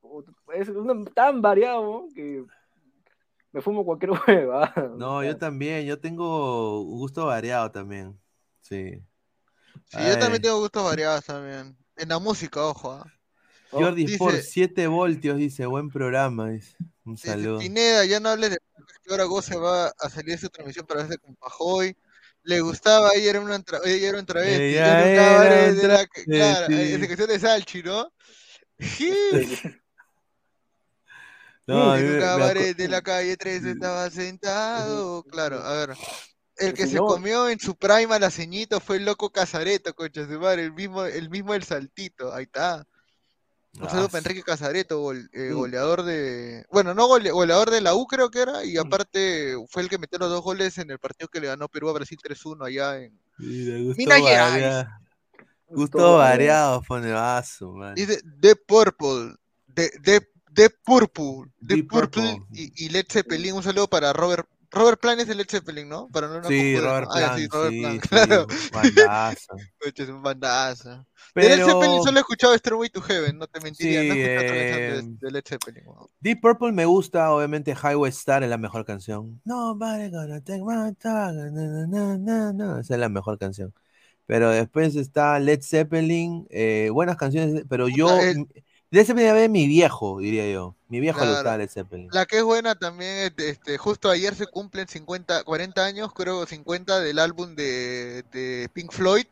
[0.55, 0.69] es
[1.15, 2.45] tan variado que
[3.53, 4.73] me fumo cualquier hueva.
[4.97, 8.17] No, yo también, yo tengo gusto variado también.
[8.61, 9.03] Sí.
[9.87, 11.77] Sí, yo también tengo gustos variados también.
[11.97, 12.93] En la música, ojo.
[12.93, 13.05] ¿ah?
[13.81, 16.51] Jordi dice- Sport, 7 voltios, dice, buen programa.
[16.51, 16.77] dice.
[17.05, 17.59] Un Dice, saludo.
[17.59, 18.59] Pineda, ya no hables de
[19.05, 21.97] que ahora Goce va a salir su transmisión para verse con Pajoy.
[22.43, 24.63] Le gustaba, ella era una ella era un travesti.
[24.63, 28.13] Ella era de la- Claro, de Salchi, ¿no?
[31.69, 35.25] En un cabaret de la calle 3 estaba sentado.
[35.25, 35.97] Claro, a ver.
[36.57, 40.25] El que se comió en su prime a la ceñito fue el loco Casareto, concha
[40.25, 42.87] de madre, el mismo, el mismo del saltito, ahí está.
[43.81, 45.55] Un saludo para Enrique Casareto, gol- eh, Mm.
[45.57, 46.65] goleador de.
[46.71, 49.99] Bueno, no gole- goleador de la U, creo que era, y aparte fue el que
[49.99, 52.99] metió los dos goles en el partido que le ganó Perú a Brasil 3-1 allá
[52.99, 53.19] en.
[53.39, 54.51] Mira, gusto Minas Gerais.
[54.53, 54.87] variado.
[55.69, 57.95] Gusto variado, pone vaso, man.
[57.95, 59.35] Dice The Purple,
[59.67, 62.47] de, de, de Purple, The Purple, Purple.
[62.53, 63.53] Y, y Led Zeppelin.
[63.55, 64.47] Un saludo para Robert.
[64.71, 66.09] Robert Plant es de Led Zeppelin, ¿no?
[66.09, 67.13] Para no, no Sí, Robert ¿no?
[67.13, 68.47] Ah, Plant, sí, Robert sí, Plant, claro.
[69.85, 71.07] es un bandazo.
[71.35, 74.03] De Led Zeppelin solo he escuchado Stairway to Heaven, no te mentiría.
[74.03, 75.85] no he escuchado eh, de, de Led Zeppelin.
[76.21, 79.41] Deep Purple me gusta, obviamente Highway Star es la mejor canción.
[79.45, 82.81] Nobody gonna take my time, na, na, na.
[82.81, 83.73] Esa es la mejor canción.
[84.27, 88.47] Pero después está Led Zeppelin, eh, buenas canciones, pero yo, el-
[88.91, 90.76] Led Zeppelin de mi viejo, diría yo.
[90.89, 91.37] Mi viejo le Claro.
[91.39, 92.09] gustaba Led Zeppelin.
[92.13, 97.01] La que es buena también este, justo ayer se cumplen 50, 40 años, creo 50
[97.01, 99.25] del álbum de, de Pink Floyd.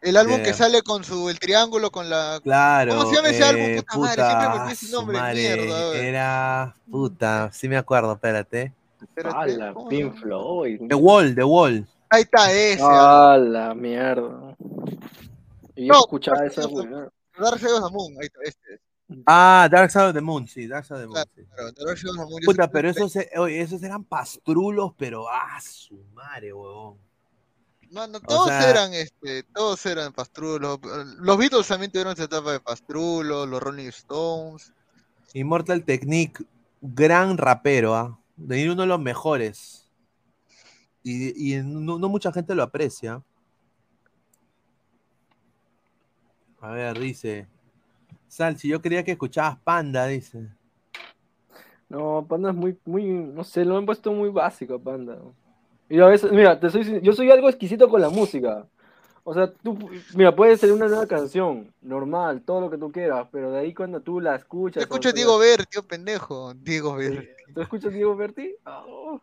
[0.00, 2.96] El álbum que sale con su el triángulo con la Claro.
[2.96, 3.64] ¿Cómo se llama ese álbum?
[3.66, 5.94] eh, Puta madre, siempre me ese su nombre, madre, mierda.
[5.98, 8.72] Era, puta, sí me acuerdo, espérate.
[9.02, 10.14] Espérate, ¡Hala, ¿cómo se Pink?
[10.16, 10.80] Floyd!
[10.88, 11.86] The Wall, The Wall.
[12.08, 12.82] Ahí está ese.
[12.82, 13.32] ah.
[13.34, 14.56] ¡Ah, la mierda!
[15.74, 18.80] Y yo No, escuchaba esa Dark Side of the Moon, ahí está, este.
[19.26, 21.14] Ah, Dark Side of the Moon, sí, Dark Side of the Moon.
[21.14, 21.74] Claro, sí.
[21.74, 26.98] claro, yo Puta, pero esos, e- oye, esos eran pastrulos, pero ah, su madre, huevón.
[27.90, 30.78] Mano, O todos sea- eran, este, todos eran pastrulos.
[31.18, 34.72] Los Beatles también tuvieron esa etapa de pastrulos, los Rolling Stones.
[35.34, 36.44] Immortal Technique,
[36.80, 38.18] gran rapero, ¿ah?
[38.36, 39.90] De uno de los mejores.
[41.02, 43.22] Y, y no, no mucha gente lo aprecia.
[46.60, 47.48] A ver, dice.
[48.32, 50.48] Sal, si yo creía que escuchabas Panda, dice.
[51.90, 55.18] No, Panda es muy, muy, no sé, lo han puesto muy básico, Panda.
[55.90, 58.66] Y a veces, mira, te soy, sin- yo soy algo exquisito con la música.
[59.22, 59.76] O sea, tú,
[60.14, 63.74] mira, puede ser una nueva canción, normal, todo lo que tú quieras, pero de ahí
[63.74, 64.76] cuando tú la escuchas.
[64.76, 66.54] Yo escucho a o- Diego Ver, tío pendejo.
[66.54, 67.36] Diego Ver.
[67.54, 68.54] ¿Tú escuchas Diego Berti?
[68.64, 69.20] Oh.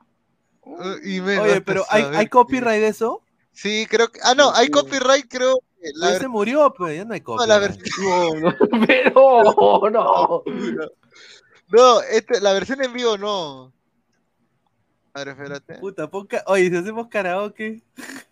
[1.03, 3.23] Y me Oye, pero a ¿hay, ¿hay copyright de eso?
[3.53, 4.19] Sí, creo que.
[4.23, 5.57] Ah, no, hay copyright, creo.
[5.81, 7.47] La Pues ver- se murió, pues ya no hay no, copyright.
[7.49, 8.41] la versión.
[8.41, 8.49] No,
[9.43, 10.43] no, pero no.
[11.69, 13.71] No, este, la versión en vivo no.
[15.13, 15.75] A ver, espérate.
[15.79, 17.81] Puta, pon ca- Oye, si hacemos karaoke.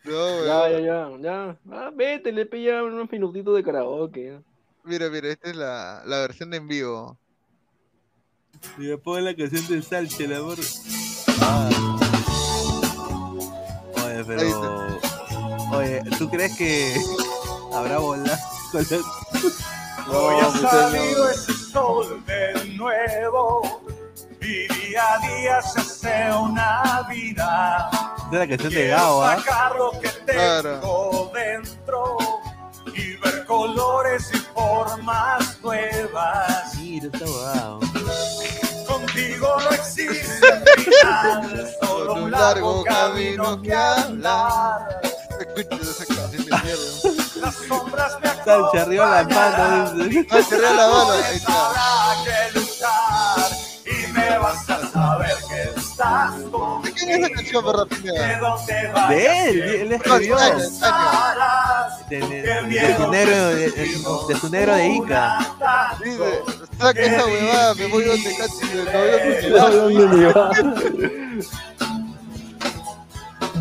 [0.04, 1.58] No, Ya, ya, ya, ya.
[1.72, 4.40] Ah, vete, le pilla unos minutitos de karaoke.
[4.84, 7.18] Mira, mira, esta es la, la versión en vivo.
[8.78, 10.58] Y me pongo la canción de Salche, el amor.
[11.42, 11.70] Ah.
[14.06, 14.98] Oye, pero.
[15.74, 16.96] Oye, ¿tú crees que
[17.78, 18.38] habrá volado
[18.72, 18.98] con la-
[20.10, 23.82] Hoy ha salido ese sol de nuevo
[24.40, 27.90] y día a día se hace una vida.
[28.32, 29.36] Es la canción de Quiero Gao, ¿ah?
[29.38, 31.32] sacar lo que tengo Claro.
[31.34, 32.18] dentro
[32.96, 36.76] y ver colores y formas nuevas.
[36.78, 37.80] Mira, está guau.
[38.88, 40.48] Contigo no existe
[40.78, 45.02] final, solo un largo camino que andar.
[45.56, 47.17] Escucha esa canción de mierda.
[47.52, 50.28] Salche arriba la mano, dice.
[50.32, 51.68] Ah, cerré la mano, ahí está.
[51.70, 53.52] Habrá que luchar
[53.86, 56.82] y me vas a saber que estás conmigo.
[56.84, 59.08] ¿De quién es esa canción, verdad, De Pineda?
[59.10, 60.38] De él, él escribió.
[60.38, 63.70] De, de- de su negro, de,
[64.30, 65.40] de su negro de Ica.
[66.04, 66.42] Dice,
[66.80, 70.52] saca esa huevada, me voy donde casi me voy No, donde ¿dónde me va?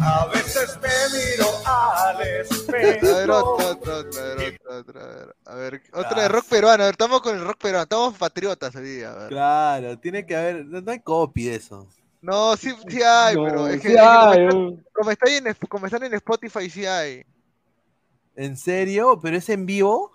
[0.08, 0.88] A veces me
[1.18, 3.06] miro al A ver, espejo.
[3.16, 5.34] otra, otra, otra, a ver, otra, otra, a ver.
[5.44, 6.82] A ver, otra de rock peruano.
[6.84, 7.82] A ver, estamos con el rock peruano.
[7.82, 9.10] Estamos patriotas hoy día.
[9.12, 9.28] A ver.
[9.28, 10.64] Claro, tiene que haber.
[10.64, 11.88] No, no hay copy de eso.
[12.20, 15.10] No, sí, sí hay, No, pero es que, sí es que como, hay, están, como
[15.10, 17.24] están en, como están en Spotify, sí hay.
[18.36, 19.18] ¿En serio?
[19.20, 20.12] ¿Pero es en vivo?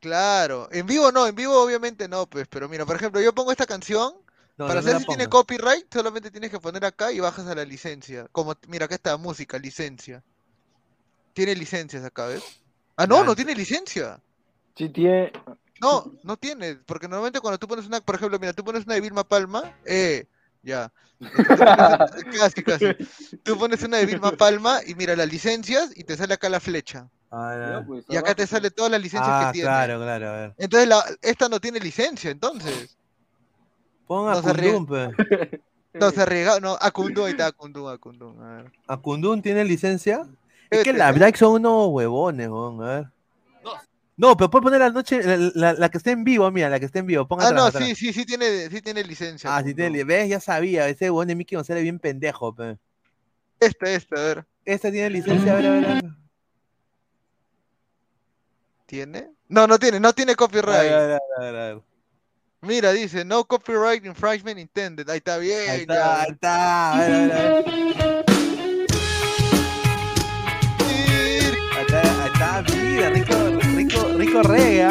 [0.00, 0.68] Claro.
[0.72, 2.48] En vivo no, en vivo obviamente no, pues.
[2.48, 4.14] Pero mira, por ejemplo, yo pongo esta canción.
[4.58, 7.46] No, Para no, no saber si tiene copyright, solamente tienes que poner acá y bajas
[7.46, 8.26] a la licencia.
[8.32, 10.22] Como, mira, acá está música, licencia.
[11.32, 12.42] Tiene licencias acá, ¿ves?
[12.96, 14.20] Ah, no, no tiene licencia.
[14.76, 15.32] Sí tiene.
[15.80, 18.94] No, no tiene, porque normalmente cuando tú pones una, por ejemplo, mira, tú pones una
[18.94, 20.26] de Vilma Palma, eh,
[20.62, 20.92] ya.
[22.32, 22.96] Casi, casi.
[23.44, 26.58] Tú pones una de Vilma Palma y mira las licencias y te sale acá la
[26.58, 27.08] flecha.
[27.30, 27.86] Ah, Ya, ya.
[27.86, 29.68] pues, Y acá te sale todas las licencias Ah, que tiene.
[29.68, 30.54] claro, claro, a ver.
[30.58, 32.96] Entonces la, esta no tiene licencia, entonces.
[34.08, 34.42] Pon a.
[34.42, 35.60] Kundun, pe.
[35.94, 38.36] No, se arriesga, no, Acundú, ahí está, Acundú, Acundú.
[38.40, 38.72] A ver.
[38.86, 40.28] ¿A Kundun tiene licencia?
[40.70, 41.10] Es que la.
[41.12, 43.06] Black son unos huevones, weón, a ver.
[44.16, 46.78] No, pero puedes poner la noche, la, la- la que esté en vivo, mira, la
[46.80, 47.84] que esté en vivo, ponga Ah, atrás, no, atrás.
[47.84, 49.54] sí, sí, sí tiene, sí tiene licencia.
[49.56, 52.76] Ah, sí tiene, ves, ya sabía, ese huevón de Mickey González bien pendejo, pe.
[53.60, 54.46] Esta, esta, a ver.
[54.64, 56.04] Esta tiene licencia, a ver, a ver, a ver.
[58.86, 59.30] ¿Tiene?
[59.48, 60.82] No, no tiene, no tiene A copyright.
[60.82, 61.82] ver, a ver, a ver, a ver.
[62.60, 65.08] Mira, dice, no copyright infringement intended.
[65.08, 65.70] Ahí está bien.
[65.70, 67.64] Ahí está, ahí está, a ver, a ver, a ver.
[71.76, 73.34] Ahí está, ahí está, mira, rico,
[73.76, 74.88] rico, rico reggae.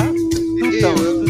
[0.60, 1.27] Two-tone,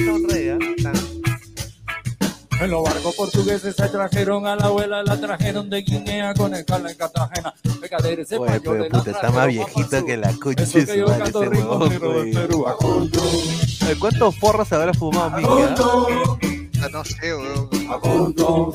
[2.59, 6.89] En los barcos portugueses se trajeron a la abuela, la trajeron de Guinea con escala
[6.89, 7.53] en Cartagena.
[7.79, 10.97] Pecaderes Oye, españoles pero la puta, está más viejito que la concha Eso de que
[10.97, 11.89] yo canto ese ritmo.
[11.89, 12.65] Perú.
[12.79, 15.51] Oye, ¿Cuántos porros habrá fumado Mickey?
[15.51, 16.37] ah?
[16.83, 17.69] Ah, no sé, weón.
[17.91, 18.73] Acundo,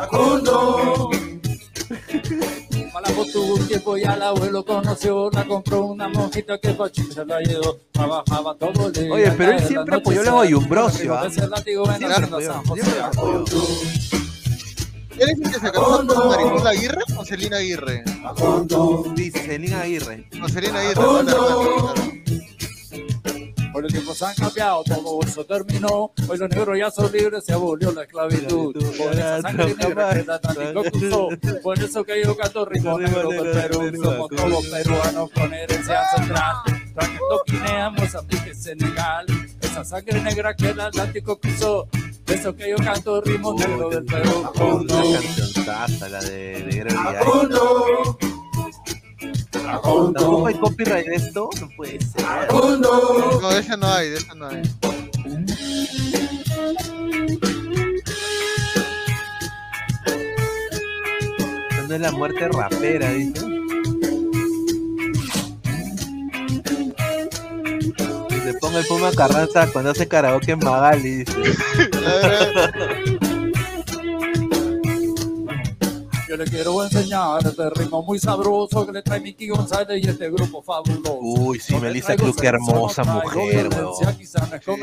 [0.00, 1.10] Acundo.
[2.94, 7.38] Malaco tuvo un tiempo y al abuelo conoció, la compró una monjita que Pachita la
[7.38, 9.12] ayudó, trabajaba todo el día.
[9.12, 11.26] Oye, pero él la siempre apoyó a se Goyumbrosio, arriba ¿ah?
[15.18, 18.04] ¿Él es el que se casó con Maricón Aguirre o Celina Aguirre?
[19.16, 20.28] Dice Celina Aguirre.
[20.32, 21.02] No, Celina Aguirre.
[23.74, 26.12] Por el tiempo se han cambiado, todo eso terminó.
[26.28, 28.72] Hoy los negros ya son libres, se abolió la esclavitud.
[28.72, 31.28] Por esa sangre negra que el Atlántico cruzó.
[31.60, 33.92] Por eso que yo canto ritmo negro del Perú.
[34.00, 36.56] Somos todos peruanos con herencia ancestral.
[36.94, 39.26] trayendo Guinea, Mozambique, Senegal.
[39.60, 41.88] Esa sangre negra que el Atlántico cruzó.
[42.28, 44.50] Eso que yo canto ritmo negro del Perú.
[44.54, 48.33] Una cancionzaza, la de, Gregory
[49.62, 51.50] ¿Tampoco hay copyright de esto?
[51.60, 52.24] No puede ser.
[52.50, 54.62] No, de esa no hay, de esa no hay.
[61.88, 63.40] No es la muerte rapera, dice.
[68.44, 71.34] Se ponga el Puma Carranza cuando hace karaoke en Magali, dice.
[76.36, 80.62] Le quiero enseñar este ritmo muy sabroso que le trae Miki González y este grupo
[80.62, 81.18] fabuloso.
[81.20, 83.94] Uy, sí, Melissa Cruz, qué hermosa mujer, weón.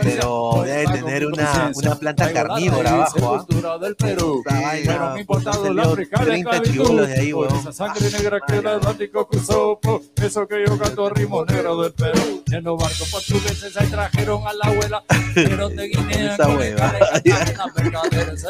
[0.01, 3.77] Pero debe tener una, una planta carnívora abajo, ¿ah?
[3.79, 4.41] Del Perú.
[4.45, 6.83] Pero me importa la africana 30 esclavitud.
[6.83, 7.55] chibolos de ahí, weón.
[7.57, 9.79] Esa sangre negra que el Atlántico cruzó.
[10.15, 12.43] Eso que yo canto ritmo negro del Perú.
[12.49, 15.03] En los barcos portugueses ahí trajeron a la abuela.
[15.33, 16.37] Trajeron de Guinea.
[16.37, 18.45] Con mercaderes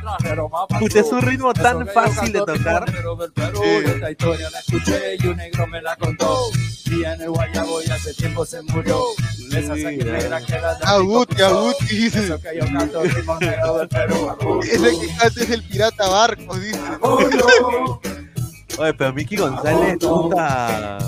[0.00, 2.84] trajeron más Puta, es un ritmo tan fácil de tocar.
[2.84, 6.50] del Perú, y esta historia la escuché y un negro me la contó.
[6.86, 9.02] Y en el Guayabo y hace tiempo se murió.
[9.50, 13.88] Esa sangre negra que era de Aguti, Aguti, Eso que yo canto ritmo negro del
[13.88, 14.60] Perú.
[14.62, 16.80] Ese que canta es el pirata Barcos, dice.
[18.78, 20.98] Oye, pero Miki González, puta.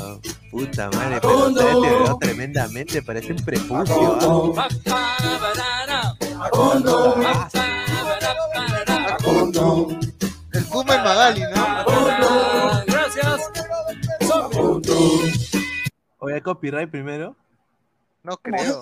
[0.51, 4.55] Puta madre, pero se deterioró tremendamente, parece un prepucio.
[4.59, 4.69] ¿ah?
[11.11, 12.85] Magali, ¿no?
[12.87, 13.51] Gracias.
[16.19, 17.37] Oye, ¿hay copyright primero?
[18.23, 18.81] No creo.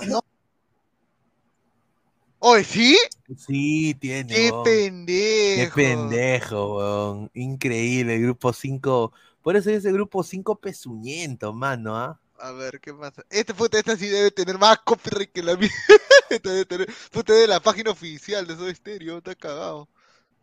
[2.40, 2.98] Oye, ¿sí?
[3.34, 4.34] Sí, tiene.
[4.34, 5.56] ¡Qué pendejo!
[5.56, 7.30] Qué pendejo, weón.
[7.32, 9.12] Increíble, el grupo 5.
[9.42, 12.20] Por eso es el grupo 5 pezuñento, mano, ¿ah?
[12.40, 13.24] A ver, ¿qué pasa?
[13.30, 15.70] Este puta, esta sí debe tener más copyright que la mía.
[16.28, 19.88] Esta debe tener, puta, de la página oficial de Soda Stereo, está cagado.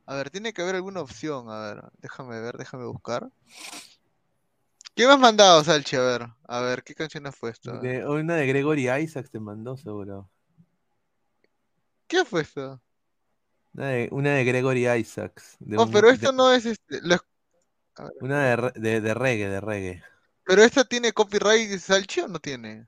[0.07, 3.29] A ver, tiene que haber alguna opción, a ver, déjame ver, déjame buscar.
[4.95, 5.95] ¿Qué me has mandado, Salchi?
[5.95, 7.73] A ver, a ver, ¿qué canción has puesto?
[7.81, 10.29] De- una de Gregory Isaacs te mandó, seguro.
[12.07, 12.81] ¿Qué has puesto?
[13.73, 15.57] Una de, una de Gregory Isaacs.
[15.59, 17.01] de No, un- pero esto de- no es este.
[18.21, 20.03] Una de, de, reggae, de reggae.
[20.45, 22.87] Pero esta tiene copyright Salchi o no tiene?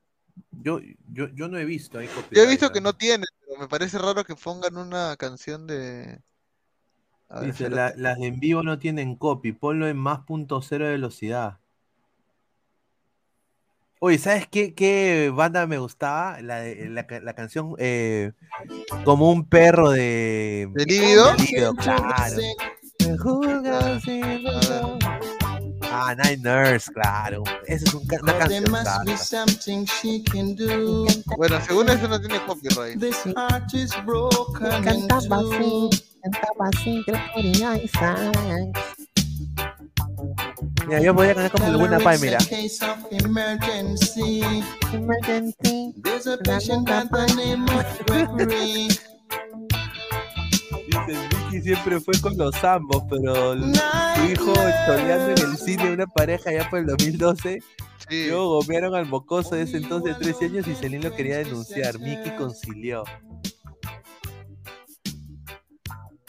[0.61, 0.79] Yo,
[1.11, 3.67] yo, yo no he visto ahí Yo he copyright, visto que no tiene, pero me
[3.67, 6.21] parece raro que pongan una canción de.
[7.29, 7.97] A ver, Dice, espérate.
[7.97, 11.57] "La- las de en vivo no tienen copy, ponlo en más punto cero de velocidad.
[13.99, 16.39] Oye, ¿sabes qué, qué banda me gustaba?
[16.41, 18.31] La, de- la, ca- la canción eh,
[19.03, 20.69] Como un perro de...
[20.73, 20.85] ¿De
[21.75, 22.37] claro.
[22.99, 24.21] Me juzgas sin.
[25.91, 27.43] Ah, Nine Nurse, claro.
[27.65, 28.63] Esa es un ca- una canción.
[31.37, 32.99] Bueno, según eso no tiene copyright.
[34.83, 35.89] Cantaba así,
[36.21, 38.37] cantaba así, Gregory Isaacs.
[40.87, 42.37] Mira, yo podía cantar como alguna pay, mira.
[44.93, 45.93] Emergency.
[46.03, 48.87] There's a patient by the name of Gregory.
[51.05, 54.53] Dice, Vicky siempre fue con los ambos, pero el- su hijo
[54.85, 57.59] choleando en el cine, una pareja ya por el 2012.
[58.09, 61.99] Luego gomearon al mocoso de ese entonces de 13 años y Celine lo quería denunciar.
[61.99, 63.03] Mickey concilió.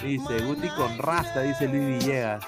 [0.03, 2.45] Dice, Guti con rasta, dice Luis Villegas.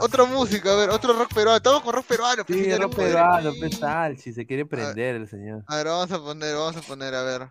[0.00, 1.56] Otra música, a ver, otro rock peruano.
[1.58, 2.42] Estamos con rock peruano.
[2.46, 5.64] Sí, rock peruano, pesal, si se quiere prender el señor.
[5.66, 7.48] A ver, vamos a poner, vamos a poner, a ver.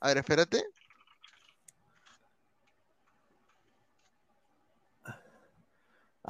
[0.00, 0.64] A ver, espérate.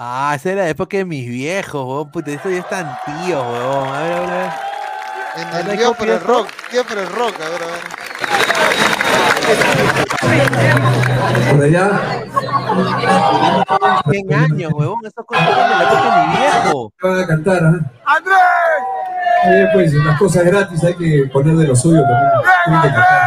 [0.04, 2.10] Ah, esa era la época de mis viejos, weón.
[2.10, 3.88] Puta, eso ya están tíos, weón.
[3.88, 4.50] A ver, a ver, a ver.
[5.36, 7.62] En el ¿no hay guía copy por el rock, guía por el rock, a ver,
[7.62, 7.78] a ver.
[11.54, 12.00] Por allá.
[14.10, 14.98] 100 años, weón.
[15.06, 16.92] Esos cosas eran de la época de mi viejo.
[17.00, 17.78] Van a cantar, ¿ah?
[18.06, 18.38] ¡Andrés!
[19.46, 22.28] Oye, pues, las cosas gratis hay que poner de lo suyo también.
[22.64, 23.22] Tienen que cantar.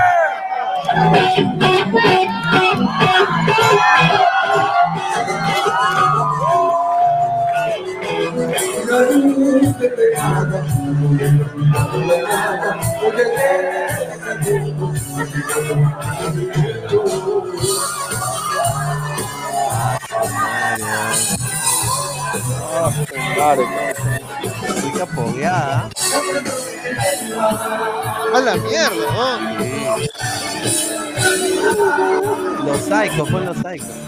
[24.81, 25.89] Chica pogueada.
[28.33, 29.27] A la mierda, ¿no?
[32.65, 34.05] Los psychos, pon los psychos.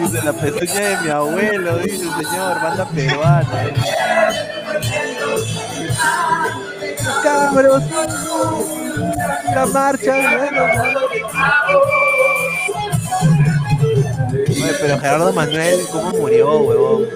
[0.00, 3.64] Dice la pezuña de mi abuelo, dice señor, banda peruana.
[3.64, 3.74] eh.
[7.22, 7.82] Cabros,
[9.54, 10.14] la marcha.
[14.48, 17.06] Oye, pero Gerardo Manuel, ¿cómo murió, huevón?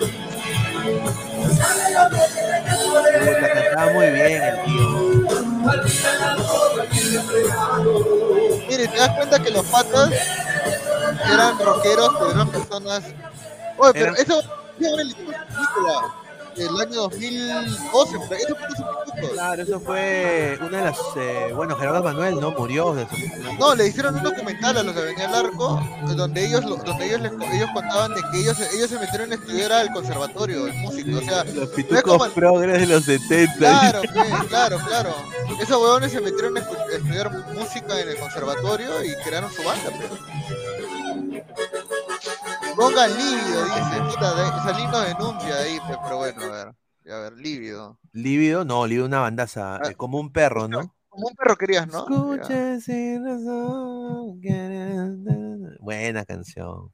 [3.21, 4.89] Puta, cantaba muy bien el tío.
[8.69, 10.11] Mire, te das cuenta que los patas
[11.33, 13.05] eran rockeros, pero eran personas.
[13.79, 14.43] Oye, pero eso
[14.79, 16.15] una película
[16.57, 19.31] del año 2012, pero eso fue.
[19.31, 20.99] Claro, eso fue una de las.
[21.17, 23.13] eh, bueno, Gerardo Manuel no murió de eso.
[23.59, 25.81] No, le hicieron un documental a los de Avenida del Arco,
[26.15, 29.35] donde ellos, lo- donde ellos, les, ellos contaban de que ellos, ellos se metieron a
[29.35, 33.57] estudiar al conservatorio, el músico, o sea, Los pitucos progres de los 70.
[33.57, 35.15] Claro, pues, claro, claro.
[35.61, 40.15] Esos huevones se metieron a estudiar música en el conservatorio y crearon su banda, pero.
[42.77, 44.03] Pongan lívido, dice.
[44.09, 44.35] Puta,
[44.91, 46.75] nos denuncia ahí, pero bueno, a ver.
[47.13, 47.99] A ver, lívido.
[48.13, 50.95] Lívido, no, lívido una bandaza, eh, como un perro, ¿no?
[51.09, 52.09] Como un perro querías, ¿no?
[52.09, 54.41] Escuche sin razón,
[55.81, 56.93] Buena canción.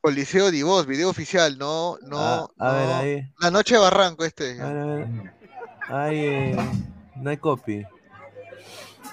[0.00, 2.18] Coliseo Divos, video oficial, no, no.
[2.18, 2.94] Ah, a ver, no.
[2.94, 3.32] ahí.
[3.40, 4.60] La noche de Barranco, este.
[4.60, 5.08] A ver, a ver.
[5.88, 6.56] Ay, eh,
[7.16, 7.86] no hay copy.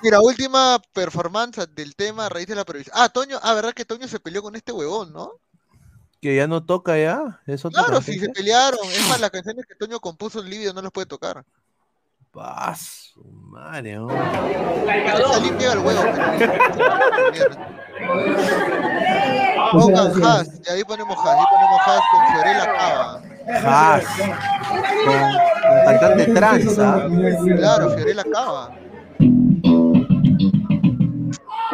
[0.04, 2.94] Mira, última performance del tema a raíz de la previsión.
[3.00, 5.32] Ah, Toño, ah, verdad que Toño se peleó con este huevón, ¿no?
[6.22, 7.42] Que ya no toca ya.
[7.48, 8.86] ¿Es otra Claro, sí, se pelearon.
[8.86, 11.46] Es más, las canciones que Toño compuso en Libido no las puede tocar.
[12.36, 12.76] Ah,
[13.82, 14.10] ¿no?
[15.32, 16.02] Salín pega el huevo.
[19.72, 23.22] Pongan Haas, y ahí ponemos Haas, ahí ponemos Haas con Fiorella Cava.
[23.64, 24.06] Haas.
[25.06, 25.22] Con,
[25.72, 27.08] con cantante tranza.
[27.58, 28.83] Claro, Fiorella Cava.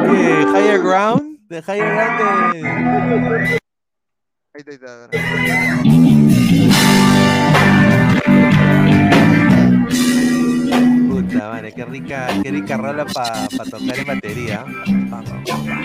[0.00, 0.46] ¿Qué?
[0.54, 1.38] ¿Higher Ground?
[1.48, 2.18] ¿De Higher Ground
[2.54, 3.58] de.?
[4.52, 5.08] Ahí está, ahí está.
[11.08, 14.64] Puta madre, qué rica, qué rica rola para tocar en batería.
[15.10, 15.82] Pa, pa, pa, pa.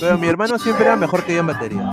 [0.00, 1.90] Pero mi hermano siempre era mejor que yo en batería.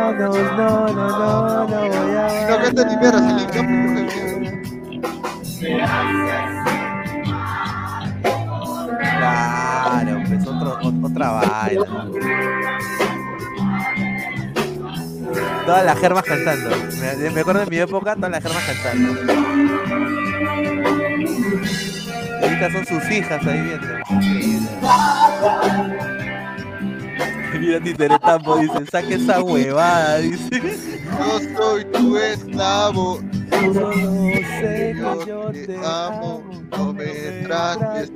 [0.00, 2.46] No, no, no, no, no, no voy a.
[2.48, 3.60] No canta ni mierda, Salín, no,
[3.94, 5.60] pues,
[8.98, 11.84] Claro, pues otro, ot- otra vaina.
[15.66, 16.70] Todas las germas cantando.
[17.00, 19.32] Me, me acuerdo de mi época, todas las germas cantando.
[22.40, 23.86] Y ahorita son sus hijas ahí viendo.
[27.58, 30.60] Mira dice, saque esa huevada, dice.
[31.18, 33.20] Yo soy tu esclavo.
[33.50, 37.06] Solo sé Yo te amo, no me
[37.42, 38.10] trates.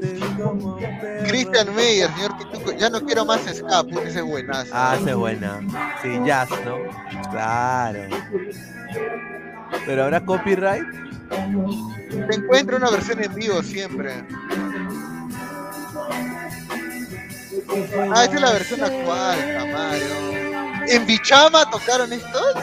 [1.27, 4.71] Christian Meyer, señor Pituco, ya no quiero más escape, ese es buenazo.
[4.73, 5.61] Ah, esa es buena.
[6.03, 6.77] Sí, jazz, ¿no?
[7.31, 8.01] Claro.
[9.87, 10.85] Pero habrá copyright.
[12.11, 14.25] Se encuentra una versión en vivo siempre.
[17.69, 20.87] Ah, esa es la versión actual, Camario.
[20.89, 22.55] ¿En Bichama tocaron estos?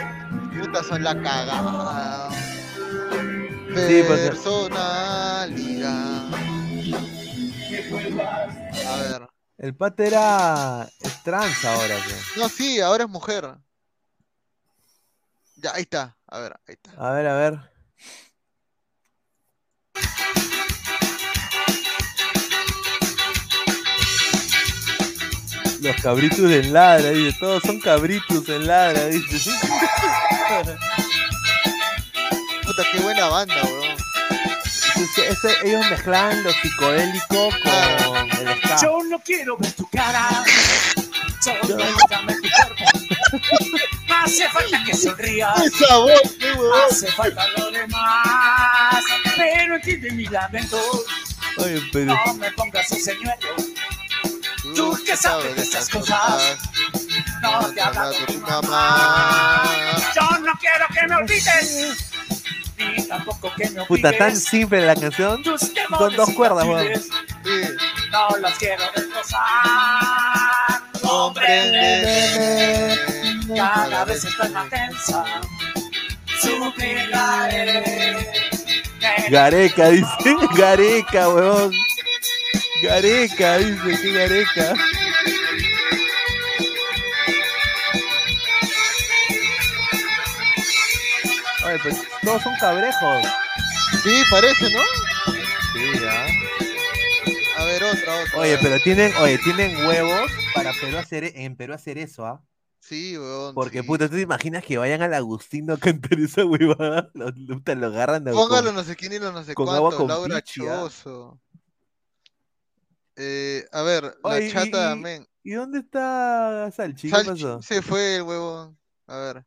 [0.60, 2.30] Puta, son la cagada.
[3.76, 6.34] Sí, pues, Personalidad.
[8.88, 9.28] A ver.
[9.57, 12.38] El pata era es trans ahora, pues.
[12.38, 13.56] No, sí, ahora es mujer.
[15.56, 16.18] Ya, ahí está.
[16.28, 16.91] A ver, ahí está.
[16.98, 17.72] A ver, a ver.
[25.81, 27.37] Los cabritos en ladra, dice.
[27.39, 29.51] Todos son cabritos en ladra, dice.
[32.63, 33.97] Puta, qué buena banda, weón.
[34.65, 38.77] Ese- ese- ellos mezclan lo psicodélico con el ska.
[38.81, 40.43] Yo no quiero ver tu cara,
[41.43, 41.59] solo
[42.09, 42.85] dame tu cuerpo.
[44.23, 46.79] Hace falta que sonrías, Esa voz, qué weón.
[46.89, 49.03] hace falta lo demás.
[49.35, 50.79] Pero entiende mi lamento,
[51.57, 52.13] Oye, pero.
[52.27, 53.55] no me pongas ese señuelo.
[54.76, 56.57] Tú que sabes de estas cosas,
[57.41, 59.64] no te hablas de tu mamá.
[60.15, 62.11] Yo no quiero que me olvides,
[62.77, 65.41] ni tampoco que me Puta, tan simple la canción.
[65.98, 66.88] Con dos cuerdas, weón.
[66.88, 67.07] infantiles,
[68.11, 69.41] No las quiero destrozar.
[71.02, 72.98] Comprende.
[73.56, 75.26] Cada vez estoy más tensa.
[76.41, 78.26] Suplicaré.
[79.30, 80.07] Gareca, dice.
[80.56, 81.73] Gareca, weón.
[82.81, 84.01] Gareca, dice.
[84.01, 84.73] ¿Qué Gareca?
[91.65, 93.25] Oye, pues todos son cabrejos.
[94.03, 94.79] Sí, parece, ¿no?
[95.73, 96.25] Sí, ya.
[97.91, 98.39] otra, otra.
[98.39, 102.43] Oye, pero tienen, oye, tienen huevos para Perú hacer, en Perú hacer eso, ¿ah?
[102.79, 103.53] Sí, weón.
[103.53, 103.87] Porque, sí.
[103.87, 107.11] puta, ¿tú te imaginas que vayan al Agustino a cantar esa huevada?
[107.13, 109.77] Lo, puta, lo agarran de Póngalo no sé quién y lo no sé con cuánto.
[109.85, 110.41] agua con Laura ¿ah?
[110.41, 111.39] Choso.
[113.23, 115.27] Eh, a ver, la Oye, chata y- amén.
[115.43, 117.10] ¿Y dónde está Salchi?
[117.10, 117.61] ¿Qué Salchi pasó?
[117.61, 118.76] se fue el huevón.
[119.06, 119.38] A ver.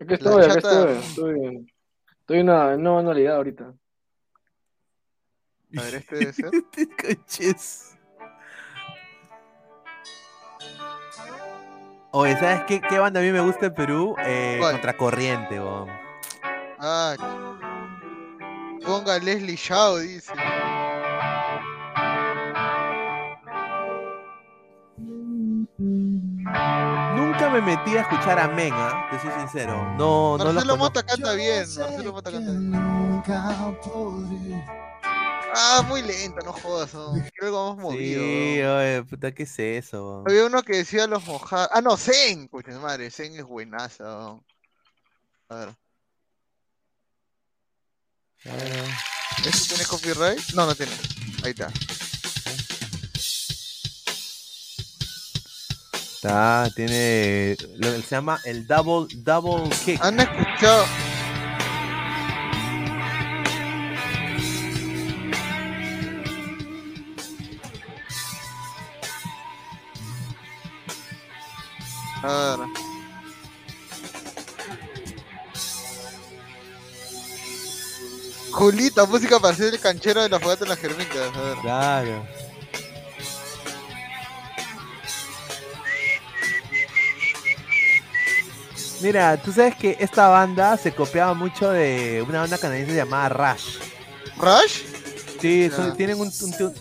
[0.00, 0.96] Aquí La estoy, aquí chata- estoy.
[1.36, 1.74] Estoy,
[2.20, 3.74] estoy en una nueva anualidad ahorita.
[5.76, 6.50] A ver, este debe ser.
[7.26, 7.94] Coches.
[12.12, 14.16] Oye, ¿sabes qué, qué banda a mí me gusta en Perú?
[14.20, 14.58] Eh.
[14.60, 15.88] Contracorriente, weón.
[16.78, 17.14] Ah,
[18.84, 20.32] ponga Leslie Shaw, dice.
[27.60, 29.94] Me metí a escuchar a Mena, te soy sincero.
[29.96, 30.76] No, no lo.
[30.76, 31.66] Mota canta bien.
[31.76, 32.72] Marcelo Mota canta bien.
[35.54, 36.94] Ah, muy lento, no jodas.
[36.94, 37.12] No.
[37.12, 38.20] Quiero algo más movido.
[38.20, 40.22] Sí, oye, puta, ¿qué es eso?
[40.26, 41.68] Había uno que decía los mojados.
[41.72, 42.48] Ah, no, Zen.
[42.48, 44.38] Coche madre, Zen es buenaza.
[45.48, 45.76] A ver.
[49.44, 50.54] ¿Este tiene copyright?
[50.54, 50.92] No, no tiene.
[51.42, 51.72] Ahí está.
[56.20, 57.56] Está, tiene.
[57.76, 60.02] Lo que se llama el double, double kick.
[60.02, 60.84] ¿Han escuchado?
[72.24, 72.66] A ver.
[78.50, 81.36] Julita, música para hacer el canchero de la fogata en las germitas.
[81.36, 81.58] A ver.
[81.58, 82.47] Claro.
[89.00, 93.78] Mira, tú sabes que esta banda se copiaba mucho de una banda canadiense llamada Rush.
[94.36, 94.82] ¿Rush?
[95.40, 96.74] Sí, son- tienen un, un, tu-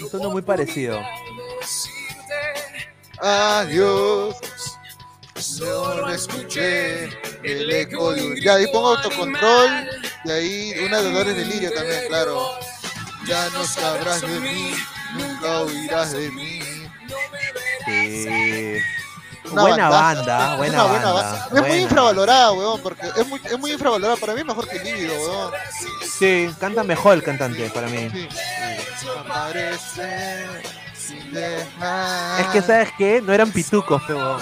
[0.00, 0.98] un tono muy parecido.
[3.20, 4.36] Adiós.
[5.60, 7.04] No escuché.
[7.42, 9.88] El eco de un- Ya, ahí pongo autocontrol.
[10.24, 12.42] Y ahí una de Dolores Delirio también, claro.
[13.26, 14.72] Ya no sabrás de mí.
[15.14, 16.60] Nunca oirás de mí.
[17.86, 18.78] Sí.
[19.50, 21.48] Buena banda, es buena una buena banda.
[21.50, 24.16] ba- Es muy infravalorada, weón, porque es muy, es muy infravalorada.
[24.16, 25.52] Para mí es mejor que Lívido, weón.
[26.18, 28.10] Sí, canta mejor el cantante para mí.
[28.10, 28.28] Sí.
[32.40, 33.20] Es que, ¿sabes qué?
[33.22, 34.38] No eran pitucos, pero.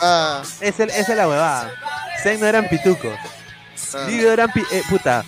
[0.00, 0.42] Ah.
[0.60, 1.72] Esa es la huevada.
[2.22, 3.12] Zen no eran pitucos.
[3.94, 4.04] Ah.
[4.06, 4.50] Lívido eran.
[4.52, 5.24] pi- eh, puta.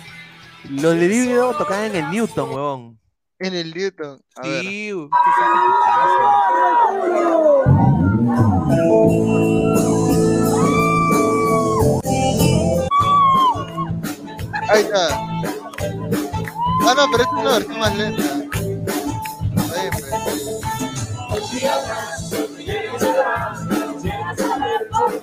[0.69, 2.99] Los de Lívido tocaban en el Newton, huevón.
[3.39, 4.21] En el Newton.
[4.37, 4.61] A ver.
[4.63, 5.11] Sí, usted
[14.73, 15.07] Ahí está.
[16.85, 18.23] Ah, no, pero esta es una versión más lenta.
[19.75, 20.05] Ahí, pues.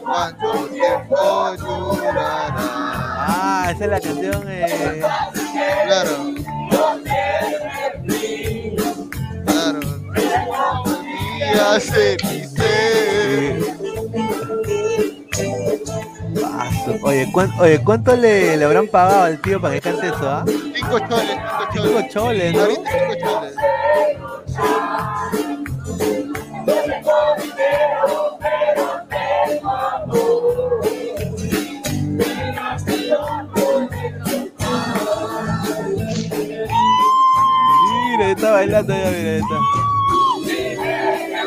[0.05, 2.55] ¿Cuánto tiempo durará?
[3.27, 4.45] Ah, esa es la canción.
[4.47, 5.03] Eh...
[5.85, 6.15] Claro.
[9.47, 9.81] Claro.
[17.03, 20.45] Oye, ¿cuán- oye, ¿cuánto le, le habrán pagado al tío para que cante eso, ah?
[20.47, 21.91] Cinco choles, cinco choles.
[21.93, 22.61] Cinco choles, ¿no?
[22.61, 23.55] Ahorita cinco choles.
[38.11, 39.59] Mira, está bailando ya, mira, está.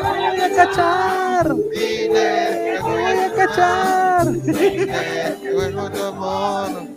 [0.02, 1.54] voy a cachar.
[1.72, 4.03] Dile, voy a cachar.
[4.24, 6.88] Vuelvo tu amor.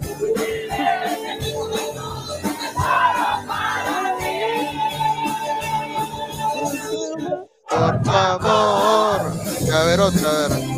[7.70, 9.22] Por favor.
[9.74, 10.78] A ver, otra, a ver.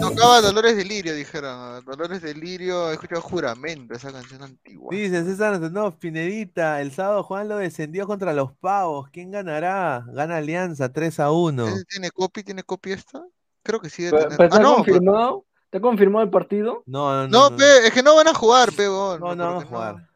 [0.00, 1.84] Tocaba Dolores Delirio, dijeron.
[1.84, 4.88] Dolores Delirio, he escuchado juramento, esa canción antigua.
[4.90, 9.10] Dice César, no, Pinedita, el sábado Juan lo descendió contra los pavos.
[9.12, 10.04] ¿Quién ganará?
[10.08, 11.68] Gana Alianza 3 a 1.
[11.68, 12.42] ¿Ese ¿Tiene copy?
[12.42, 13.22] ¿Tiene copy esta?
[13.62, 14.02] Creo que sí.
[14.04, 14.38] debe tener.
[14.38, 15.44] pero ¿Te Ah, ha no, confirmado?
[15.70, 16.82] ¿Te ha confirmado el partido?
[16.86, 19.20] No, no, no, pe, es que no van a jugar, pe, weón.
[19.20, 20.08] No, no van a jugar.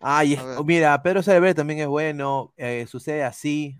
[0.00, 2.52] Ay, es- mira, Pedro Salver también es bueno.
[2.56, 3.78] eh, sucede así.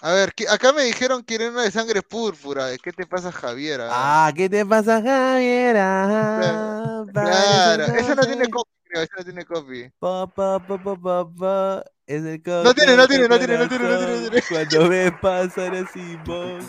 [0.00, 2.68] A ver, que- acá me dijeron que era una de sangre púrpura.
[2.82, 3.80] ¿Qué te pasa, Javier?
[3.82, 5.76] A Ah, ¿qué te pasa, Javier?
[5.78, 9.90] Ah, claro, parece esa no tiene copy, creo, esa no tiene copy.
[9.98, 13.68] Pa, pa, pa, pa, pa, pa, es el No tiene, no tiene, no tiene, no
[13.68, 14.42] tiene, no tiene, no tiene.
[14.48, 16.64] Cuando ves pasar así, vos.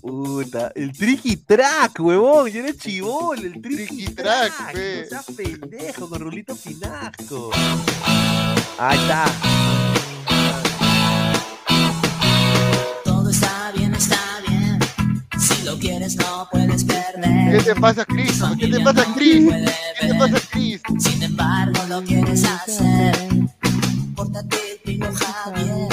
[0.00, 2.50] Puta, el tricky track, huevón.
[2.50, 4.72] Yo era chivol, el tricky, track, track.
[4.72, 5.02] pe.
[5.02, 7.50] No seas pendejo, con Rulito Pinasco.
[8.78, 9.95] Ahí está.
[15.66, 17.58] Lo quieres, no puedes perder.
[17.58, 18.40] ¿Qué te pasa, Chris?
[18.58, 19.52] ¿Qué te pasa, Chris?
[20.00, 20.80] ¿Qué te pasa, Chris?
[20.98, 23.16] Sin embargo, lo quieres hacer.
[24.14, 25.88] Pórtate, primo Javier.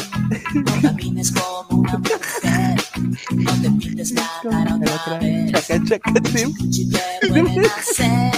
[0.54, 2.84] No camines como una mujer.
[3.32, 5.52] No te pintes la cara otra vez.
[5.52, 8.32] Chaca, chaca, te pueden hacer.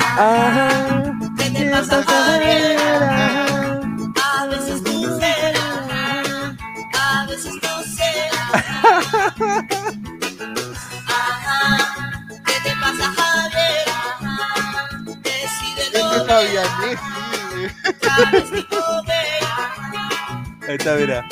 [0.00, 1.14] Ajá.
[1.38, 2.76] ¿Qué te pasa, Javier?
[4.20, 6.56] A veces tú serás.
[6.98, 9.68] A veces no serás.
[16.32, 16.96] Que.
[20.66, 21.28] Ahí está, mira.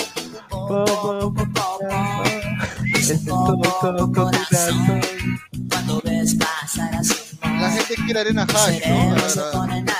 [7.43, 9.17] La gente quiere arena hash, ¿no?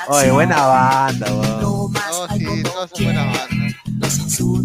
[0.09, 1.61] Oye, buena banda, weón.
[1.63, 1.91] No,
[2.37, 3.75] sí, todas son buenas bandas.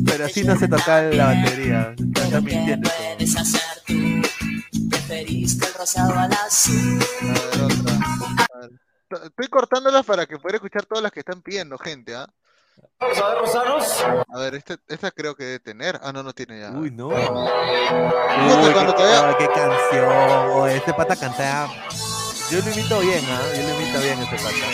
[0.06, 1.96] Pero así no se toca la batería.
[2.42, 2.90] Mintiendo.
[4.90, 7.00] Preferiste el rosado al azul.
[7.22, 7.94] A ver, otra.
[8.54, 8.85] A ver.
[9.10, 12.28] Estoy cortándolas para que pueda escuchar todas las que están pidiendo, gente, ¿ah?
[13.00, 14.04] Vamos a ver, Rosanos.
[14.34, 16.00] A ver, este, esta creo que debe tener.
[16.04, 16.72] Ah, no, no tiene ya.
[16.72, 17.08] Uy, no.
[17.08, 17.28] Uy, qué,
[18.94, 20.70] todavía- qué canción.
[20.70, 21.68] Este pata canta.
[22.52, 23.42] Yo lo imito bien, ¿ah?
[23.56, 24.68] Yo lo imito bien este pata.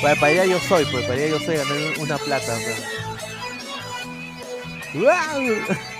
[0.00, 2.54] Pues para allá yo soy, pues para allá yo soy ganar una plata.
[2.54, 2.84] pues.
[4.94, 5.40] ¡Guau!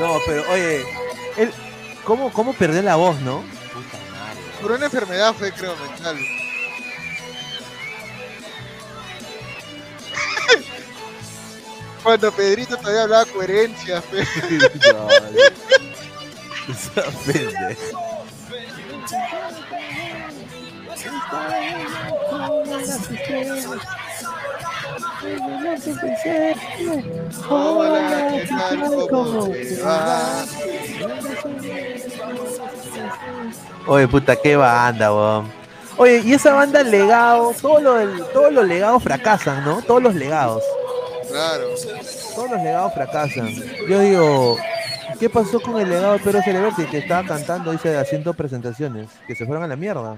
[0.00, 0.84] No, pero oye,
[1.36, 1.52] él,
[2.04, 3.44] ¿cómo, ¿cómo perdió la voz, no?
[4.60, 6.16] Por una enfermedad fue, creo, mental.
[12.02, 14.22] Cuando Pedrito todavía hablaba coherencia, fe.
[16.68, 17.76] Esa pendeja.
[27.48, 29.08] Hola, ¿qué tal?
[29.10, 30.44] ¿Cómo te va?
[33.86, 35.52] Oye, puta, qué banda, weón.
[35.96, 39.82] Oye, y esa banda legado, todo lo del- todos los legados fracasan, ¿no?
[39.82, 40.62] Todos los legados.
[41.30, 41.64] Claro.
[42.34, 43.48] Todos los legados fracasan.
[43.88, 44.56] Yo digo,
[45.18, 49.08] ¿qué pasó con el legado de Pedro Celeberti que estaba cantando, dice, haciendo presentaciones?
[49.26, 50.16] Que se fueron a la mierda.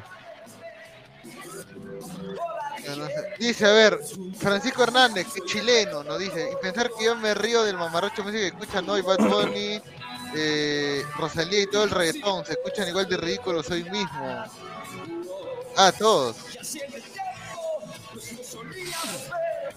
[2.85, 3.35] Ya no sé.
[3.39, 4.01] Dice, a ver,
[4.39, 8.41] Francisco Hernández, que chileno, nos dice, y pensar que yo me río del mamarracho música
[8.41, 9.81] que escuchan hoy Bad Bunny,
[10.35, 14.45] eh, Rosalía y todo el reggaetón, se escuchan igual de ridículos hoy mismo.
[15.77, 16.37] Ah, todos.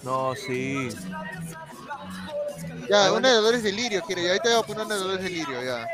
[0.02, 0.90] No, sí.
[2.88, 5.24] Ya, una de Dolores de Lirio quiere, ya ahorita voy a poner una de Dolores
[5.24, 5.86] de Lirio, ya.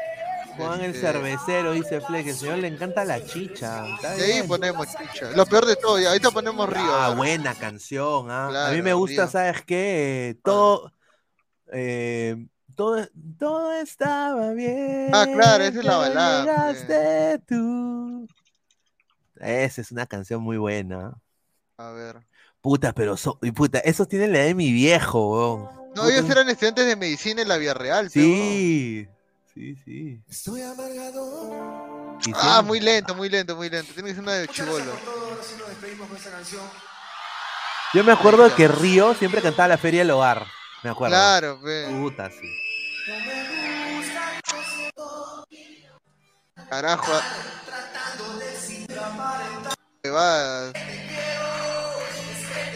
[0.57, 3.87] Juan el Este, cervecero, dice Fleck, el señor le encanta la chicha.
[3.95, 4.49] Está Y ahí bien.
[4.49, 5.31] ponemos chicha.
[5.35, 6.83] Lo peor de todo, ya, ahorita ponemos Río.
[6.95, 8.31] Ah, buena canción.
[8.31, 8.69] ah.
[8.69, 9.31] a mí me gusta, Río.
[9.31, 10.31] ¿sabes qué?
[10.31, 10.93] Eh, Todo,
[11.73, 13.07] eh, todo,
[13.39, 15.11] todo estaba bien.
[15.13, 16.41] Ah, claro, esa es la balada,
[16.73, 18.27] Llegaste tú.
[19.37, 21.13] Esa es una canción muy buena.
[21.77, 22.17] A ver.
[22.61, 25.85] Puta, pero so- y puta, esos tienen la de mi viejo, weón.
[25.95, 28.11] No, ellos eran estudiantes de medicina en la Vía Real.
[28.11, 29.07] Sí,
[29.55, 30.23] sí, sí.
[30.29, 32.19] Estoy amargado.
[32.35, 33.93] Ah, muy lento, muy lento, muy lento.
[33.95, 34.93] Tiene que ser una de chivolo.
[37.93, 40.47] Yo me acuerdo que Río siempre cantaba la Feria del Hogar.
[40.83, 41.15] Me acuerdo.
[41.15, 41.61] Claro.
[41.91, 42.49] Puta, sí.
[46.69, 47.13] Carajo.
[50.03, 50.73] Te vas.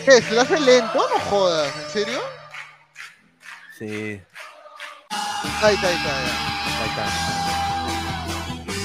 [0.05, 0.23] ¿Qué?
[0.23, 0.95] ¿Se lo hace lento?
[0.95, 2.21] No jodas, ¿en serio?
[3.79, 4.21] Sí.
[5.11, 6.35] Ahí está, ahí está, ya.
[6.81, 7.05] Ahí está.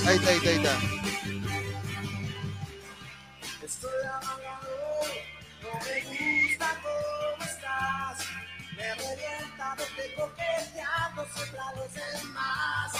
[0.09, 0.73] Ahí está, ahí está, ahí está.
[3.63, 4.71] Estoy amargado.
[5.61, 5.95] No me
[6.47, 8.17] gusta cómo estás.
[8.77, 12.91] Me revienta verte coqueteando siempre a los demás.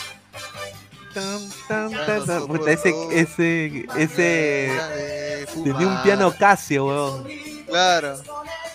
[1.14, 2.48] Tan, tan, tan, tan.
[2.48, 5.48] Puta, ese, ese, ese.
[5.64, 7.28] Tenía un piano Casio, weón.
[7.68, 8.22] Claro.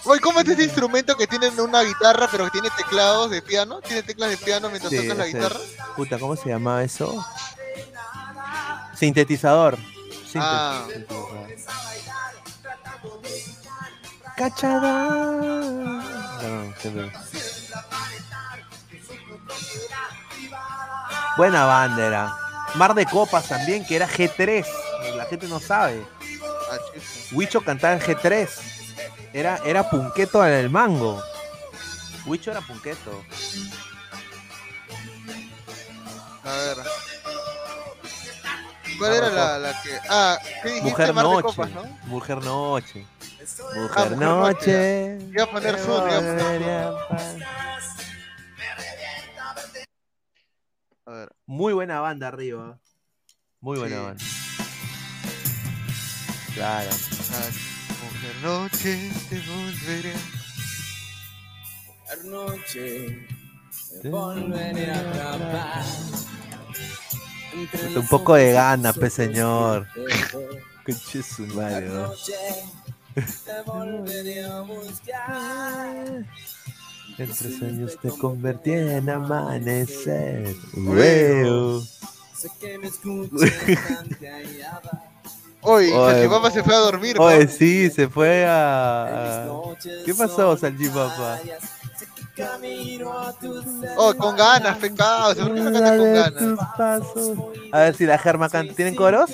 [0.05, 3.81] Oye, ¿cómo es ese instrumento que tiene una guitarra pero que tiene teclados de piano?
[3.81, 5.61] ¿Tiene teclas de piano mientras Sí, tocas la guitarra?
[5.97, 7.25] Puta, ¿cómo se llamaba eso?
[8.95, 9.77] Sintetizador.
[10.31, 10.85] Sinte- Ah.
[10.87, 11.49] sintetizador.
[14.37, 15.09] Cachada.
[16.43, 17.13] No, siempre.
[21.37, 22.37] Buena banda era.
[22.75, 24.65] Mar de Copas también, que era G3.
[25.17, 26.07] La gente no sabe.
[26.71, 26.77] Ah.
[27.33, 28.49] Huicho cantaba en G3.
[29.39, 31.23] Era, era punqueto en el mango.
[32.27, 33.25] Huicho era punqueto.
[36.43, 36.77] A ver.
[38.99, 39.97] ¿Cuál era la, la que.?
[40.11, 40.91] Ah, ¿qué dijiste?
[40.91, 41.43] Mujer Mar de Noche.
[41.43, 41.85] Copas, ¿no?
[42.07, 43.07] Mujer Noche.
[43.07, 45.19] Ah, Mujer Noche.
[45.19, 46.73] Noche, Iba a poner iba a poner
[51.07, 51.33] a ver.
[51.47, 52.81] Muy buena banda arriba.
[53.61, 54.03] Muy buena Sí.
[54.03, 54.25] banda.
[56.55, 56.91] Claro.
[56.91, 60.15] Ah, Mujer Noche, te volveré.
[62.25, 63.27] noche
[64.03, 65.85] Te volveré a atrapar.
[67.97, 69.87] Un poco de gana, pe señor.
[70.85, 72.13] Conche su madre, ¿no?
[73.15, 76.25] Te volveré a buscar.
[77.19, 80.55] En tres años te convertí en amanecer.
[80.75, 81.83] Huevo.
[82.37, 83.51] Sé que me escuchas
[84.21, 85.18] callada.
[85.63, 87.25] Oye, Salchipapa se fue a dormir, ¿no?
[87.25, 89.47] Oye, sí, se fue a.
[90.05, 91.41] ¿Qué pasó, Salchipapa?
[93.97, 95.35] Oh, con ganas, pecado.
[95.35, 97.13] ¿Por qué no canta con ganas?
[97.73, 98.75] A ver si la Germa canta.
[98.75, 99.31] ¿Tienen coros?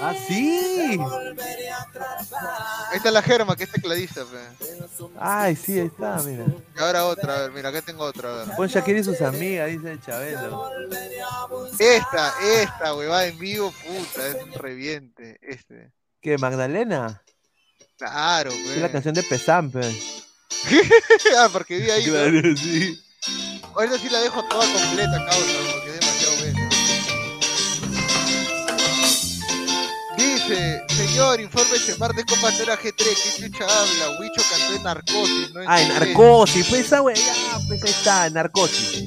[0.00, 0.98] Ah, sí.
[2.90, 4.66] Ahí está la Germa, que es tecladista, pe.
[5.18, 6.44] Ay, sí, ahí está, mira.
[6.76, 8.56] Y ahora otra, a ver, mira, acá tengo otra, a ver.
[8.56, 10.70] Pon Shakira y sus amigas, dice el Chabelo.
[11.78, 15.38] Esta, esta, huevada en vivo, puta, es un reviente.
[15.42, 15.92] Este.
[16.20, 17.22] ¿Qué, Magdalena?
[17.96, 19.80] Claro, Es la canción de Pesam, pe.
[21.38, 22.06] ah, porque vi ahí.
[22.06, 22.12] ¿no?
[22.12, 23.02] Claro, sí.
[23.74, 25.85] Ahorita sí la dejo toda completa, causa,
[31.16, 34.20] señor, infórmese, Mar de Copas no era G3, ¿qué chucha habla?
[34.20, 35.60] Huicho cantó en Narcosis, ¿no?
[35.66, 35.98] Ah, en G3.
[36.00, 39.04] Narcosis, pues esa wea, ya, pues ahí está, en Narcosis.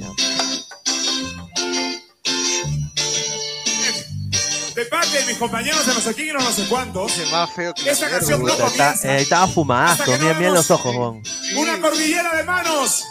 [4.75, 7.11] De parte de mis compañeros de no sé quién y no sé cuántos.
[7.31, 9.17] más feo que Esta canción no está- comienza.
[9.17, 11.21] eh, estaba fumazo, mira, mira los ojos, weón.
[11.57, 13.03] Una cordillera de manos.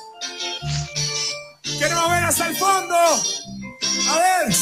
[1.79, 2.97] Queremos ver hasta el fondo.
[2.97, 4.57] A ver.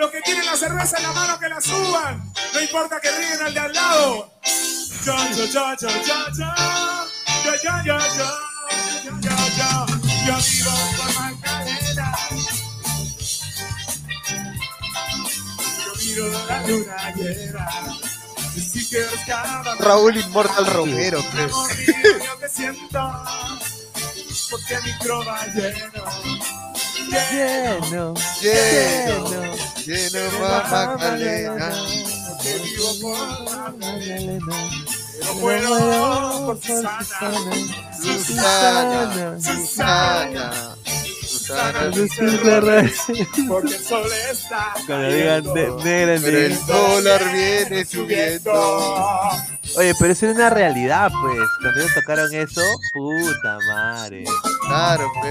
[0.00, 2.32] Los que tienen la cerveza en la mano que la suban.
[2.54, 4.32] No importa que ríen al de al lado.
[5.04, 6.46] Yo, yo, yo, yo, yo, yo.
[7.44, 8.30] Yo, yo, yo, yo.
[9.04, 9.86] Yo, yo, yo.
[10.26, 12.18] Yo vivo por Magdalena.
[15.84, 17.68] Yo miro la luna llena.
[18.56, 21.48] Y sí que es cada Raúl Inmortal Romero, mío,
[22.24, 23.24] yo te siento,
[24.50, 26.04] porque mi croma lleno,
[27.10, 31.70] Lleno, lleno, lleno, mamá Magdalena.
[32.42, 33.18] que vivo por
[33.50, 34.54] Magdalena.
[35.20, 37.52] Pero muero por Susana,
[38.00, 40.76] Susana, Susana,
[41.26, 41.90] Susana,
[43.48, 48.52] porque el sol está Cuando digan ne- negra, Pero el dólar viene subiendo.
[49.76, 51.38] Oye, pero eso era una realidad, pues.
[51.60, 52.62] Cuando ellos tocaron eso,
[52.94, 54.24] puta madre.
[54.66, 55.30] Claro, pe.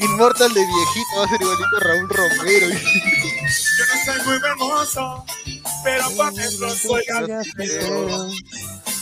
[0.00, 2.68] Inmortal de viejito va a ser igualito a Raúl Romero.
[2.68, 5.24] Yo no soy muy hermoso,
[5.82, 8.30] pero por dentro soy carpintero.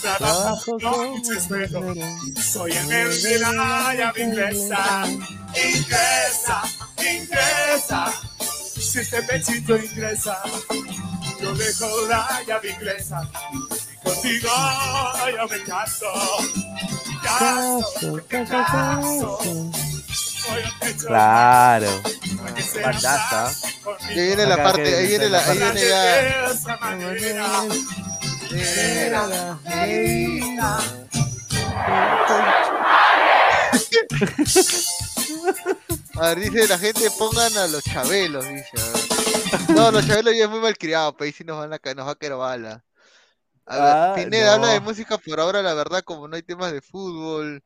[0.01, 1.93] Trabajo con esmero.
[2.41, 5.05] Soy en la llave inglesa.
[5.07, 6.63] Ingresa,
[6.97, 8.13] ingresa.
[8.39, 10.41] Si este pechito ingresa,
[11.41, 13.29] yo dejo la llave inglesa.
[13.71, 14.49] Y contigo
[15.37, 16.05] yo me caso.
[17.23, 19.39] Caso, caso.
[19.43, 19.92] Techo
[21.05, 22.01] Claro.
[22.81, 23.47] Bandaza.
[24.09, 25.89] Ahí viene la Acá parte, que- ahí viene la, ahí viene de
[29.07, 29.59] era.
[36.15, 38.69] A ver, dice la gente, pongan a los chabelos, dice.
[39.69, 42.11] No, los chabelos ya es muy malcriados, pero ahí sí nos, van a, nos va
[42.11, 42.83] a caer bala.
[43.65, 44.53] A ver, Ah, Pineda no.
[44.63, 47.63] habla de música por ahora, la verdad, como no hay temas de fútbol.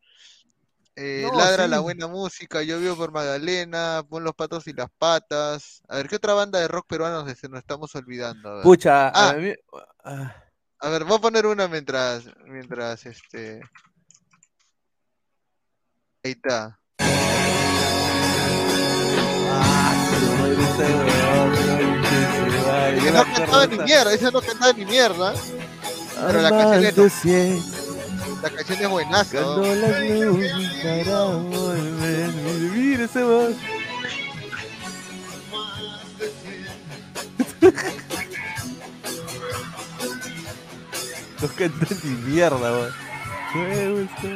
[1.00, 1.70] Eh, No, ladra sí.
[1.70, 5.82] la buena música, yo vivo por Magdalena, pon los patos y las patas.
[5.88, 8.50] A ver, ¿qué otra banda de rock peruano nos, nos estamos olvidando?
[8.50, 8.64] A ver.
[8.64, 9.54] Pucha, Ah, a mí-
[10.04, 10.36] ah,
[10.80, 13.62] a ver, voy a poner una mientras, mientras este.
[16.24, 16.80] Ahí está.
[22.98, 25.34] Ese no cantaba ni mierda, ese no cantaba ni mierda.
[26.28, 26.94] Pero la canción es,
[28.42, 29.40] la canción es buenaza.
[29.42, 29.46] ¿no?
[29.56, 30.54] cuando las nubes
[30.84, 33.02] para volver.
[33.02, 33.56] Ese voz.
[41.42, 42.94] No canta ni mierda, weón.
[43.54, 44.28] Me gusta.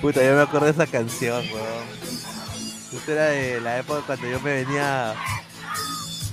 [0.00, 1.86] Puta, yo me acuerdo de esa canción, weón.
[2.92, 5.14] Esta era de la época cuando yo me venía.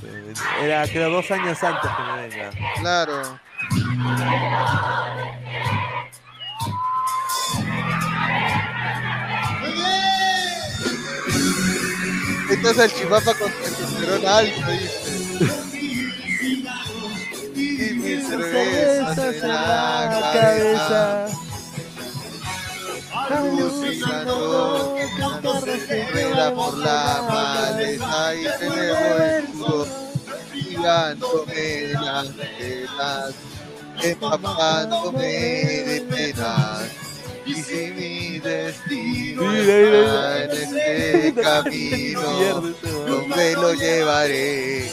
[0.05, 2.49] eh, Era creo dos años antes que me venga.
[2.79, 3.39] Claro.
[12.49, 14.71] Esta es el chivapa con testosterona alto.
[17.55, 21.27] Y mi cerveza, en la, la cabeza.
[26.55, 28.73] Por la maleza y el
[32.97, 33.52] las
[34.01, 36.89] empapándome de penas.
[37.45, 42.21] Y si mi destino mira, está en este camino,
[43.07, 44.89] donde lo llevaré.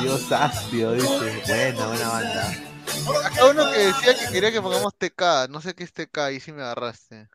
[0.00, 1.42] Dios astio, dice.
[1.46, 2.70] Buena, buena banda.
[3.24, 6.40] Acá uno que decía que quería que pongamos TK, no sé qué es TK, ahí
[6.40, 7.28] sí me agarraste.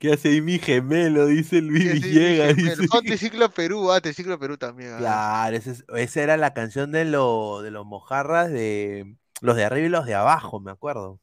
[0.00, 1.26] ¿Qué hace ahí mi gemelo?
[1.26, 2.56] Dice Luis Villegas.
[2.56, 2.86] dice.
[2.90, 4.94] "Oh, Triciclo Perú, ah, Triciclo Perú también.
[4.94, 4.98] ah.
[4.98, 9.86] Claro, es- esa era la canción de, lo, de los mojarras de los de arriba
[9.86, 11.20] y los de abajo, me acuerdo.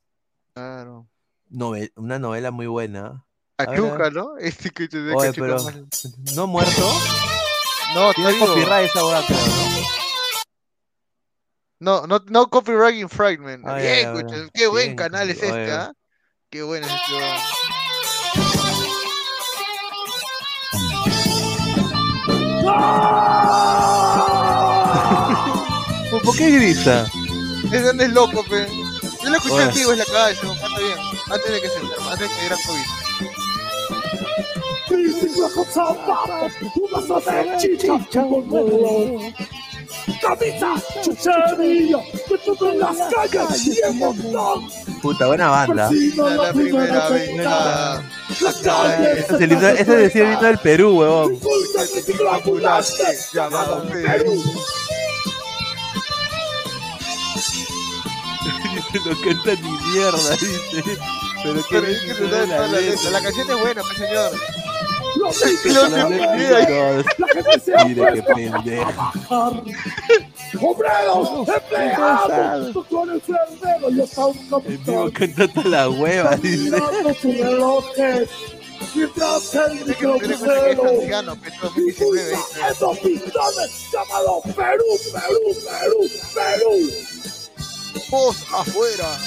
[0.54, 1.08] Claro.
[1.50, 3.26] Nove- una novela muy buena.
[3.58, 4.12] Cachuca.
[4.12, 4.38] ¿no?
[4.40, 5.58] Este que te Oye, pero.
[6.36, 6.88] ¿no muerto?
[7.96, 8.46] No, te digo.
[8.46, 9.88] copyright esa hueá, creo, ¿no?
[11.80, 13.66] No, no, no copyright infringement.
[13.66, 15.92] Bien, qué buen Bien, canal es este, ¿ah?
[16.52, 18.67] Qué bueno es este.
[26.12, 27.06] ¿Por- ¿Por qué grita?
[27.66, 28.68] Ese donde es loco, pe.
[29.24, 30.98] Yo lo escuché antiguo en la calle, se canta bien.
[31.32, 32.86] Antes de que se enferma, antes de que era COVID.
[40.22, 40.74] Camisa,
[41.04, 41.98] chuchería,
[42.28, 44.70] que todo en las calles y en montón.
[45.02, 45.90] Puta, buena banda.
[45.92, 48.04] La primera venta.
[48.30, 51.40] Ese es el himno- es el del Perú, huevón.
[53.34, 54.44] Llamado Perú.
[59.06, 60.98] no canta ni mierda, dice.
[61.44, 63.10] Pero que Pero es que sabe toda la letra.
[63.12, 64.32] La canción es buena, pe señor.
[65.16, 65.44] Los
[67.86, 69.12] Mire qué pendejo.
[70.62, 75.72] Obreros, empleados, con enfermeros y hasta un capitán.
[75.72, 76.72] la hueva, dice.
[76.72, 78.30] Mirando sus relojes.
[78.96, 82.32] Mientras el Tiene que tener en cuenta que es microcelo anciano, pe, 2019.
[82.32, 86.90] impulsa esos pistones llamados Perú, Perú, Perú, Perú.
[88.10, 89.18] Voz afuera.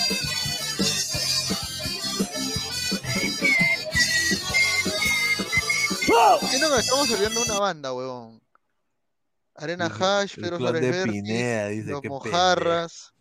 [6.50, 8.42] ¿Qué no nos estamos olvidando una banda, huevón?
[9.54, 13.12] Arena Hash, Pedro Flores dice, Los Mojarras,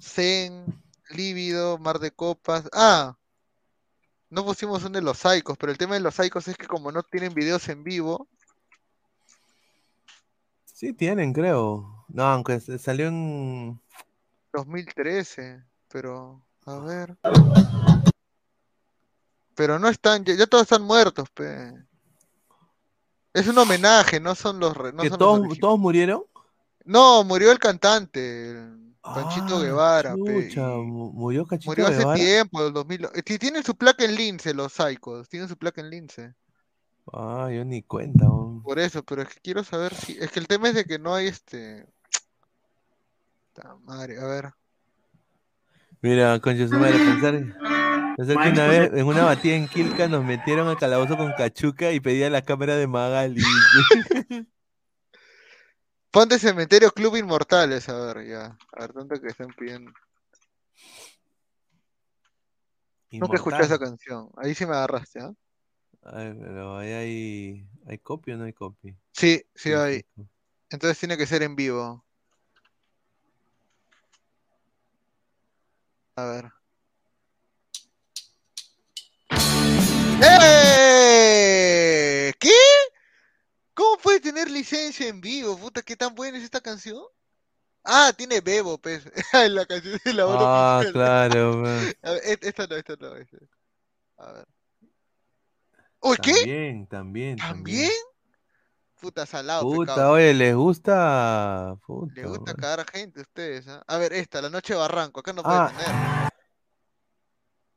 [0.00, 2.68] Zen, Lívido, Mar de Copas.
[2.72, 3.16] Ah,
[4.28, 6.92] no pusimos un de los Saicos, pero el tema de los Saicos es que como
[6.92, 8.28] no tienen videos en vivo,
[10.80, 12.06] Sí, tienen, creo.
[12.08, 13.78] No, aunque salió en.
[14.54, 17.18] 2013, pero a ver.
[19.54, 21.74] Pero no están, ya, ya todos están muertos, pe.
[23.32, 26.22] Es un homenaje, no son los re- no ¿Que son todos, murieron?
[26.84, 32.18] No, murió el cantante, el Panchito Guevara, Ah, Chucha, mu- murió Cachito Murió hace Guevara.
[32.18, 33.04] tiempo, el 2000.
[33.14, 35.28] eh, ti- Tienen su placa en lince, los Psychos.
[35.28, 36.34] Tienen su placa en lince.
[37.12, 38.26] Ah, yo ni cuenta.
[38.26, 38.62] aún.
[38.62, 40.16] Por eso, pero es que quiero saber si.
[40.18, 41.86] Es que el tema es de que no hay este.
[43.52, 44.50] Ta madre, a ver.
[46.02, 47.34] Mira, concha su madre, pensar,
[48.26, 52.00] que una vez en una batida en Quilca nos metieron al calabozo con Cachuca y
[52.00, 53.40] pedía la cámara de Magali.
[56.10, 58.58] Ponte Cementerio Club Inmortales, a ver, ya.
[58.72, 59.92] A ver, tanto que están pidiendo.
[63.12, 64.28] Nunca escuché esa canción.
[64.36, 65.32] Ahí sí me agarraste, ¿ah?
[66.02, 68.96] Ay, pero ahí hay, ¿hay copia o no hay copia?
[69.12, 70.04] Sí, sí hay.
[70.70, 72.04] Entonces tiene que ser en vivo.
[76.16, 76.59] A ver.
[80.22, 82.32] ¡Eh!
[82.38, 82.50] ¿Qué?
[83.74, 85.56] ¿Cómo puede tener licencia en vivo?
[85.56, 87.02] Puta, ¿qué tan buena es esta canción?
[87.84, 89.02] Ah, tiene Bebo, pues.
[89.50, 91.60] La canción de la Ah, claro.
[92.02, 93.16] A ver, et- esta no, esta no.
[93.16, 93.36] esta.
[94.18, 94.46] A ver.
[96.02, 96.32] Uy, ¿qué?
[96.34, 97.90] También, también, ¿También?
[99.00, 100.12] Puta, salado, Puta, pecado.
[100.12, 101.74] oye, les gusta.
[101.86, 102.56] Puta, Le gusta weón.
[102.56, 103.82] cagar a gente a ustedes, ¿ah?
[103.86, 105.20] A ver, esta, La Noche de Barranco.
[105.20, 105.72] Acá no puede Ah.
[105.74, 106.30] tener.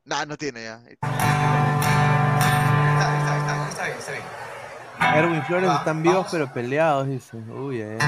[0.04, 0.84] Nah, no tiene ya.
[5.14, 7.36] Erwin Flores están vivos pero peleados, dice.
[7.36, 7.98] Uy, eh.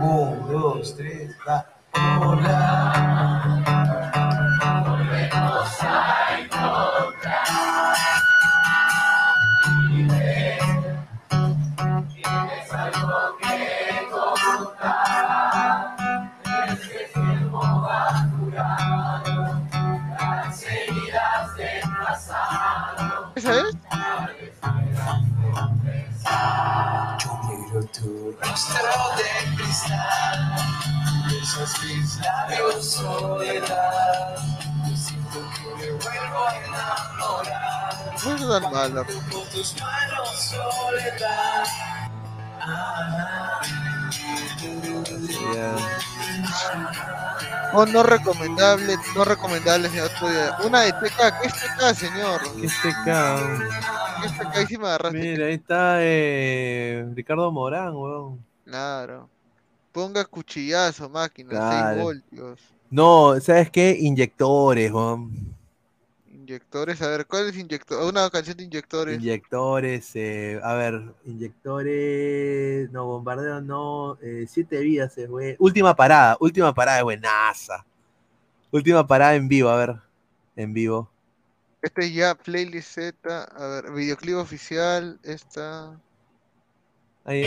[0.00, 1.66] Un, dos, tres, va.
[1.94, 3.41] rostro
[38.88, 39.30] No es tan mala.
[39.30, 41.64] Con tus manos soledad.
[47.74, 50.10] Oh, no recomendable, no recomendable, señor.
[50.64, 52.40] Una de TK, ¿qué es TK, señor?
[52.62, 53.62] Este cabrón.
[54.20, 54.56] ¿Qué es TK?
[54.56, 55.18] Ahí sí me agarraste.
[55.18, 58.44] Mira, ahí está eh, Ricardo Morán, weón.
[58.64, 59.28] Claro.
[59.90, 61.94] Ponga cuchillazo, máquina, Claro.
[61.94, 62.60] 6 voltios.
[62.90, 63.96] No, ¿sabes qué?
[63.98, 65.56] Inyectores, weón.
[66.42, 68.02] Inyectores, a ver, ¿cuál es inyector?
[68.02, 69.16] Una canción de inyectores.
[69.16, 76.36] Inyectores, eh, a ver, inyectores, no, bombardeo no, eh, siete vidas es buen- Última parada,
[76.40, 77.86] última parada es buenaza.
[78.72, 79.94] Última parada en vivo, a ver,
[80.56, 81.08] en vivo.
[81.80, 85.96] Este es ya playlist Z, a ver, videoclip oficial, esta
[87.24, 87.44] Ahí.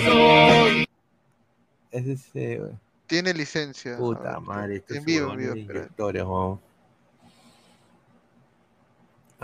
[1.92, 2.62] Ese es, eh,
[3.08, 3.98] tiene licencia.
[3.98, 6.24] puta ver, madre, estos en vivo, en vivo, inyectores.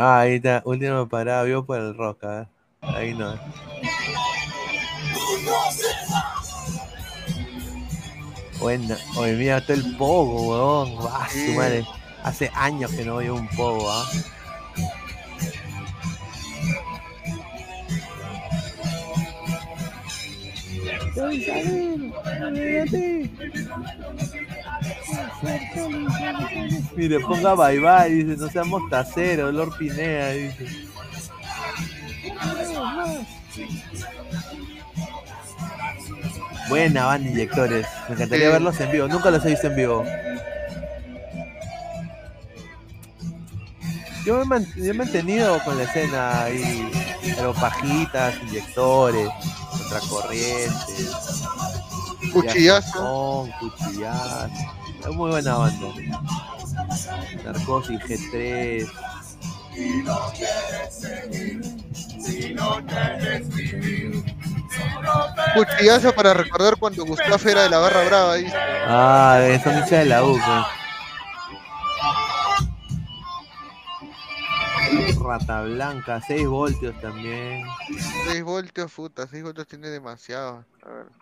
[0.04, 2.48] Ah, ahí está, última parada, vivo por el rock, a ver.
[2.82, 3.36] Ahí no.
[8.60, 11.08] Bueno, hoy mira todo el pogo, weón.
[11.12, 11.86] Ah, su madre.
[12.24, 14.04] Hace años que no veo un pogo, ¿ah?
[26.96, 30.66] Mire, ponga bye bye, dice, no seamos taceros, Lord Pinea, dice.
[36.70, 37.86] Buena banda inyectores.
[38.08, 38.52] Me encantaría Sí.
[38.54, 39.08] verlos en vivo.
[39.08, 40.06] Nunca los he visto en vivo.
[44.26, 46.90] Yo me, he man- yo me he mantenido con la escena ahí.
[47.36, 49.30] Pero pajitas, inyectores,
[49.72, 51.12] contracorrientes.
[52.32, 53.44] Cuchillazo.
[53.46, 54.50] Viajón, cuchillazo.
[55.02, 55.88] Es muy buena banda.
[57.44, 58.92] Narcosis G3.
[65.56, 68.48] Cuchillazo para recordar cuando Gustavo era de la barra brava ahí.
[68.88, 70.66] Ah, son hinchas de la U, pues.
[75.24, 77.64] Rata Blanca, 6 voltios también.
[78.28, 80.66] 6 voltios, puta, 6 voltios tiene demasiado.
[80.84, 81.21] A ver.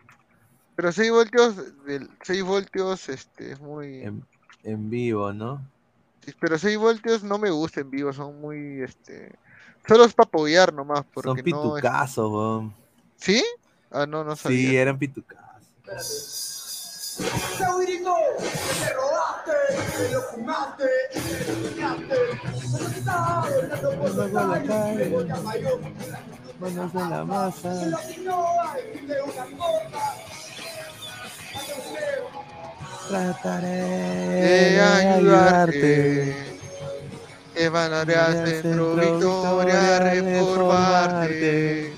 [0.79, 4.01] Pero 6 voltios, del 6 voltios, este, es muy...
[4.01, 4.25] En,
[4.63, 5.61] en vivo, ¿no?
[6.23, 9.35] Sí, Pero 6 voltios no me gusta en vivo, son muy, este...
[9.85, 11.41] Solo es para apoyar nomás, porque Son no...
[11.41, 11.43] es-
[11.83, 12.73] pitucazos, weón.
[13.17, 13.43] ¿Sí?
[13.91, 14.57] Ah, no, no sabía.
[14.69, 15.43] Sí, eran pitucazos.
[17.57, 19.51] Saurito, te robaste,
[19.97, 22.15] te lo fumaste, te lo fumaste.
[22.71, 24.31] Pero estaba hablando por los
[24.65, 25.81] calles, voy a mayor.
[26.61, 27.85] Manos en la masa.
[27.85, 29.99] Lo afinó, ay, de una forma.
[33.09, 36.35] Trataré de ayudarte.
[37.55, 41.93] Emanaré al centro Victoria reformarte.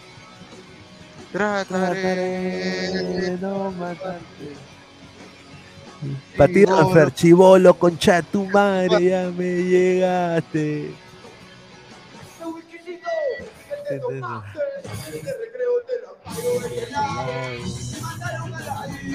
[1.32, 4.56] Trataré de no matarte.
[6.02, 6.38] Chivolo.
[6.38, 10.96] Patino Ferchivolo, concha tu madre, ya me llegaste.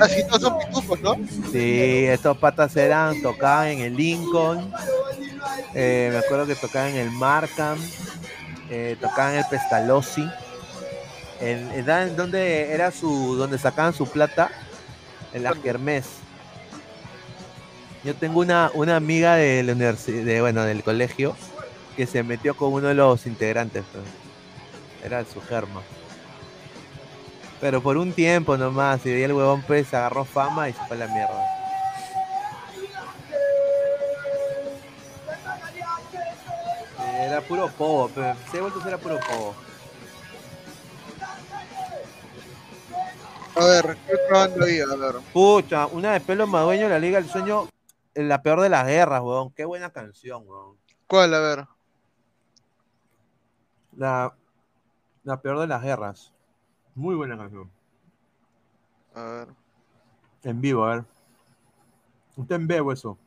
[0.01, 1.15] Así todos son pitufos, ¿no?
[1.53, 4.73] Sí, estos patas eran, tocaban en el Lincoln,
[5.75, 7.79] eh, me acuerdo que tocaban en el Markham,
[8.71, 10.29] eh, tocaban en el Pestalozzi,
[11.41, 14.51] en, en- ¿saben dónde era su, donde sacaban su plata?
[15.33, 16.07] En la Kermés.
[18.05, 21.37] Yo tengo una, una amiga de la de, bueno, del colegio,
[21.97, 23.85] que se metió con uno de los integrantes,
[25.05, 25.83] era su germa.
[27.61, 30.85] Pero por un tiempo nomás, y de ahí el huevón pues agarró fama y se
[30.85, 31.47] fue a la mierda.
[37.19, 39.55] Era puro povo, pero seis vueltos era puro povo.
[43.57, 44.85] A ver, ¿qué otra banda había?
[44.85, 45.15] A ver.
[45.33, 47.69] Pucha, una de pelo madueño de la Liga del Sueño,
[48.15, 49.51] en la peor de las guerras, weón.
[49.53, 50.77] Qué buena canción, weón.
[51.07, 51.33] ¿Cuál?
[51.33, 51.67] A ver.
[53.97, 54.37] La,
[55.25, 56.36] la peor de las guerras.
[56.97, 57.71] Muy buena canción.
[59.15, 59.49] A ver.
[60.45, 61.05] En vivo, a ver.
[62.37, 63.19] Usted en vivo eso.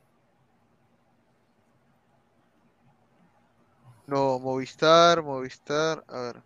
[4.08, 6.04] No, Movistar, Movistar.
[6.08, 6.42] A ver.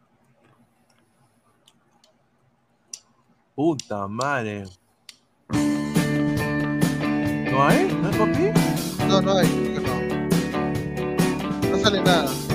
[3.55, 4.65] Puta madre.
[5.49, 5.57] ¿No
[7.63, 7.87] hay?
[8.01, 8.51] ¿No hay papi?
[9.07, 9.47] No, no hay.
[11.71, 12.52] No sale nada.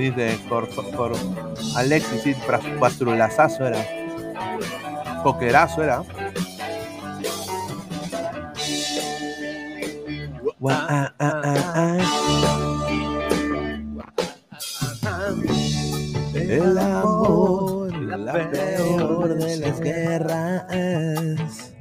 [0.00, 1.12] Dice por, por
[1.76, 2.34] Alexis, sí,
[2.80, 3.84] pastrulazazo era.
[5.22, 6.02] Coquerazo era.
[10.58, 11.98] Gua- ah, ah, ah, ah.
[16.34, 21.72] El amor, la peor de las guerras.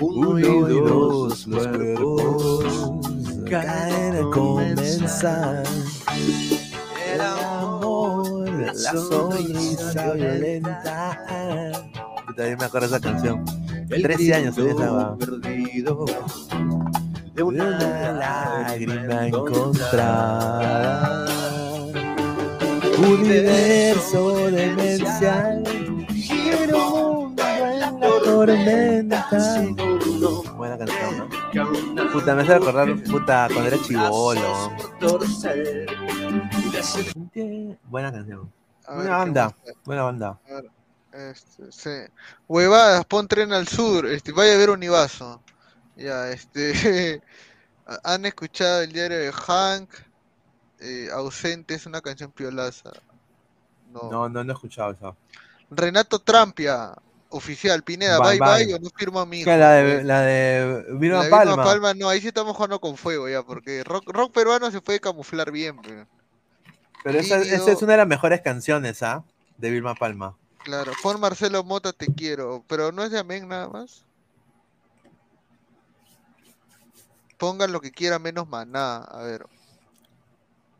[0.00, 0.42] Uno y
[0.80, 2.64] dos cuerpos
[3.50, 5.64] caen a comenzar.
[8.78, 11.72] El la sonrisa violenta.
[12.28, 13.44] Yo también me acuerdo de esa canción.
[13.88, 15.18] 13 años esa va.
[15.18, 16.04] perdido
[17.34, 21.26] de una lágrima encontrada.
[22.98, 25.64] Universo demencial,
[26.28, 29.26] quiero un mundo en la tormenta.
[30.56, 31.28] Buena canción,
[31.94, 32.12] ¿no?
[32.12, 34.72] Puta, me hace recordar, puta, cuando era chivolo.
[37.88, 38.57] Buena canción.
[38.88, 40.40] Buena ¿qué banda, buena banda.
[40.48, 40.70] A ver,
[41.12, 42.12] este, sí.
[42.46, 45.42] Huevadas, pon tren al sur, este, vaya a ver Univaso.
[45.96, 47.22] Ya, este.
[48.04, 49.90] ¿Han escuchado el diario de Hank?
[50.80, 52.92] Eh, ausente es una canción piolaza.
[53.92, 54.10] No.
[54.10, 55.16] No, no, no he escuchado eso.
[55.70, 56.94] Renato Trampia,
[57.30, 59.28] oficial, Pineda, Bye, bye o no firmo a.
[59.28, 61.64] ¿Qué, la de, la de Vilma Palma.
[61.64, 65.00] Palma, no, ahí sí estamos jugando con fuego ya, porque rock, rock peruano se puede
[65.00, 66.06] camuflar bien, pe.
[67.04, 69.24] Pero esa, esa es una de las mejores canciones, ¿ah?
[69.56, 70.36] De Vilma Palma.
[70.64, 74.04] Claro, pon Marcelo Mota, te quiero, pero no es de Amén nada más.
[77.38, 79.46] Pongan lo que quiera menos maná, a ver.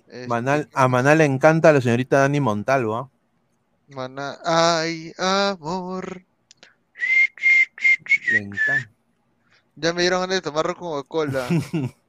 [0.08, 3.10] Este, Manal- a Maná le encanta a la señorita Dani Montalvo, ¿ah?
[3.88, 6.22] Maná, ay, amor.
[8.32, 8.90] Le encanta.
[9.76, 11.46] Ya me dieron ganas de tomar Coca-Cola.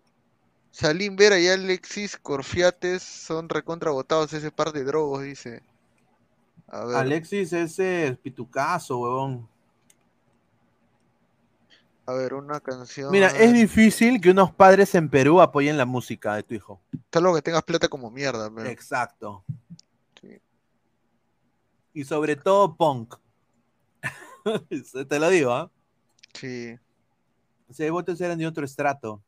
[0.79, 5.61] Salim Vera y Alexis Corfiates son recontra botados ese par de drogos, dice.
[6.69, 6.95] A ver.
[6.95, 9.49] Alexis ese es pitucazo, huevón.
[12.05, 13.11] A ver, una canción.
[13.11, 16.81] Mira, es difícil que unos padres en Perú apoyen la música de tu hijo.
[17.09, 18.69] Tal que tengas plata como mierda, pero.
[18.69, 19.43] Exacto.
[21.93, 23.15] Y sobre todo punk.
[25.09, 25.69] Te lo digo, ¿ah?
[26.33, 26.73] Sí.
[27.67, 29.21] O sea, votos eran de otro estrato.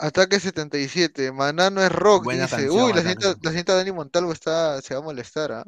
[0.00, 2.56] Ataque 77, Maná no es rock, Buena dice.
[2.56, 5.64] canción, Uy, la señorita Dani Montalvo está, se va a molestar, ¿ah?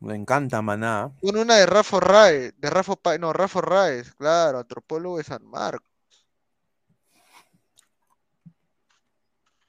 [0.00, 1.12] Me encanta Maná.
[1.20, 3.60] Pon una de Rafa Raez, de Rafa Pa- no, Rafa
[4.18, 5.86] claro, antropólogo de San Marcos.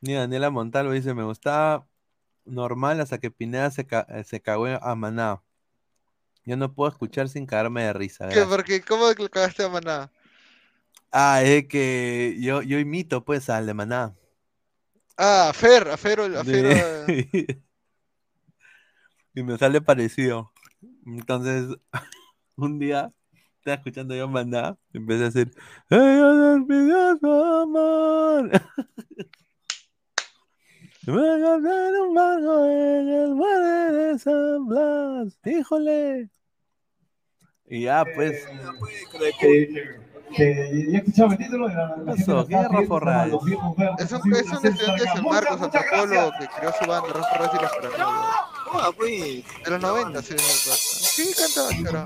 [0.02, 1.88] Mira, Daniela Montalvo dice, me gustaba
[2.46, 5.44] normal hasta que Pineda se, ca- eh, se cagó a Maná.
[6.46, 8.26] Yo no puedo escuchar sin cagarme de risa.
[8.26, 8.36] ¿Qué?
[8.36, 8.50] gracias".
[8.50, 10.12] Porque, ¿cómo cagaste a Maná?
[11.16, 14.16] Ah, es que yo, yo imito pues al de Maná.
[15.16, 16.66] Ah, a Fer, a Fer, a Fer,
[17.08, 17.46] eh,
[19.36, 20.52] y me sale parecido.
[21.06, 21.68] Entonces,
[22.56, 23.14] un día
[23.60, 25.30] estaba escuchando yo Maná y empecé a
[31.06, 35.38] gané un barco en el mar de San Blas.
[35.46, 36.32] ¡Híjole!
[37.68, 38.48] Y ya, pues.
[39.40, 40.02] Que,
[40.36, 42.48] que ya escuchaba el título de la ¿Qué pasó?
[42.48, 43.34] ¿Qué es Rafa Raez?
[44.00, 47.52] Es un, es un estudiante de San Marcos, antropólogo, que creó su banda, Rafa Raez
[47.54, 48.54] y los Paranoicos.
[48.76, 49.44] Ah, pues.
[49.64, 52.06] De los 90, sí, sí, canta bachara.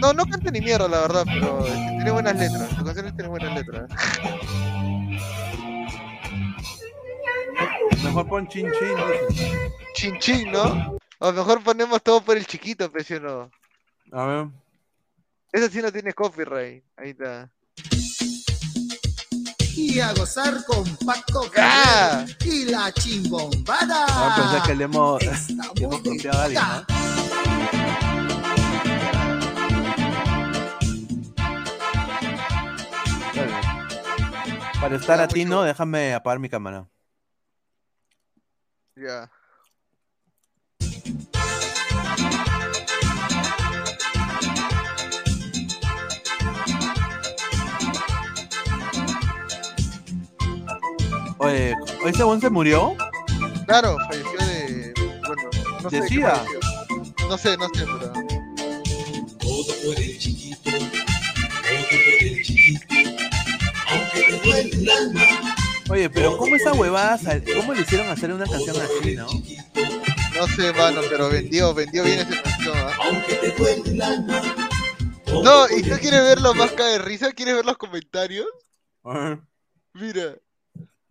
[0.00, 2.68] No, no canta ni mierda, la verdad, pero este, tiene buenas letras.
[2.70, 3.90] Sus canciones tienen buenas letras.
[8.04, 9.46] Mejor pon chin chin.
[9.94, 10.96] Chin chin, ¿no?
[11.18, 13.50] O mejor ponemos todo por el chiquito, pero
[14.12, 14.18] no.
[14.18, 14.63] A ver.
[15.54, 16.82] Eso sí no tiene copyright.
[16.96, 17.48] Ahí está.
[19.76, 22.26] Y a gozar con Paco ¡Ah!
[22.44, 24.04] Y la chimbombada.
[24.06, 26.86] Ahora pensé que le hemos, le hemos copiado a alguien, ¿no?
[34.80, 35.62] Para estar a ti, ¿no?
[35.62, 36.88] Déjame apagar mi cámara.
[38.96, 39.30] Ya.
[51.44, 51.74] Oye,
[52.06, 52.96] ¿ese buen se murió?
[53.66, 54.92] Claro, falleció de.
[55.26, 55.42] Bueno,
[55.82, 56.00] no sé.
[56.00, 56.44] ¿De SIDA?
[57.28, 58.12] No sé, no sé, pero.
[59.38, 62.94] Todo por el chiquito, todo por el chiquito,
[63.90, 65.22] aunque te duele el alma.
[65.90, 69.26] Oye, pero ¿cómo esa huevada, sal- cómo le hicieron hacer una canción así, no?
[70.36, 72.90] No sé, mano, pero vendió, vendió bien esa canción, ¿ah?
[73.04, 74.42] Aunque te duele el alma.
[75.42, 77.32] No, ¿y tú quieres ver lo más cae de risa?
[77.32, 78.46] ¿Quieres ver los comentarios?
[79.92, 80.34] Mira,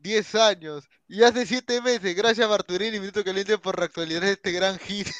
[0.04, 0.88] 10 años.
[1.08, 5.08] Y hace 7 meses, gracias Barturini, Minuto Caliente, por reactualizar este gran hit.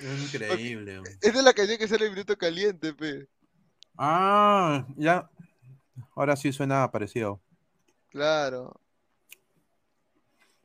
[0.00, 1.00] Es increíble.
[1.00, 1.12] güey.
[1.20, 3.28] Esa es la canción que sale en Minuto Caliente, pe.
[3.96, 5.28] Ah, ya.
[6.14, 7.40] Ahora sí suena parecido.
[8.10, 8.80] Claro.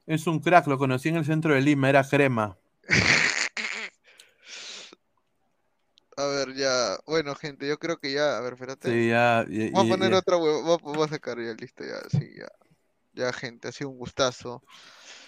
[0.06, 2.60] Es un crack, lo conocí en el centro de Lima, era crema.
[6.18, 6.98] A ver, ya.
[7.06, 8.38] Bueno, gente, yo creo que ya.
[8.38, 8.90] A ver, espérate.
[8.91, 9.45] Sí, ya.
[9.48, 10.61] y- Vamos y- a poner y- otra huevo.
[10.61, 11.99] Vamos, vamos a sacar ya listo, ya.
[12.10, 12.48] Sí, ya.
[13.14, 14.64] Ya, gente, ha sido un gustazo.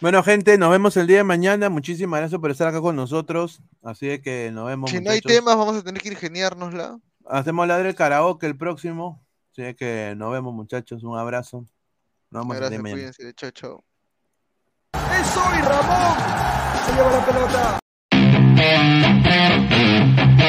[0.01, 1.69] Bueno, gente, nos vemos el día de mañana.
[1.69, 3.61] Muchísimas gracias por estar acá con nosotros.
[3.83, 4.89] Así de que nos vemos.
[4.91, 6.99] Si no hay temas, vamos a tener que ingeniárnosla.
[7.27, 9.23] Hacemos la del karaoke el próximo.
[9.51, 11.03] Así de que nos vemos, muchachos.
[11.03, 11.65] Un abrazo.
[12.31, 13.11] Nos vemos el día de Gracias, mañana.
[13.13, 13.33] cuídense.
[13.35, 13.83] Chao, chao.
[14.93, 16.17] ¡Es hoy, Ramón!
[16.85, 17.79] Se lleva la pelota.